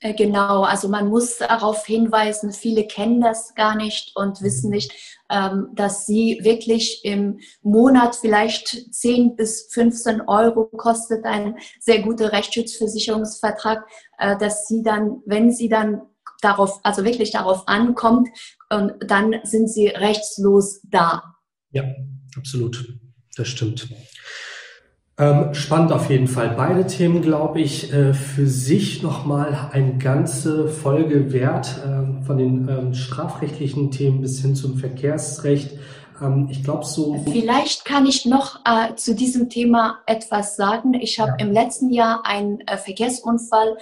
Äh, 0.00 0.12
genau, 0.12 0.64
also 0.64 0.88
man 0.88 1.08
muss 1.08 1.38
darauf 1.38 1.86
hinweisen, 1.86 2.52
viele 2.52 2.86
kennen 2.86 3.20
das 3.20 3.54
gar 3.54 3.76
nicht 3.76 4.14
und 4.16 4.42
wissen 4.42 4.70
nicht, 4.70 4.92
ähm, 5.30 5.68
dass 5.74 6.04
sie 6.04 6.40
wirklich 6.42 7.04
im 7.04 7.38
Monat 7.62 8.16
vielleicht 8.16 8.92
10 8.92 9.36
bis 9.36 9.68
15 9.72 10.20
Euro 10.22 10.64
kostet 10.66 11.24
ein 11.24 11.56
sehr 11.80 12.02
guter 12.02 12.32
Rechtsschutzversicherungsvertrag, 12.32 13.86
äh, 14.18 14.36
dass 14.36 14.66
sie 14.66 14.82
dann, 14.82 15.22
wenn 15.24 15.50
sie 15.50 15.68
dann 15.68 16.02
darauf, 16.44 16.80
also 16.82 17.04
wirklich 17.04 17.30
darauf 17.30 17.66
ankommt, 17.66 18.28
dann 18.68 19.36
sind 19.44 19.70
sie 19.70 19.88
rechtslos 19.88 20.80
da. 20.84 21.22
Ja, 21.70 21.84
absolut. 22.36 22.98
Das 23.36 23.48
stimmt. 23.48 23.88
Ähm, 25.16 25.54
spannend 25.54 25.92
auf 25.92 26.10
jeden 26.10 26.26
Fall. 26.26 26.54
Beide 26.56 26.86
Themen, 26.88 27.22
glaube 27.22 27.60
ich, 27.60 27.92
äh, 27.92 28.14
für 28.14 28.48
sich 28.48 29.02
nochmal 29.02 29.70
eine 29.70 29.96
ganze 29.98 30.66
Folge 30.66 31.32
wert, 31.32 31.80
äh, 31.84 32.24
von 32.24 32.36
den 32.36 32.68
ähm, 32.68 32.94
strafrechtlichen 32.94 33.92
Themen 33.92 34.20
bis 34.22 34.42
hin 34.42 34.56
zum 34.56 34.76
Verkehrsrecht. 34.76 35.78
Ähm, 36.20 36.48
ich 36.50 36.64
glaube 36.64 36.84
so. 36.84 37.24
Vielleicht 37.30 37.84
kann 37.84 38.06
ich 38.06 38.26
noch 38.26 38.60
äh, 38.64 38.96
zu 38.96 39.14
diesem 39.14 39.48
Thema 39.50 40.00
etwas 40.06 40.56
sagen. 40.56 40.94
Ich 40.94 41.20
habe 41.20 41.36
ja. 41.38 41.46
im 41.46 41.52
letzten 41.52 41.92
Jahr 41.92 42.26
einen 42.26 42.60
äh, 42.62 42.76
Verkehrsunfall 42.76 43.76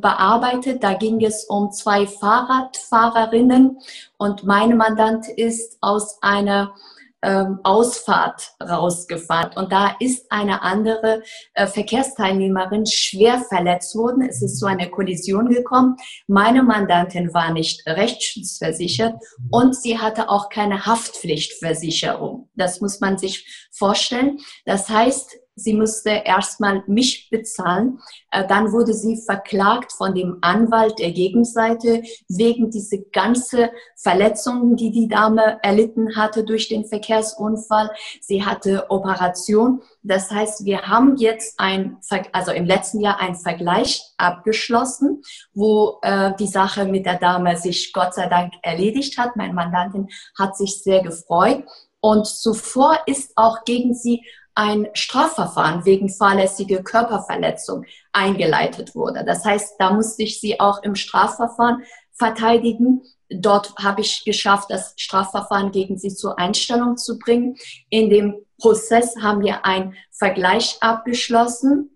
bearbeitet. 0.00 0.82
Da 0.82 0.94
ging 0.94 1.24
es 1.24 1.44
um 1.44 1.70
zwei 1.70 2.06
Fahrradfahrerinnen 2.06 3.78
und 4.18 4.44
mein 4.44 4.76
Mandant 4.76 5.28
ist 5.28 5.78
aus 5.80 6.18
einer 6.22 6.74
ähm, 7.22 7.60
Ausfahrt 7.62 8.52
rausgefahren. 8.60 9.52
Und 9.56 9.72
da 9.72 9.94
ist 10.00 10.30
eine 10.30 10.62
andere 10.62 11.22
äh, 11.54 11.66
Verkehrsteilnehmerin 11.66 12.84
schwer 12.86 13.38
verletzt 13.48 13.94
worden. 13.94 14.26
Es 14.28 14.42
ist 14.42 14.58
zu 14.58 14.66
einer 14.66 14.88
Kollision 14.88 15.48
gekommen. 15.48 15.96
Meine 16.26 16.62
Mandantin 16.62 17.32
war 17.32 17.52
nicht 17.52 17.86
rechtsschutzversichert 17.86 19.14
und 19.50 19.76
sie 19.76 19.98
hatte 19.98 20.28
auch 20.28 20.48
keine 20.48 20.84
Haftpflichtversicherung. 20.84 22.48
Das 22.56 22.80
muss 22.80 23.00
man 23.00 23.18
sich 23.18 23.68
vorstellen. 23.70 24.38
Das 24.64 24.88
heißt, 24.88 25.36
sie 25.54 25.74
musste 25.74 26.10
erstmal 26.10 26.82
mich 26.86 27.28
bezahlen. 27.30 28.00
Äh, 28.30 28.46
dann 28.46 28.72
wurde 28.72 28.94
sie 28.94 29.20
verklagt 29.20 29.92
von 29.92 30.14
dem 30.14 30.38
Anwalt 30.40 30.98
der 30.98 31.12
Gegenseite 31.12 32.02
wegen 32.28 32.70
diese 32.70 33.02
ganze 33.12 33.70
Verletzungen, 33.96 34.76
die 34.76 34.90
die 34.90 35.08
Dame 35.08 35.58
erlitten 35.62 36.16
hatte 36.16 36.44
durch 36.44 36.68
den 36.68 36.84
Verkehrsunfall. 36.84 37.90
Sie 38.20 38.44
hatte 38.44 38.90
Operation. 38.90 39.82
Das 40.02 40.30
heißt, 40.30 40.64
wir 40.64 40.82
haben 40.82 41.16
jetzt 41.16 41.58
ein, 41.58 41.98
also 42.32 42.52
im 42.52 42.66
letzten 42.66 43.00
Jahr 43.00 43.20
ein 43.20 43.36
Vergleich 43.36 44.02
abgeschlossen, 44.16 45.22
wo 45.54 45.98
äh, 46.02 46.32
die 46.38 46.46
Sache 46.46 46.86
mit 46.86 47.06
der 47.06 47.18
Dame 47.18 47.56
sich 47.56 47.92
Gott 47.92 48.14
sei 48.14 48.28
Dank 48.28 48.54
erledigt 48.62 49.18
hat. 49.18 49.36
Meine 49.36 49.52
Mandantin 49.52 50.08
hat 50.38 50.56
sich 50.56 50.82
sehr 50.82 51.02
gefreut. 51.02 51.64
Und 52.04 52.26
zuvor 52.26 52.98
ist 53.06 53.32
auch 53.36 53.64
gegen 53.64 53.94
sie 53.94 54.24
ein 54.54 54.88
Strafverfahren 54.92 55.84
wegen 55.84 56.08
fahrlässige 56.08 56.82
Körperverletzung 56.82 57.84
eingeleitet 58.12 58.94
wurde. 58.94 59.24
Das 59.24 59.44
heißt, 59.44 59.76
da 59.78 59.92
musste 59.92 60.22
ich 60.22 60.40
sie 60.40 60.60
auch 60.60 60.82
im 60.82 60.94
Strafverfahren 60.94 61.84
verteidigen. 62.12 63.02
Dort 63.30 63.74
habe 63.78 64.02
ich 64.02 64.24
geschafft, 64.24 64.70
das 64.70 64.94
Strafverfahren 64.96 65.72
gegen 65.72 65.96
sie 65.98 66.14
zur 66.14 66.38
Einstellung 66.38 66.96
zu 66.96 67.18
bringen. 67.18 67.56
In 67.88 68.10
dem 68.10 68.34
Prozess 68.60 69.16
haben 69.16 69.42
wir 69.42 69.64
einen 69.64 69.94
Vergleich 70.10 70.76
abgeschlossen. 70.80 71.88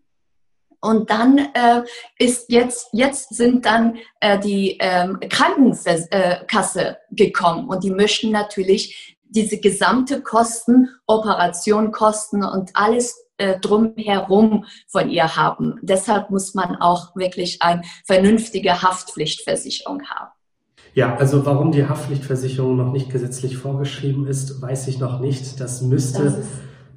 Und 0.81 1.11
dann 1.11 1.39
äh, 1.39 1.83
ist 2.19 2.51
jetzt, 2.51 2.89
jetzt 2.93 3.35
sind 3.35 3.67
dann 3.67 3.99
äh, 4.21 4.39
die 4.39 4.77
ähm, 4.79 5.19
Krankenkasse 5.29 6.99
gekommen 7.11 7.69
und 7.69 7.83
die 7.83 7.91
möchten 7.91 8.31
natürlich 8.31 9.16
diese 9.29 9.59
gesamte 9.59 10.23
Kosten, 10.23 10.89
Operation, 11.07 11.93
Kosten 11.93 12.45
und 12.45 12.71
alles 12.75 13.17
äh, 13.39 13.59
drumherum 13.61 14.65
von 14.89 15.11
ihr 15.11 15.37
haben. 15.37 15.79
Deshalb 15.83 16.31
muss 16.31 16.55
man 16.55 16.77
auch 16.77 17.15
wirklich 17.17 17.63
eine 17.63 17.83
vernünftige 18.05 18.83
Haftpflichtversicherung 18.83 20.03
haben. 20.09 20.31
Ja, 20.95 21.15
also 21.17 21.45
warum 21.45 21.73
die 21.73 21.87
Haftpflichtversicherung 21.87 22.77
noch 22.77 22.91
nicht 22.91 23.11
gesetzlich 23.11 23.59
vorgeschrieben 23.59 24.27
ist, 24.27 24.63
weiß 24.63 24.89
ich 24.89 24.99
noch 24.99 25.21
nicht. 25.21 25.61
Das 25.61 25.83
müsste 25.83 26.25
das 26.25 26.37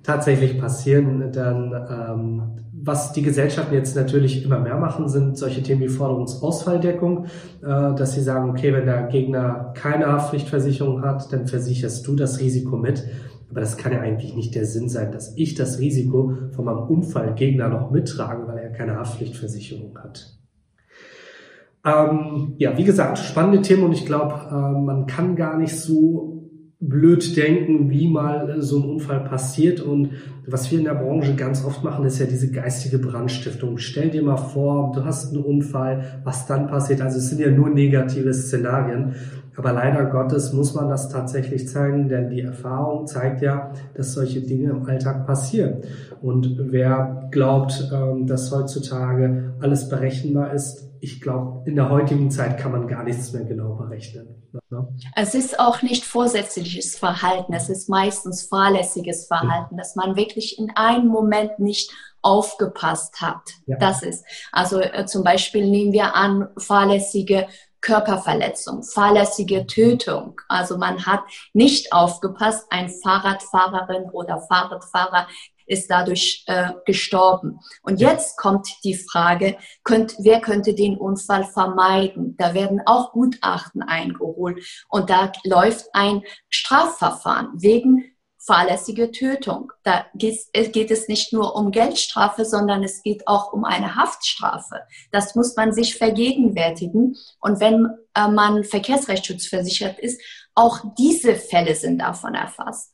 tatsächlich 0.09 0.59
passieren. 0.59 1.31
Dann 1.31 1.73
ähm, 1.73 2.41
was 2.81 3.11
die 3.11 3.21
Gesellschaften 3.21 3.75
jetzt 3.75 3.95
natürlich 3.95 4.43
immer 4.43 4.59
mehr 4.59 4.77
machen, 4.77 5.07
sind 5.07 5.37
solche 5.37 5.61
Themen 5.61 5.81
wie 5.81 5.89
Forderungsausfalldeckung, 5.89 7.25
äh, 7.25 7.67
dass 7.67 8.13
sie 8.13 8.21
sagen, 8.21 8.49
okay, 8.49 8.73
wenn 8.73 8.85
der 8.85 9.03
Gegner 9.03 9.73
keine 9.75 10.07
Haftpflichtversicherung 10.07 11.03
hat, 11.03 11.31
dann 11.31 11.47
versicherst 11.47 12.07
du 12.07 12.15
das 12.15 12.39
Risiko 12.39 12.77
mit. 12.77 13.03
Aber 13.51 13.59
das 13.59 13.77
kann 13.77 13.91
ja 13.91 13.99
eigentlich 13.99 14.35
nicht 14.35 14.55
der 14.55 14.65
Sinn 14.65 14.89
sein, 14.89 15.11
dass 15.11 15.35
ich 15.35 15.55
das 15.55 15.79
Risiko 15.79 16.33
von 16.51 16.65
meinem 16.65 16.87
Unfallgegner 16.87 17.67
noch 17.67 17.91
mittrage, 17.91 18.47
weil 18.47 18.57
er 18.59 18.71
keine 18.71 18.95
Haftpflichtversicherung 18.95 19.97
hat. 19.97 20.37
Ähm, 21.85 22.55
ja, 22.57 22.77
wie 22.77 22.83
gesagt, 22.83 23.19
spannende 23.19 23.61
Themen 23.61 23.83
und 23.83 23.93
ich 23.93 24.05
glaube, 24.05 24.33
äh, 24.49 24.79
man 24.79 25.05
kann 25.05 25.35
gar 25.35 25.57
nicht 25.57 25.75
so 25.75 26.38
blöd 26.81 27.35
denken, 27.35 27.89
wie 27.89 28.07
mal 28.07 28.61
so 28.61 28.77
ein 28.77 28.89
Unfall 28.89 29.19
passiert. 29.21 29.81
Und 29.81 30.11
was 30.47 30.71
wir 30.71 30.79
in 30.79 30.85
der 30.85 30.95
Branche 30.95 31.35
ganz 31.35 31.63
oft 31.65 31.83
machen, 31.83 32.05
ist 32.05 32.19
ja 32.19 32.25
diese 32.25 32.51
geistige 32.51 32.99
Brandstiftung. 32.99 33.77
Stell 33.77 34.09
dir 34.09 34.23
mal 34.23 34.37
vor, 34.37 34.91
du 34.93 35.03
hast 35.03 35.33
einen 35.33 35.43
Unfall, 35.43 36.21
was 36.23 36.47
dann 36.47 36.67
passiert. 36.67 37.01
Also 37.01 37.17
es 37.17 37.29
sind 37.29 37.41
ja 37.41 37.51
nur 37.51 37.69
negative 37.69 38.33
Szenarien. 38.33 39.15
Aber 39.59 39.73
leider 39.73 40.05
Gottes 40.05 40.53
muss 40.53 40.73
man 40.73 40.87
das 40.87 41.09
tatsächlich 41.09 41.67
zeigen, 41.67 42.07
denn 42.07 42.29
die 42.29 42.39
Erfahrung 42.39 43.07
zeigt 43.07 43.41
ja, 43.41 43.73
dass 43.93 44.13
solche 44.13 44.39
Dinge 44.39 44.69
im 44.69 44.85
Alltag 44.85 45.27
passieren. 45.27 45.81
Und 46.21 46.55
wer 46.71 47.27
glaubt, 47.29 47.91
ähm, 47.93 48.25
dass 48.25 48.53
heutzutage 48.53 49.53
alles 49.59 49.89
berechenbar 49.89 50.53
ist, 50.53 50.87
ich 51.01 51.19
glaube, 51.19 51.69
in 51.69 51.75
der 51.75 51.89
heutigen 51.89 52.31
Zeit 52.31 52.57
kann 52.57 52.71
man 52.71 52.87
gar 52.87 53.03
nichts 53.03 53.33
mehr 53.33 53.43
genau 53.43 53.75
berechnen. 53.75 54.27
Ne? 54.69 54.87
Es 55.17 55.35
ist 55.35 55.59
auch 55.59 55.81
nicht 55.81 56.05
vorsätzliches 56.05 56.97
Verhalten, 56.97 57.51
es 57.51 57.67
ist 57.67 57.89
meistens 57.89 58.43
fahrlässiges 58.43 59.27
Verhalten, 59.27 59.75
dass 59.75 59.97
man 59.97 60.15
wirklich 60.15 60.57
in 60.57 60.71
einem 60.75 61.07
Moment 61.09 61.59
nicht 61.59 61.91
aufgepasst 62.21 63.19
hat. 63.19 63.41
Ja. 63.65 63.77
Das 63.77 64.03
ist, 64.03 64.25
also 64.53 64.79
äh, 64.79 65.05
zum 65.05 65.23
Beispiel 65.23 65.69
nehmen 65.69 65.91
wir 65.91 66.15
an, 66.15 66.47
fahrlässige 66.57 67.47
Körperverletzung, 67.81 68.83
fahrlässige 68.83 69.65
Tötung. 69.65 70.39
Also 70.47 70.77
man 70.77 71.05
hat 71.05 71.23
nicht 71.53 71.93
aufgepasst, 71.93 72.65
ein 72.69 72.89
Fahrradfahrerin 72.89 74.09
oder 74.11 74.41
Fahrradfahrer 74.41 75.27
ist 75.69 75.89
dadurch 75.89 76.43
äh, 76.47 76.71
gestorben. 76.85 77.59
Und 77.83 78.01
jetzt 78.01 78.37
kommt 78.37 78.67
die 78.83 78.95
Frage, 78.95 79.55
könnt, 79.83 80.15
wer 80.19 80.41
könnte 80.41 80.73
den 80.73 80.97
Unfall 80.97 81.45
vermeiden? 81.45 82.35
Da 82.37 82.53
werden 82.53 82.81
auch 82.85 83.11
Gutachten 83.11 83.83
eingeholt 83.83 84.65
und 84.89 85.09
da 85.09 85.31
läuft 85.45 85.85
ein 85.93 86.23
Strafverfahren 86.49 87.49
wegen 87.53 88.03
fahrlässige 88.39 89.11
Tötung. 89.11 89.71
Da 89.83 90.05
geht, 90.15 90.39
geht, 90.73 90.91
es 90.91 91.07
nicht 91.07 91.33
nur 91.33 91.55
um 91.55 91.71
Geldstrafe, 91.71 92.45
sondern 92.45 92.83
es 92.83 93.03
geht 93.03 93.27
auch 93.27 93.53
um 93.53 93.65
eine 93.65 93.95
Haftstrafe. 93.95 94.81
Das 95.11 95.35
muss 95.35 95.55
man 95.55 95.73
sich 95.73 95.97
vergegenwärtigen. 95.97 97.15
Und 97.39 97.59
wenn 97.59 97.89
äh, 98.15 98.27
man 98.29 98.63
Verkehrsrechtsschutzversichert 98.63 99.99
ist, 99.99 100.21
auch 100.55 100.79
diese 100.97 101.35
Fälle 101.35 101.75
sind 101.75 101.99
davon 101.99 102.33
erfasst. 102.33 102.93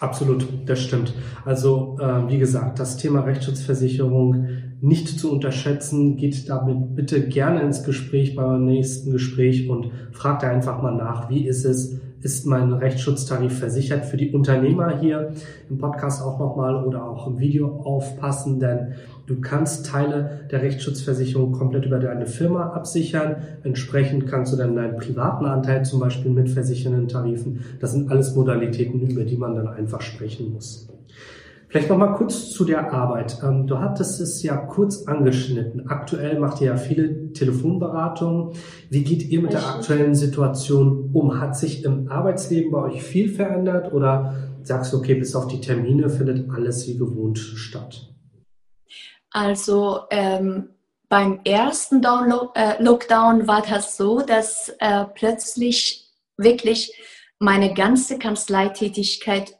Absolut, 0.00 0.46
das 0.66 0.80
stimmt. 0.80 1.12
Also 1.44 1.98
äh, 2.00 2.28
wie 2.28 2.38
gesagt, 2.38 2.78
das 2.78 2.96
Thema 2.96 3.20
Rechtsschutzversicherung 3.20 4.46
nicht 4.80 5.18
zu 5.18 5.32
unterschätzen. 5.32 6.16
Geht 6.16 6.48
damit 6.48 6.94
bitte 6.94 7.26
gerne 7.26 7.62
ins 7.62 7.82
Gespräch 7.82 8.36
beim 8.36 8.64
nächsten 8.64 9.12
Gespräch 9.12 9.68
und 9.68 9.90
fragt 10.12 10.44
einfach 10.44 10.80
mal 10.82 10.94
nach, 10.94 11.28
wie 11.30 11.46
ist 11.46 11.64
es, 11.64 11.98
ist 12.20 12.46
mein 12.46 12.72
Rechtsschutztarif 12.72 13.58
versichert 13.58 14.04
für 14.04 14.16
die 14.16 14.32
Unternehmer 14.32 14.98
hier 14.98 15.32
im 15.70 15.78
Podcast 15.78 16.22
auch 16.22 16.38
nochmal 16.38 16.84
oder 16.84 17.04
auch 17.04 17.26
im 17.26 17.38
Video 17.38 17.80
aufpassen, 17.84 18.58
denn 18.58 18.94
du 19.26 19.40
kannst 19.40 19.86
Teile 19.86 20.40
der 20.50 20.62
Rechtsschutzversicherung 20.62 21.52
komplett 21.52 21.86
über 21.86 21.98
deine 21.98 22.26
Firma 22.26 22.70
absichern. 22.70 23.36
Entsprechend 23.62 24.26
kannst 24.26 24.52
du 24.52 24.56
dann 24.56 24.74
deinen 24.74 24.96
privaten 24.96 25.44
Anteil 25.44 25.84
zum 25.84 26.00
Beispiel 26.00 26.30
mit 26.30 26.48
versichernden 26.48 27.08
Tarifen. 27.08 27.60
Das 27.80 27.92
sind 27.92 28.10
alles 28.10 28.34
Modalitäten, 28.34 29.00
über 29.00 29.24
die 29.24 29.36
man 29.36 29.54
dann 29.54 29.68
einfach 29.68 30.00
sprechen 30.00 30.52
muss. 30.52 30.88
Vielleicht 31.68 31.90
noch 31.90 31.98
mal 31.98 32.14
kurz 32.14 32.50
zu 32.50 32.64
der 32.64 32.92
Arbeit. 32.92 33.38
Ähm, 33.42 33.66
du 33.66 33.78
hattest 33.78 34.20
es 34.20 34.42
ja 34.42 34.56
kurz 34.56 35.06
angeschnitten. 35.06 35.88
Aktuell 35.88 36.38
macht 36.38 36.62
ihr 36.62 36.68
ja 36.68 36.76
viele 36.78 37.32
Telefonberatungen. 37.34 38.54
Wie 38.88 39.04
geht 39.04 39.28
ihr 39.28 39.42
mit 39.42 39.52
der 39.52 39.66
aktuellen 39.66 40.14
Situation 40.14 41.10
um? 41.12 41.38
Hat 41.38 41.56
sich 41.56 41.84
im 41.84 42.10
Arbeitsleben 42.10 42.72
bei 42.72 42.78
euch 42.78 43.02
viel 43.02 43.28
verändert 43.28 43.92
oder 43.92 44.34
sagst 44.62 44.92
du, 44.92 44.98
okay, 44.98 45.14
bis 45.14 45.36
auf 45.36 45.46
die 45.46 45.60
Termine 45.60 46.08
findet 46.08 46.50
alles 46.50 46.88
wie 46.88 46.96
gewohnt 46.96 47.38
statt? 47.38 48.14
Also 49.30 50.00
ähm, 50.10 50.70
beim 51.10 51.40
ersten 51.44 52.00
Download, 52.00 52.48
äh, 52.54 52.82
Lockdown 52.82 53.46
war 53.46 53.62
das 53.62 53.98
so, 53.98 54.20
dass 54.20 54.74
äh, 54.78 55.04
plötzlich 55.14 56.06
wirklich 56.38 56.94
meine 57.38 57.74
ganze 57.74 58.18
Kanzleitätigkeit 58.18 59.58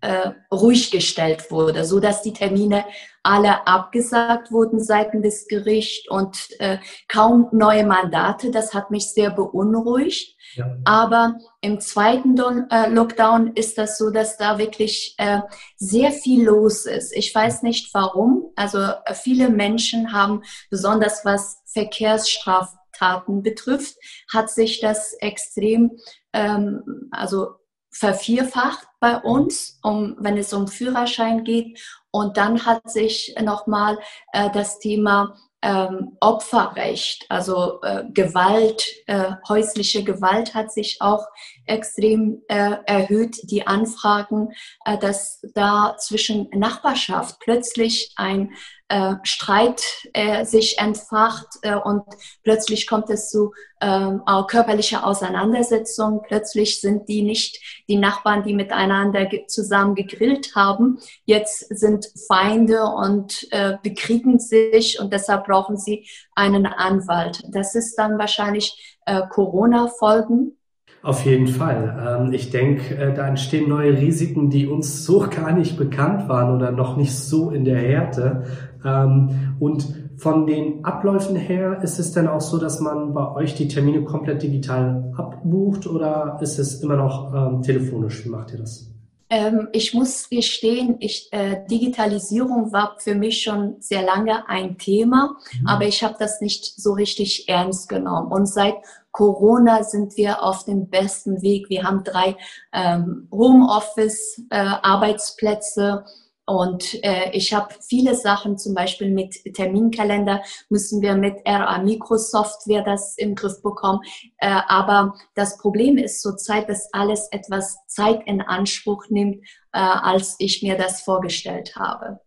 äh, 0.00 0.30
ruhig 0.52 0.90
gestellt 0.90 1.50
wurde, 1.50 1.84
so 1.84 2.00
dass 2.00 2.22
die 2.22 2.32
Termine 2.32 2.84
alle 3.22 3.66
abgesagt 3.66 4.50
wurden 4.50 4.82
seitens 4.82 5.22
des 5.22 5.48
Gerichts 5.48 6.08
und 6.08 6.48
äh, 6.60 6.78
kaum 7.08 7.48
neue 7.52 7.84
Mandate. 7.84 8.50
Das 8.50 8.72
hat 8.72 8.90
mich 8.90 9.12
sehr 9.12 9.30
beunruhigt. 9.30 10.36
Ja. 10.54 10.76
Aber 10.84 11.34
im 11.60 11.80
zweiten 11.80 12.36
Don 12.36 12.70
äh, 12.70 12.88
Lockdown 12.88 13.52
ist 13.54 13.76
das 13.76 13.98
so, 13.98 14.10
dass 14.10 14.38
da 14.38 14.58
wirklich 14.58 15.14
äh, 15.18 15.40
sehr 15.76 16.12
viel 16.12 16.44
los 16.44 16.86
ist. 16.86 17.14
Ich 17.14 17.34
weiß 17.34 17.62
nicht 17.62 17.92
warum. 17.92 18.52
Also 18.56 18.78
äh, 18.78 19.14
viele 19.14 19.50
Menschen 19.50 20.12
haben, 20.12 20.42
besonders 20.70 21.24
was 21.24 21.62
Verkehrsstraftaten 21.66 23.42
betrifft, 23.42 23.96
hat 24.32 24.48
sich 24.48 24.80
das 24.80 25.12
extrem, 25.20 25.98
ähm, 26.32 27.08
also 27.10 27.56
vervierfacht 27.90 28.86
bei 29.00 29.16
uns, 29.16 29.78
um, 29.82 30.16
wenn 30.18 30.36
es 30.36 30.52
um 30.52 30.68
Führerschein 30.68 31.44
geht. 31.44 31.80
Und 32.10 32.36
dann 32.36 32.64
hat 32.64 32.90
sich 32.90 33.34
nochmal 33.40 33.98
äh, 34.32 34.50
das 34.52 34.78
Thema 34.78 35.36
ähm, 35.60 36.16
Opferrecht, 36.20 37.26
also 37.28 37.80
äh, 37.82 38.04
Gewalt, 38.12 38.86
äh, 39.06 39.32
häusliche 39.48 40.04
Gewalt 40.04 40.54
hat 40.54 40.72
sich 40.72 40.98
auch 41.00 41.26
extrem 41.66 42.42
äh, 42.48 42.76
erhöht. 42.86 43.36
Die 43.50 43.66
Anfragen, 43.66 44.52
äh, 44.84 44.96
dass 44.98 45.40
da 45.54 45.96
zwischen 45.98 46.48
Nachbarschaft 46.52 47.40
plötzlich 47.40 48.12
ein 48.16 48.52
äh, 48.88 49.14
Streit 49.22 49.82
äh, 50.14 50.44
sich 50.44 50.78
entfacht 50.78 51.46
äh, 51.62 51.76
und 51.76 52.04
plötzlich 52.42 52.86
kommt 52.86 53.10
es 53.10 53.30
zu 53.30 53.52
ähm, 53.80 54.22
körperlicher 54.48 55.06
Auseinandersetzung. 55.06 56.22
Plötzlich 56.26 56.80
sind 56.80 57.08
die 57.08 57.22
nicht 57.22 57.84
die 57.88 57.96
Nachbarn, 57.96 58.42
die 58.42 58.54
miteinander 58.54 59.28
zusammen 59.46 59.94
gegrillt 59.94 60.54
haben. 60.56 60.98
Jetzt 61.26 61.68
sind 61.68 62.10
Feinde 62.26 62.82
und 62.84 63.46
äh, 63.50 63.74
bekriegen 63.82 64.40
sich 64.40 64.98
und 64.98 65.12
deshalb 65.12 65.44
brauchen 65.44 65.76
sie 65.76 66.08
einen 66.34 66.66
Anwalt. 66.66 67.42
Das 67.48 67.74
ist 67.74 67.96
dann 67.96 68.18
wahrscheinlich 68.18 68.98
äh, 69.06 69.22
Corona-Folgen 69.28 70.58
auf 71.02 71.24
jeden 71.24 71.46
Fall. 71.46 72.20
Ähm, 72.22 72.32
ich 72.32 72.50
denke, 72.50 72.96
äh, 72.96 73.14
da 73.14 73.28
entstehen 73.28 73.68
neue 73.68 73.96
Risiken, 73.96 74.50
die 74.50 74.66
uns 74.66 75.04
so 75.04 75.20
gar 75.30 75.52
nicht 75.52 75.76
bekannt 75.76 76.28
waren 76.28 76.54
oder 76.54 76.72
noch 76.72 76.96
nicht 76.96 77.14
so 77.14 77.50
in 77.50 77.64
der 77.64 77.78
Härte. 77.78 78.44
Ähm, 78.84 79.56
und 79.60 79.86
von 80.16 80.46
den 80.46 80.84
Abläufen 80.84 81.36
her 81.36 81.80
ist 81.82 81.98
es 81.98 82.12
dann 82.12 82.26
auch 82.26 82.40
so, 82.40 82.58
dass 82.58 82.80
man 82.80 83.14
bei 83.14 83.30
euch 83.32 83.54
die 83.54 83.68
Termine 83.68 84.04
komplett 84.04 84.42
digital 84.42 85.12
abbucht 85.16 85.86
oder 85.86 86.38
ist 86.40 86.58
es 86.58 86.82
immer 86.82 86.96
noch 86.96 87.32
ähm, 87.34 87.62
telefonisch? 87.62 88.24
Wie 88.24 88.28
macht 88.28 88.52
ihr 88.52 88.58
das? 88.58 88.88
Ähm, 89.30 89.68
ich 89.72 89.92
muss 89.92 90.30
gestehen, 90.30 90.96
ich, 91.00 91.28
äh, 91.32 91.62
Digitalisierung 91.70 92.72
war 92.72 92.96
für 92.98 93.14
mich 93.14 93.42
schon 93.42 93.76
sehr 93.78 94.00
lange 94.02 94.48
ein 94.48 94.78
Thema, 94.78 95.36
mhm. 95.60 95.66
aber 95.66 95.84
ich 95.84 96.02
habe 96.02 96.14
das 96.18 96.40
nicht 96.40 96.80
so 96.80 96.94
richtig 96.94 97.46
ernst 97.48 97.90
genommen. 97.90 98.32
Und 98.32 98.46
seit 98.46 98.76
Corona 99.12 99.84
sind 99.84 100.16
wir 100.16 100.42
auf 100.42 100.64
dem 100.64 100.88
besten 100.88 101.42
Weg. 101.42 101.68
Wir 101.68 101.82
haben 101.82 102.04
drei 102.04 102.38
ähm, 102.72 103.28
Homeoffice-Arbeitsplätze. 103.30 106.04
Äh, 106.06 106.10
und 106.48 107.04
äh, 107.04 107.30
ich 107.32 107.52
habe 107.52 107.74
viele 107.86 108.14
Sachen, 108.14 108.56
zum 108.56 108.74
Beispiel 108.74 109.10
mit 109.10 109.34
Terminkalender, 109.54 110.40
müssen 110.70 111.02
wir 111.02 111.14
mit 111.14 111.36
RA 111.46 111.78
Microsoftware 111.82 112.82
das 112.82 113.16
im 113.18 113.34
Griff 113.34 113.60
bekommen. 113.62 114.00
Äh, 114.38 114.60
aber 114.66 115.14
das 115.34 115.58
Problem 115.58 115.98
ist 115.98 116.22
zurzeit, 116.22 116.70
dass 116.70 116.88
alles 116.94 117.28
etwas 117.32 117.76
Zeit 117.86 118.22
in 118.26 118.40
Anspruch 118.40 119.10
nimmt, 119.10 119.44
äh, 119.72 119.78
als 119.78 120.36
ich 120.38 120.62
mir 120.62 120.78
das 120.78 121.02
vorgestellt 121.02 121.76
habe. 121.76 122.20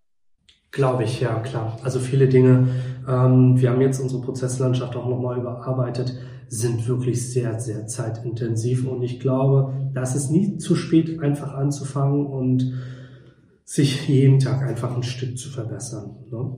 Glaube 0.69 1.03
ich, 1.03 1.19
ja, 1.19 1.39
klar. 1.39 1.79
Also 1.83 1.99
viele 1.99 2.27
Dinge, 2.27 2.67
ähm, 3.09 3.59
wir 3.59 3.71
haben 3.71 3.81
jetzt 3.81 3.99
unsere 3.99 4.21
Prozesslandschaft 4.21 4.95
auch 4.95 5.07
nochmal 5.07 5.39
überarbeitet, 5.39 6.13
sind 6.47 6.87
wirklich 6.87 7.27
sehr, 7.27 7.59
sehr 7.59 7.87
zeitintensiv. 7.87 8.87
Und 8.87 9.01
ich 9.01 9.19
glaube, 9.19 9.73
das 9.93 10.15
ist 10.15 10.29
nie 10.29 10.57
zu 10.57 10.75
spät, 10.75 11.19
einfach 11.21 11.53
anzufangen 11.53 12.27
und 12.27 12.73
sich 13.71 14.05
jeden 14.09 14.39
Tag 14.39 14.63
einfach 14.63 14.93
ein 14.93 15.03
Stück 15.03 15.37
zu 15.37 15.49
verbessern. 15.49 16.17
Ne? 16.29 16.57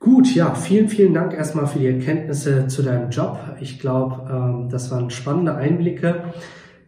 Gut, 0.00 0.34
ja, 0.34 0.52
vielen, 0.52 0.88
vielen 0.88 1.14
Dank 1.14 1.32
erstmal 1.32 1.68
für 1.68 1.78
die 1.78 1.86
Erkenntnisse 1.86 2.66
zu 2.66 2.82
deinem 2.82 3.10
Job. 3.10 3.38
Ich 3.60 3.78
glaube, 3.78 4.28
ähm, 4.28 4.68
das 4.68 4.90
waren 4.90 5.10
spannende 5.10 5.54
Einblicke. 5.54 6.34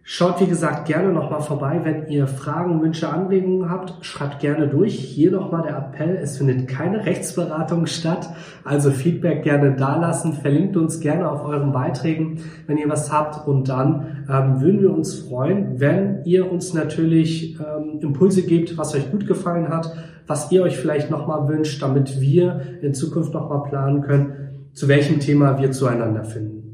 Schaut, 0.09 0.40
wie 0.40 0.46
gesagt, 0.46 0.86
gerne 0.86 1.12
nochmal 1.12 1.40
vorbei. 1.40 1.80
Wenn 1.82 2.07
ihr 2.07 2.28
Fragen, 2.28 2.80
Wünsche, 2.80 3.09
Anregungen 3.09 3.68
habt, 3.68 4.04
schreibt 4.04 4.38
gerne 4.38 4.68
durch. 4.68 4.94
Hier 4.94 5.32
nochmal 5.32 5.62
der 5.62 5.76
Appell. 5.76 6.16
Es 6.22 6.38
findet 6.38 6.68
keine 6.68 7.04
Rechtsberatung 7.04 7.86
statt. 7.86 8.28
Also 8.62 8.92
Feedback 8.92 9.42
gerne 9.42 9.74
dalassen. 9.74 10.34
Verlinkt 10.34 10.76
uns 10.76 11.00
gerne 11.00 11.28
auf 11.28 11.44
euren 11.44 11.72
Beiträgen, 11.72 12.38
wenn 12.68 12.78
ihr 12.78 12.88
was 12.88 13.11
habt. 13.11 13.48
Und 13.48 13.68
dann 13.68 14.24
ähm, 14.30 14.61
würden 14.61 14.80
wir 14.80 14.94
uns 14.94 15.12
freuen, 15.12 15.80
wenn 15.80 16.22
ihr 16.24 16.52
uns 16.52 16.72
natürlich 16.72 17.59
ähm, 17.59 17.98
Impulse 18.00 18.42
gebt, 18.42 18.78
was 18.78 18.94
euch 18.94 19.11
gut 19.11 19.26
gefallen 19.26 19.70
hat, 19.70 19.92
was 20.28 20.52
ihr 20.52 20.62
euch 20.62 20.76
vielleicht 20.76 21.11
nochmal 21.11 21.48
wünscht, 21.48 21.82
damit 21.82 22.20
wir 22.20 22.61
in 22.80 22.94
Zukunft 22.94 23.34
nochmal 23.34 23.68
planen 23.68 24.02
können, 24.02 24.68
zu 24.72 24.86
welchem 24.86 25.18
Thema 25.18 25.59
wir 25.59 25.72
zueinander 25.72 26.22
finden. 26.22 26.66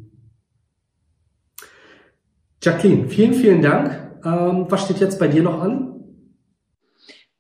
Jacqueline, 2.63 3.09
vielen, 3.09 3.35
vielen 3.35 3.61
Dank. 3.61 4.21
Ähm, 4.25 4.67
was 4.69 4.85
steht 4.85 5.01
jetzt 5.01 5.19
bei 5.19 5.27
dir 5.27 5.43
noch 5.43 5.61
an? 5.61 5.93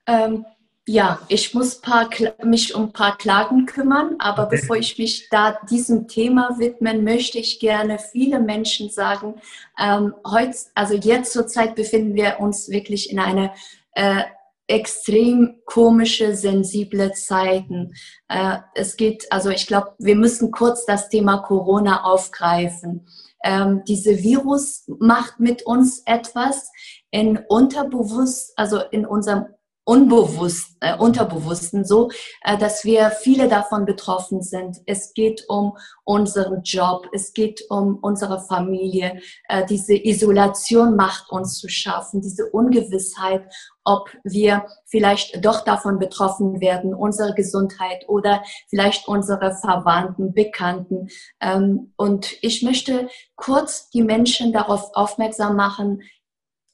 Ähm, 0.06 0.44
ja, 0.84 1.20
ich 1.28 1.54
muss 1.54 1.80
paar, 1.80 2.10
mich 2.42 2.74
um 2.74 2.86
ein 2.86 2.92
paar 2.92 3.16
Klagen 3.16 3.66
kümmern, 3.66 4.16
aber 4.18 4.46
okay. 4.46 4.56
bevor 4.60 4.76
ich 4.76 4.98
mich 4.98 5.28
da 5.30 5.58
diesem 5.70 6.08
Thema 6.08 6.56
widmen, 6.58 7.04
möchte 7.04 7.38
ich 7.38 7.60
gerne 7.60 8.00
viele 8.00 8.40
Menschen 8.40 8.90
sagen, 8.90 9.36
ähm, 9.78 10.12
heute, 10.26 10.56
also 10.74 10.94
jetzt 10.94 11.32
zur 11.32 11.46
Zeit 11.46 11.76
befinden 11.76 12.16
wir 12.16 12.40
uns 12.40 12.68
wirklich 12.68 13.12
in 13.12 13.20
einer 13.20 13.54
äh, 13.94 14.22
extrem 14.66 15.60
komische, 15.66 16.34
sensible 16.34 17.12
Zeiten. 17.12 17.92
Äh, 18.28 18.58
es 18.74 18.96
geht, 18.96 19.26
also 19.30 19.50
ich 19.50 19.66
glaube, 19.66 19.94
wir 19.98 20.16
müssen 20.16 20.50
kurz 20.50 20.86
das 20.86 21.08
Thema 21.08 21.38
Corona 21.38 22.04
aufgreifen 22.04 23.06
ähm, 23.42 23.82
diese 23.86 24.22
Virus 24.22 24.84
macht 25.00 25.40
mit 25.40 25.64
uns 25.64 26.02
etwas 26.06 26.70
in 27.10 27.38
unterbewusst, 27.48 28.52
also 28.56 28.80
in 28.90 29.04
unserem 29.04 29.46
unbewusst, 29.84 30.76
äh, 30.80 30.96
unterbewussten 30.96 31.84
so, 31.84 32.10
äh, 32.42 32.56
dass 32.56 32.84
wir 32.84 33.10
viele 33.10 33.48
davon 33.48 33.84
betroffen 33.84 34.40
sind. 34.42 34.76
Es 34.86 35.12
geht 35.12 35.44
um 35.48 35.76
unseren 36.04 36.62
Job, 36.62 37.08
es 37.12 37.32
geht 37.32 37.62
um 37.68 37.98
unsere 38.00 38.40
Familie. 38.40 39.20
Äh, 39.48 39.66
diese 39.66 39.94
Isolation 39.94 40.94
macht 40.94 41.30
uns 41.30 41.58
zu 41.58 41.68
schaffen, 41.68 42.20
diese 42.20 42.46
Ungewissheit, 42.50 43.44
ob 43.84 44.08
wir 44.22 44.66
vielleicht 44.86 45.44
doch 45.44 45.64
davon 45.64 45.98
betroffen 45.98 46.60
werden, 46.60 46.94
unsere 46.94 47.34
Gesundheit 47.34 48.08
oder 48.08 48.44
vielleicht 48.68 49.08
unsere 49.08 49.54
Verwandten, 49.56 50.32
Bekannten. 50.32 51.08
Ähm, 51.40 51.92
und 51.96 52.36
ich 52.42 52.62
möchte 52.62 53.08
kurz 53.34 53.90
die 53.90 54.02
Menschen 54.02 54.52
darauf 54.52 54.90
aufmerksam 54.94 55.56
machen, 55.56 56.02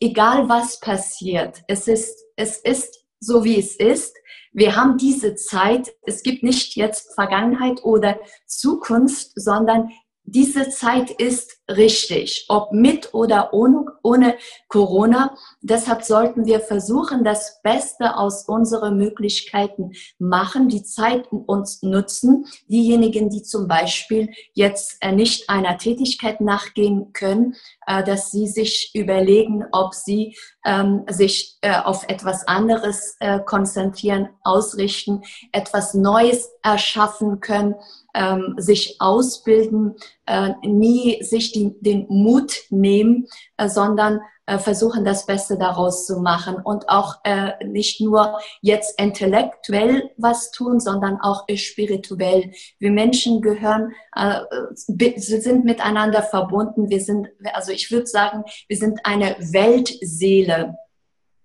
egal 0.01 0.51
was 0.51 0.79
passiert, 0.81 1.63
es 1.69 1.89
ist, 1.89 2.28
es 2.39 2.57
ist 2.59 3.05
so 3.21 3.45
wie 3.45 3.59
es 3.59 3.75
ist. 3.75 4.17
Wir 4.53 4.77
haben 4.77 4.97
diese 4.97 5.35
Zeit. 5.35 5.93
Es 6.07 6.23
gibt 6.23 6.43
nicht 6.45 6.77
jetzt 6.77 7.15
Vergangenheit 7.15 7.83
oder 7.83 8.19
Zukunft, 8.47 9.33
sondern 9.35 9.91
diese 10.31 10.69
Zeit 10.69 11.11
ist 11.11 11.59
richtig, 11.71 12.47
ob 12.49 12.73
mit 12.73 13.15
oder 13.15 13.53
ohne, 13.53 13.85
ohne 14.03 14.37
Corona. 14.69 15.35
Deshalb 15.61 16.03
sollten 16.03 16.45
wir 16.45 16.61
versuchen, 16.61 17.25
das 17.25 17.61
Beste 17.63 18.17
aus 18.17 18.47
unseren 18.47 18.97
Möglichkeiten 18.97 19.93
machen, 20.19 20.69
die 20.69 20.83
Zeit 20.83 21.29
uns 21.31 21.83
nutzen. 21.83 22.47
Diejenigen, 22.69 23.31
die 23.31 23.43
zum 23.43 23.69
Beispiel 23.69 24.31
jetzt 24.55 24.99
äh, 25.01 25.13
nicht 25.13 25.49
einer 25.49 25.79
Tätigkeit 25.79 26.41
nachgehen 26.41 27.13
können, 27.13 27.57
äh, 27.87 28.03
dass 28.05 28.31
sie 28.31 28.49
sich 28.49 28.91
überlegen, 28.95 29.65
ob 29.73 29.95
sie 29.95 30.37
ähm, 30.65 31.05
sich 31.09 31.59
äh, 31.63 31.77
auf 31.77 32.05
etwas 32.09 32.47
anderes 32.47 33.17
konzentrieren, 33.47 34.29
ausrichten, 34.43 35.23
etwas 35.53 35.95
Neues 35.95 36.51
erschaffen 36.63 37.41
können 37.41 37.75
ähm, 38.19 38.55
sich 38.59 38.97
ausbilden, 38.99 39.95
äh, 40.27 40.51
nie 40.63 41.23
sich 41.23 41.53
die, 41.53 41.75
den 41.81 42.07
Mut 42.09 42.65
nehmen, 42.71 43.29
äh, 43.57 43.69
sondern 43.69 44.21
äh, 44.47 44.59
versuchen, 44.59 45.05
das 45.05 45.25
Beste 45.27 45.57
daraus 45.57 46.07
zu 46.07 46.21
machen 46.21 46.57
und 46.57 46.89
auch 46.89 47.17
äh, 47.25 47.65
nicht 47.65 48.01
nur 48.01 48.41
jetzt 48.61 48.99
intellektuell 48.99 50.11
was 50.17 50.51
tun, 50.51 50.81
sondern 50.81 51.21
auch 51.21 51.45
spirituell. 51.55 52.51
Wir 52.79 52.91
Menschen 52.91 53.41
gehören, 53.41 53.93
äh, 54.17 54.41
sind 54.75 55.65
miteinander 55.65 56.23
verbunden. 56.23 56.89
Wir 56.89 57.01
sind, 57.01 57.29
also 57.53 57.73
ich 57.73 57.91
würde 57.93 58.07
sagen, 58.07 58.45
wir 58.69 58.77
sind 58.77 59.01
eine 59.05 59.37
Weltseele. 59.39 60.75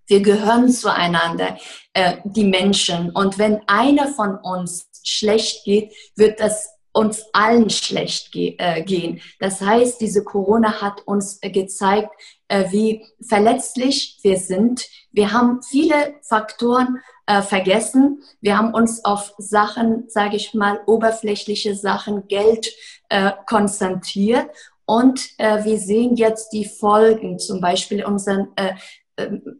Wir 0.06 0.20
gehören 0.20 0.70
zueinander, 0.70 1.56
äh, 1.92 2.16
die 2.24 2.44
Menschen. 2.44 3.10
Und 3.10 3.38
wenn 3.38 3.60
einer 3.66 4.08
von 4.08 4.36
uns 4.36 4.88
schlecht 5.02 5.64
geht, 5.64 5.92
wird 6.16 6.40
das 6.40 6.74
uns 6.94 7.24
allen 7.32 7.70
schlecht 7.70 8.30
ge 8.30 8.54
äh, 8.58 8.82
gehen. 8.82 9.20
Das 9.40 9.60
heißt, 9.60 10.00
diese 10.00 10.22
Corona 10.22 10.80
hat 10.80 11.02
uns 11.06 11.38
äh, 11.42 11.50
gezeigt, 11.50 12.10
äh, 12.48 12.70
wie 12.70 13.04
verletzlich 13.20 14.20
wir 14.22 14.38
sind. 14.38 14.86
Wir 15.10 15.32
haben 15.32 15.60
viele 15.62 16.14
Faktoren 16.22 17.00
äh, 17.26 17.42
vergessen. 17.42 18.22
Wir 18.40 18.56
haben 18.56 18.72
uns 18.72 19.04
auf 19.04 19.34
Sachen, 19.38 20.04
sage 20.08 20.36
ich 20.36 20.54
mal, 20.54 20.80
oberflächliche 20.86 21.74
Sachen, 21.74 22.28
Geld 22.28 22.72
äh, 23.08 23.32
konzentriert. 23.46 24.48
Und 24.86 25.30
äh, 25.38 25.64
wir 25.64 25.78
sehen 25.78 26.14
jetzt 26.14 26.52
die 26.52 26.66
Folgen, 26.66 27.38
zum 27.38 27.60
Beispiel 27.60 28.04
unseren 28.04 28.48
äh, 28.56 28.74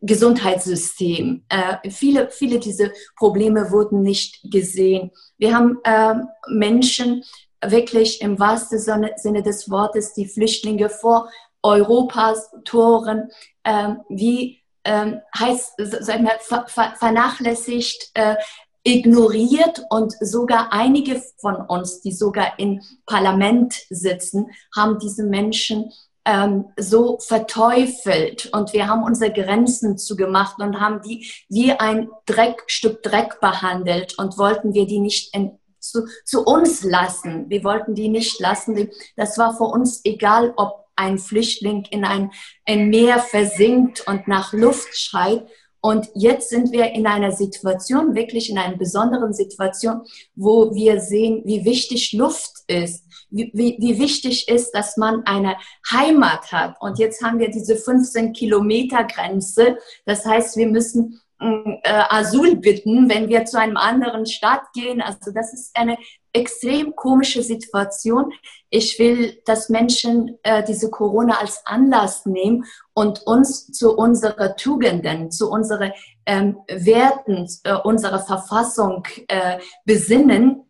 Gesundheitssystem. 0.01 1.45
Äh, 1.49 1.91
viele, 1.91 2.31
viele 2.31 2.59
dieser 2.59 2.91
Probleme 3.17 3.71
wurden 3.71 4.03
nicht 4.03 4.41
gesehen. 4.51 5.13
Wir 5.39 5.55
haben 5.55 5.79
äh, 5.85 6.15
Menschen 6.49 7.25
wirklich 7.65 8.21
im 8.21 8.39
wahrsten 8.39 8.79
Sinne 8.79 9.43
des 9.43 9.71
Wortes, 9.71 10.13
die 10.15 10.27
Flüchtlinge 10.27 10.89
vor 10.89 11.31
Europas 11.63 12.51
Toren, 12.65 13.31
äh, 13.63 13.95
wie 14.09 14.61
ähm, 14.85 15.21
heißt, 15.39 15.75
sagen 15.79 16.25
wir, 16.25 16.39
ver 16.41 16.67
ver 16.69 16.95
vernachlässigt, 16.99 18.11
äh, 18.15 18.37
ignoriert 18.83 19.83
und 19.89 20.13
sogar 20.21 20.73
einige 20.73 21.23
von 21.39 21.57
uns, 21.57 22.03
die 22.03 22.13
sogar 22.13 22.59
im 22.59 22.83
Parlament 23.07 23.75
sitzen, 23.89 24.51
haben 24.77 24.99
diese 24.99 25.25
Menschen 25.25 25.91
ähm, 26.25 26.67
so 26.79 27.19
verteufelt 27.19 28.51
und 28.53 28.73
wir 28.73 28.89
haben 28.89 29.03
unsere 29.03 29.33
Grenzen 29.33 29.99
zugemacht 29.99 30.59
und 30.59 30.81
haben 30.81 31.03
die 31.03 31.31
wie 31.49 31.73
ein 31.73 32.09
Dreck, 32.27 32.63
Stück 32.67 33.03
Dreck 33.03 33.41
behandelt 33.41 34.19
und 34.19 34.39
wollten 34.39 34.73
wir 34.73 34.87
die 34.87 35.01
nicht 35.01 35.35
in, 35.35 35.59
zu, 35.81 36.07
zu 36.25 36.45
uns 36.45 36.83
lassen. 36.83 37.51
Wir 37.51 37.63
wollten 37.63 37.95
die 37.95 38.09
nicht 38.09 38.41
lassen. 38.41 38.91
Das 39.17 39.37
war 39.37 39.57
für 39.57 39.65
uns 39.65 40.01
egal, 40.05 40.55
ob 40.57 40.85
ein 40.97 41.19
Flüchtling 41.19 41.85
in 41.91 42.05
ein, 42.05 42.31
ein 42.67 42.89
Meer 42.89 43.19
versinkt 43.19 44.07
und 44.07 44.29
nach 44.29 44.53
Luft 44.53 44.97
schreit. 44.97 45.47
Und 45.85 46.09
jetzt 46.15 46.49
sind 46.49 46.73
wir 46.73 46.93
in 46.93 47.07
einer 47.07 47.33
Situation, 47.33 48.15
wirklich 48.15 48.49
in 48.49 48.57
einer 48.57 48.79
besonderen 48.79 49.35
Situation, 49.35 50.01
wo 50.35 50.75
wir 50.75 50.99
sehen, 50.99 51.43
wie 51.45 51.67
wichtig 51.67 52.15
Luft 52.15 52.53
ist 52.69 53.05
wie, 53.35 53.77
wie 53.81 53.99
wichtig 53.99 54.49
ist, 54.49 54.71
dass 54.73 54.97
man 54.97 55.27
eine 55.27 55.57
Heimat 55.91 56.53
hat. 56.53 56.77
Und 56.81 57.01
jetzt 57.01 57.21
haben 57.23 57.41
wir 57.41 57.51
diese 57.51 57.77
15 57.77 58.33
Kilometer 58.33 59.05
Grenze. 59.05 59.77
Das 60.07 60.25
heißt, 60.25 60.57
wir 60.57 60.69
müssen 60.69 61.21
äh, 61.41 62.05
Asyl 62.11 62.57
bitten, 62.57 63.09
wenn 63.11 63.29
wir 63.29 63.45
zu 63.45 63.59
einem 63.59 63.77
anderen 63.77 64.25
Staat 64.27 64.73
gehen. 64.73 65.03
Also 65.03 65.33
das 65.33 65.53
ist 65.53 65.77
eine 65.77 65.97
extrem 66.35 66.95
komische 66.95 67.43
Situation. 67.43 68.33
Ich 68.69 68.99
will, 68.99 69.41
dass 69.47 69.69
Menschen 69.69 70.39
äh, 70.43 70.63
diese 70.65 70.91
Corona 70.91 71.39
als 71.41 71.65
Anlass 71.65 72.27
nehmen 72.27 72.65
und 72.93 73.23
uns 73.23 73.69
zu 73.69 73.97
unseren 73.97 74.57
Tugenden, 74.57 75.31
zu 75.31 75.51
unseren 75.51 75.93
ähm, 76.27 76.59
Werten, 76.69 77.49
äh, 77.63 77.75
unserer 77.75 78.19
Verfassung 78.19 79.05
äh, 79.29 79.59
besinnen 79.85 80.65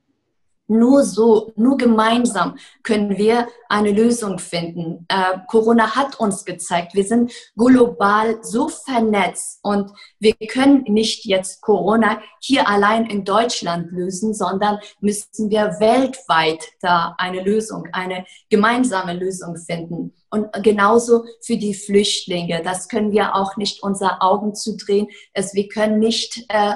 nur 0.66 1.04
so, 1.04 1.52
nur 1.56 1.76
gemeinsam 1.76 2.56
können 2.82 3.16
wir 3.16 3.48
eine 3.68 3.92
Lösung 3.92 4.38
finden. 4.38 5.04
Äh, 5.08 5.38
Corona 5.48 5.94
hat 5.94 6.18
uns 6.18 6.44
gezeigt, 6.44 6.94
wir 6.94 7.04
sind 7.04 7.32
global 7.56 8.38
so 8.42 8.68
vernetzt 8.68 9.60
und 9.62 9.90
wir 10.20 10.34
können 10.48 10.84
nicht 10.84 11.24
jetzt 11.26 11.60
Corona 11.60 12.20
hier 12.40 12.68
allein 12.68 13.06
in 13.06 13.24
Deutschland 13.24 13.92
lösen, 13.92 14.32
sondern 14.32 14.78
müssen 15.00 15.50
wir 15.50 15.76
weltweit 15.80 16.64
da 16.80 17.14
eine 17.18 17.42
Lösung, 17.42 17.88
eine 17.92 18.24
gemeinsame 18.48 19.14
Lösung 19.14 19.56
finden. 19.56 20.14
Und 20.30 20.48
genauso 20.64 21.24
für 21.42 21.56
die 21.56 21.74
Flüchtlinge. 21.74 22.62
Das 22.62 22.88
können 22.88 23.12
wir 23.12 23.36
auch 23.36 23.56
nicht 23.56 23.82
unsere 23.82 24.20
Augen 24.20 24.54
zudrehen. 24.54 25.06
Es, 25.32 25.54
wir 25.54 25.68
können 25.68 26.00
nicht 26.00 26.44
äh, 26.48 26.74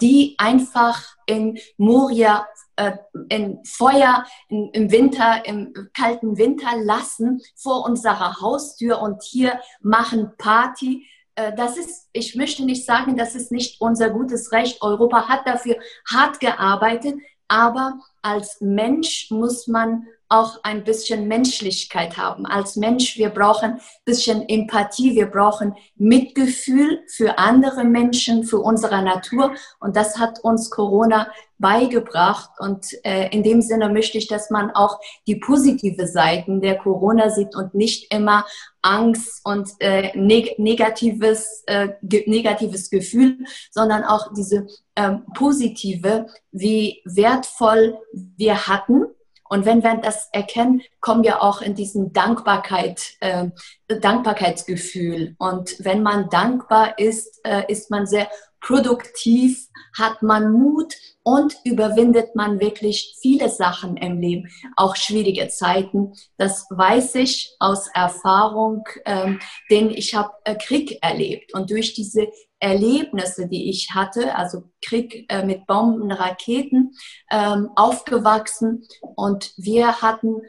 die 0.00 0.34
einfach 0.38 1.04
in 1.26 1.58
Moria 1.76 2.46
äh, 2.78 2.96
in 3.28 3.58
Feuer 3.64 4.24
in, 4.48 4.70
im 4.70 4.90
Winter, 4.90 5.44
im 5.44 5.72
kalten 5.92 6.38
Winter 6.38 6.76
lassen 6.76 7.42
vor 7.56 7.84
unserer 7.84 8.40
Haustür 8.40 9.00
und 9.02 9.22
hier 9.22 9.60
machen 9.80 10.32
Party. 10.38 11.06
Äh, 11.34 11.54
das 11.54 11.76
ist, 11.76 12.08
ich 12.12 12.36
möchte 12.36 12.64
nicht 12.64 12.86
sagen, 12.86 13.16
das 13.16 13.34
ist 13.34 13.50
nicht 13.50 13.80
unser 13.80 14.10
gutes 14.10 14.52
Recht. 14.52 14.80
Europa 14.80 15.28
hat 15.28 15.46
dafür 15.46 15.76
hart 16.08 16.40
gearbeitet, 16.40 17.16
aber 17.48 17.98
als 18.22 18.60
Mensch 18.60 19.30
muss 19.30 19.66
man 19.66 20.06
auch 20.28 20.58
ein 20.62 20.84
bisschen 20.84 21.26
Menschlichkeit 21.26 22.16
haben. 22.18 22.44
Als 22.44 22.76
Mensch, 22.76 23.16
wir 23.16 23.30
brauchen 23.30 23.72
ein 23.72 23.80
bisschen 24.04 24.46
Empathie, 24.48 25.14
wir 25.14 25.26
brauchen 25.26 25.74
Mitgefühl 25.96 27.02
für 27.08 27.38
andere 27.38 27.84
Menschen, 27.84 28.44
für 28.44 28.58
unsere 28.58 29.02
Natur. 29.02 29.54
Und 29.80 29.96
das 29.96 30.18
hat 30.18 30.40
uns 30.40 30.70
Corona 30.70 31.28
beigebracht. 31.56 32.50
Und 32.58 32.86
äh, 33.04 33.28
in 33.30 33.42
dem 33.42 33.62
Sinne 33.62 33.88
möchte 33.88 34.18
ich, 34.18 34.28
dass 34.28 34.50
man 34.50 34.70
auch 34.70 35.00
die 35.26 35.36
positive 35.36 36.06
Seiten 36.06 36.60
der 36.60 36.76
Corona 36.76 37.30
sieht 37.30 37.56
und 37.56 37.74
nicht 37.74 38.12
immer 38.12 38.44
Angst 38.82 39.40
und 39.44 39.70
äh, 39.80 40.16
neg 40.16 40.58
negatives, 40.58 41.64
äh, 41.66 41.88
ge 42.02 42.24
negatives 42.28 42.90
Gefühl, 42.90 43.38
sondern 43.70 44.04
auch 44.04 44.32
diese 44.34 44.66
ähm, 44.94 45.24
positive, 45.34 46.26
wie 46.52 47.00
wertvoll 47.04 47.98
wir 48.12 48.68
hatten 48.68 49.06
und 49.48 49.64
wenn 49.64 49.82
wir 49.82 49.96
das 49.96 50.28
erkennen, 50.32 50.82
kommen 51.00 51.22
wir 51.22 51.42
auch 51.42 51.62
in 51.62 51.74
diesen 51.74 52.12
Dankbarkeit, 52.12 53.14
äh, 53.20 53.48
Dankbarkeitsgefühl. 53.88 55.34
Und 55.38 55.76
wenn 55.84 56.02
man 56.02 56.28
dankbar 56.28 56.98
ist, 56.98 57.40
äh, 57.44 57.62
ist 57.68 57.90
man 57.90 58.06
sehr 58.06 58.28
produktiv, 58.60 59.68
hat 59.96 60.22
man 60.22 60.52
Mut 60.52 60.94
und 61.22 61.56
überwindet 61.64 62.34
man 62.34 62.60
wirklich 62.60 63.16
viele 63.20 63.48
Sachen 63.48 63.96
im 63.96 64.20
Leben, 64.20 64.48
auch 64.76 64.96
schwierige 64.96 65.48
Zeiten. 65.48 66.12
Das 66.36 66.66
weiß 66.70 67.16
ich 67.16 67.54
aus 67.58 67.88
Erfahrung, 67.94 68.84
ähm, 69.04 69.38
denn 69.70 69.90
ich 69.90 70.14
habe 70.14 70.30
äh, 70.44 70.54
Krieg 70.56 70.98
erlebt 71.02 71.54
und 71.54 71.70
durch 71.70 71.94
diese 71.94 72.28
Erlebnisse, 72.60 73.48
die 73.48 73.70
ich 73.70 73.90
hatte, 73.94 74.34
also 74.34 74.64
Krieg 74.84 75.26
äh, 75.28 75.44
mit 75.44 75.66
Bomben, 75.66 76.10
Raketen, 76.10 76.92
ähm, 77.30 77.70
aufgewachsen 77.76 78.84
und 79.14 79.52
wir 79.56 80.02
hatten 80.02 80.42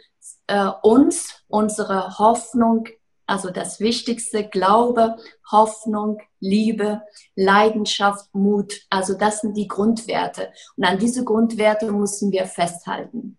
äh, 0.47 0.69
uns 0.81 1.43
unsere 1.47 2.17
Hoffnung 2.17 2.87
also 3.29 3.51
das 3.51 3.79
Wichtigste, 3.79 4.43
Glaube, 4.43 5.15
Hoffnung, 5.51 6.17
Liebe, 6.39 7.01
Leidenschaft, 7.35 8.33
Mut. 8.33 8.81
Also 8.89 9.13
das 9.13 9.41
sind 9.41 9.55
die 9.55 9.67
Grundwerte. 9.67 10.49
Und 10.75 10.83
an 10.83 10.97
diese 10.97 11.23
Grundwerte 11.23 11.91
müssen 11.91 12.31
wir 12.31 12.45
festhalten. 12.45 13.37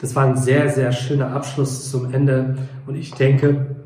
Das 0.00 0.14
war 0.14 0.24
ein 0.24 0.36
sehr, 0.36 0.68
sehr 0.70 0.92
schöner 0.92 1.32
Abschluss 1.32 1.90
zum 1.90 2.14
Ende. 2.14 2.68
Und 2.86 2.94
ich 2.94 3.12
denke, 3.12 3.76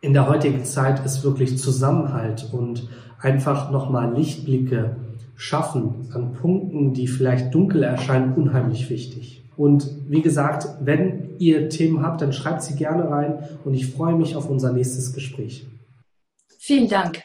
in 0.00 0.12
der 0.12 0.28
heutigen 0.28 0.64
Zeit 0.64 1.04
ist 1.04 1.24
wirklich 1.24 1.58
Zusammenhalt 1.58 2.48
und 2.52 2.88
einfach 3.20 3.70
nochmal 3.70 4.14
Lichtblicke 4.14 4.96
schaffen 5.36 6.08
an 6.12 6.32
Punkten, 6.34 6.92
die 6.92 7.08
vielleicht 7.08 7.54
dunkel 7.54 7.82
erscheinen, 7.82 8.34
unheimlich 8.34 8.90
wichtig. 8.90 9.42
Und 9.56 9.90
wie 10.08 10.22
gesagt, 10.22 10.66
wenn 10.80 11.36
ihr 11.38 11.68
Themen 11.68 12.02
habt, 12.02 12.22
dann 12.22 12.32
schreibt 12.32 12.62
sie 12.62 12.76
gerne 12.76 13.10
rein 13.10 13.38
und 13.64 13.74
ich 13.74 13.92
freue 13.92 14.14
mich 14.14 14.36
auf 14.36 14.48
unser 14.48 14.72
nächstes 14.72 15.12
Gespräch. 15.12 15.66
Vielen 16.58 16.88
Dank. 16.88 17.22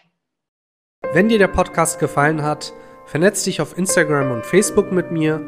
Wenn 1.14 1.30
dir 1.30 1.38
der 1.38 1.48
Podcast 1.48 2.00
gefallen 2.00 2.42
hat, 2.42 2.74
vernetz 3.06 3.44
dich 3.44 3.62
auf 3.62 3.78
Instagram 3.78 4.32
und 4.32 4.46
Facebook 4.46 4.92
mit 4.92 5.12
mir, 5.12 5.42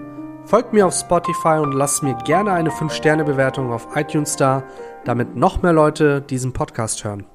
folgt 0.46 0.72
mir 0.72 0.88
auf 0.88 0.94
Spotify 0.94 1.60
und 1.62 1.74
lass 1.74 2.02
mir 2.02 2.16
gerne 2.26 2.52
eine 2.52 2.70
5-Sterne-Bewertung 2.70 3.72
auf 3.72 3.96
iTunes 3.96 4.36
da, 4.36 4.64
damit 5.04 5.36
noch 5.36 5.62
mehr 5.62 5.74
Leute 5.74 6.22
diesen 6.22 6.54
Podcast 6.54 7.04
hören. 7.04 7.26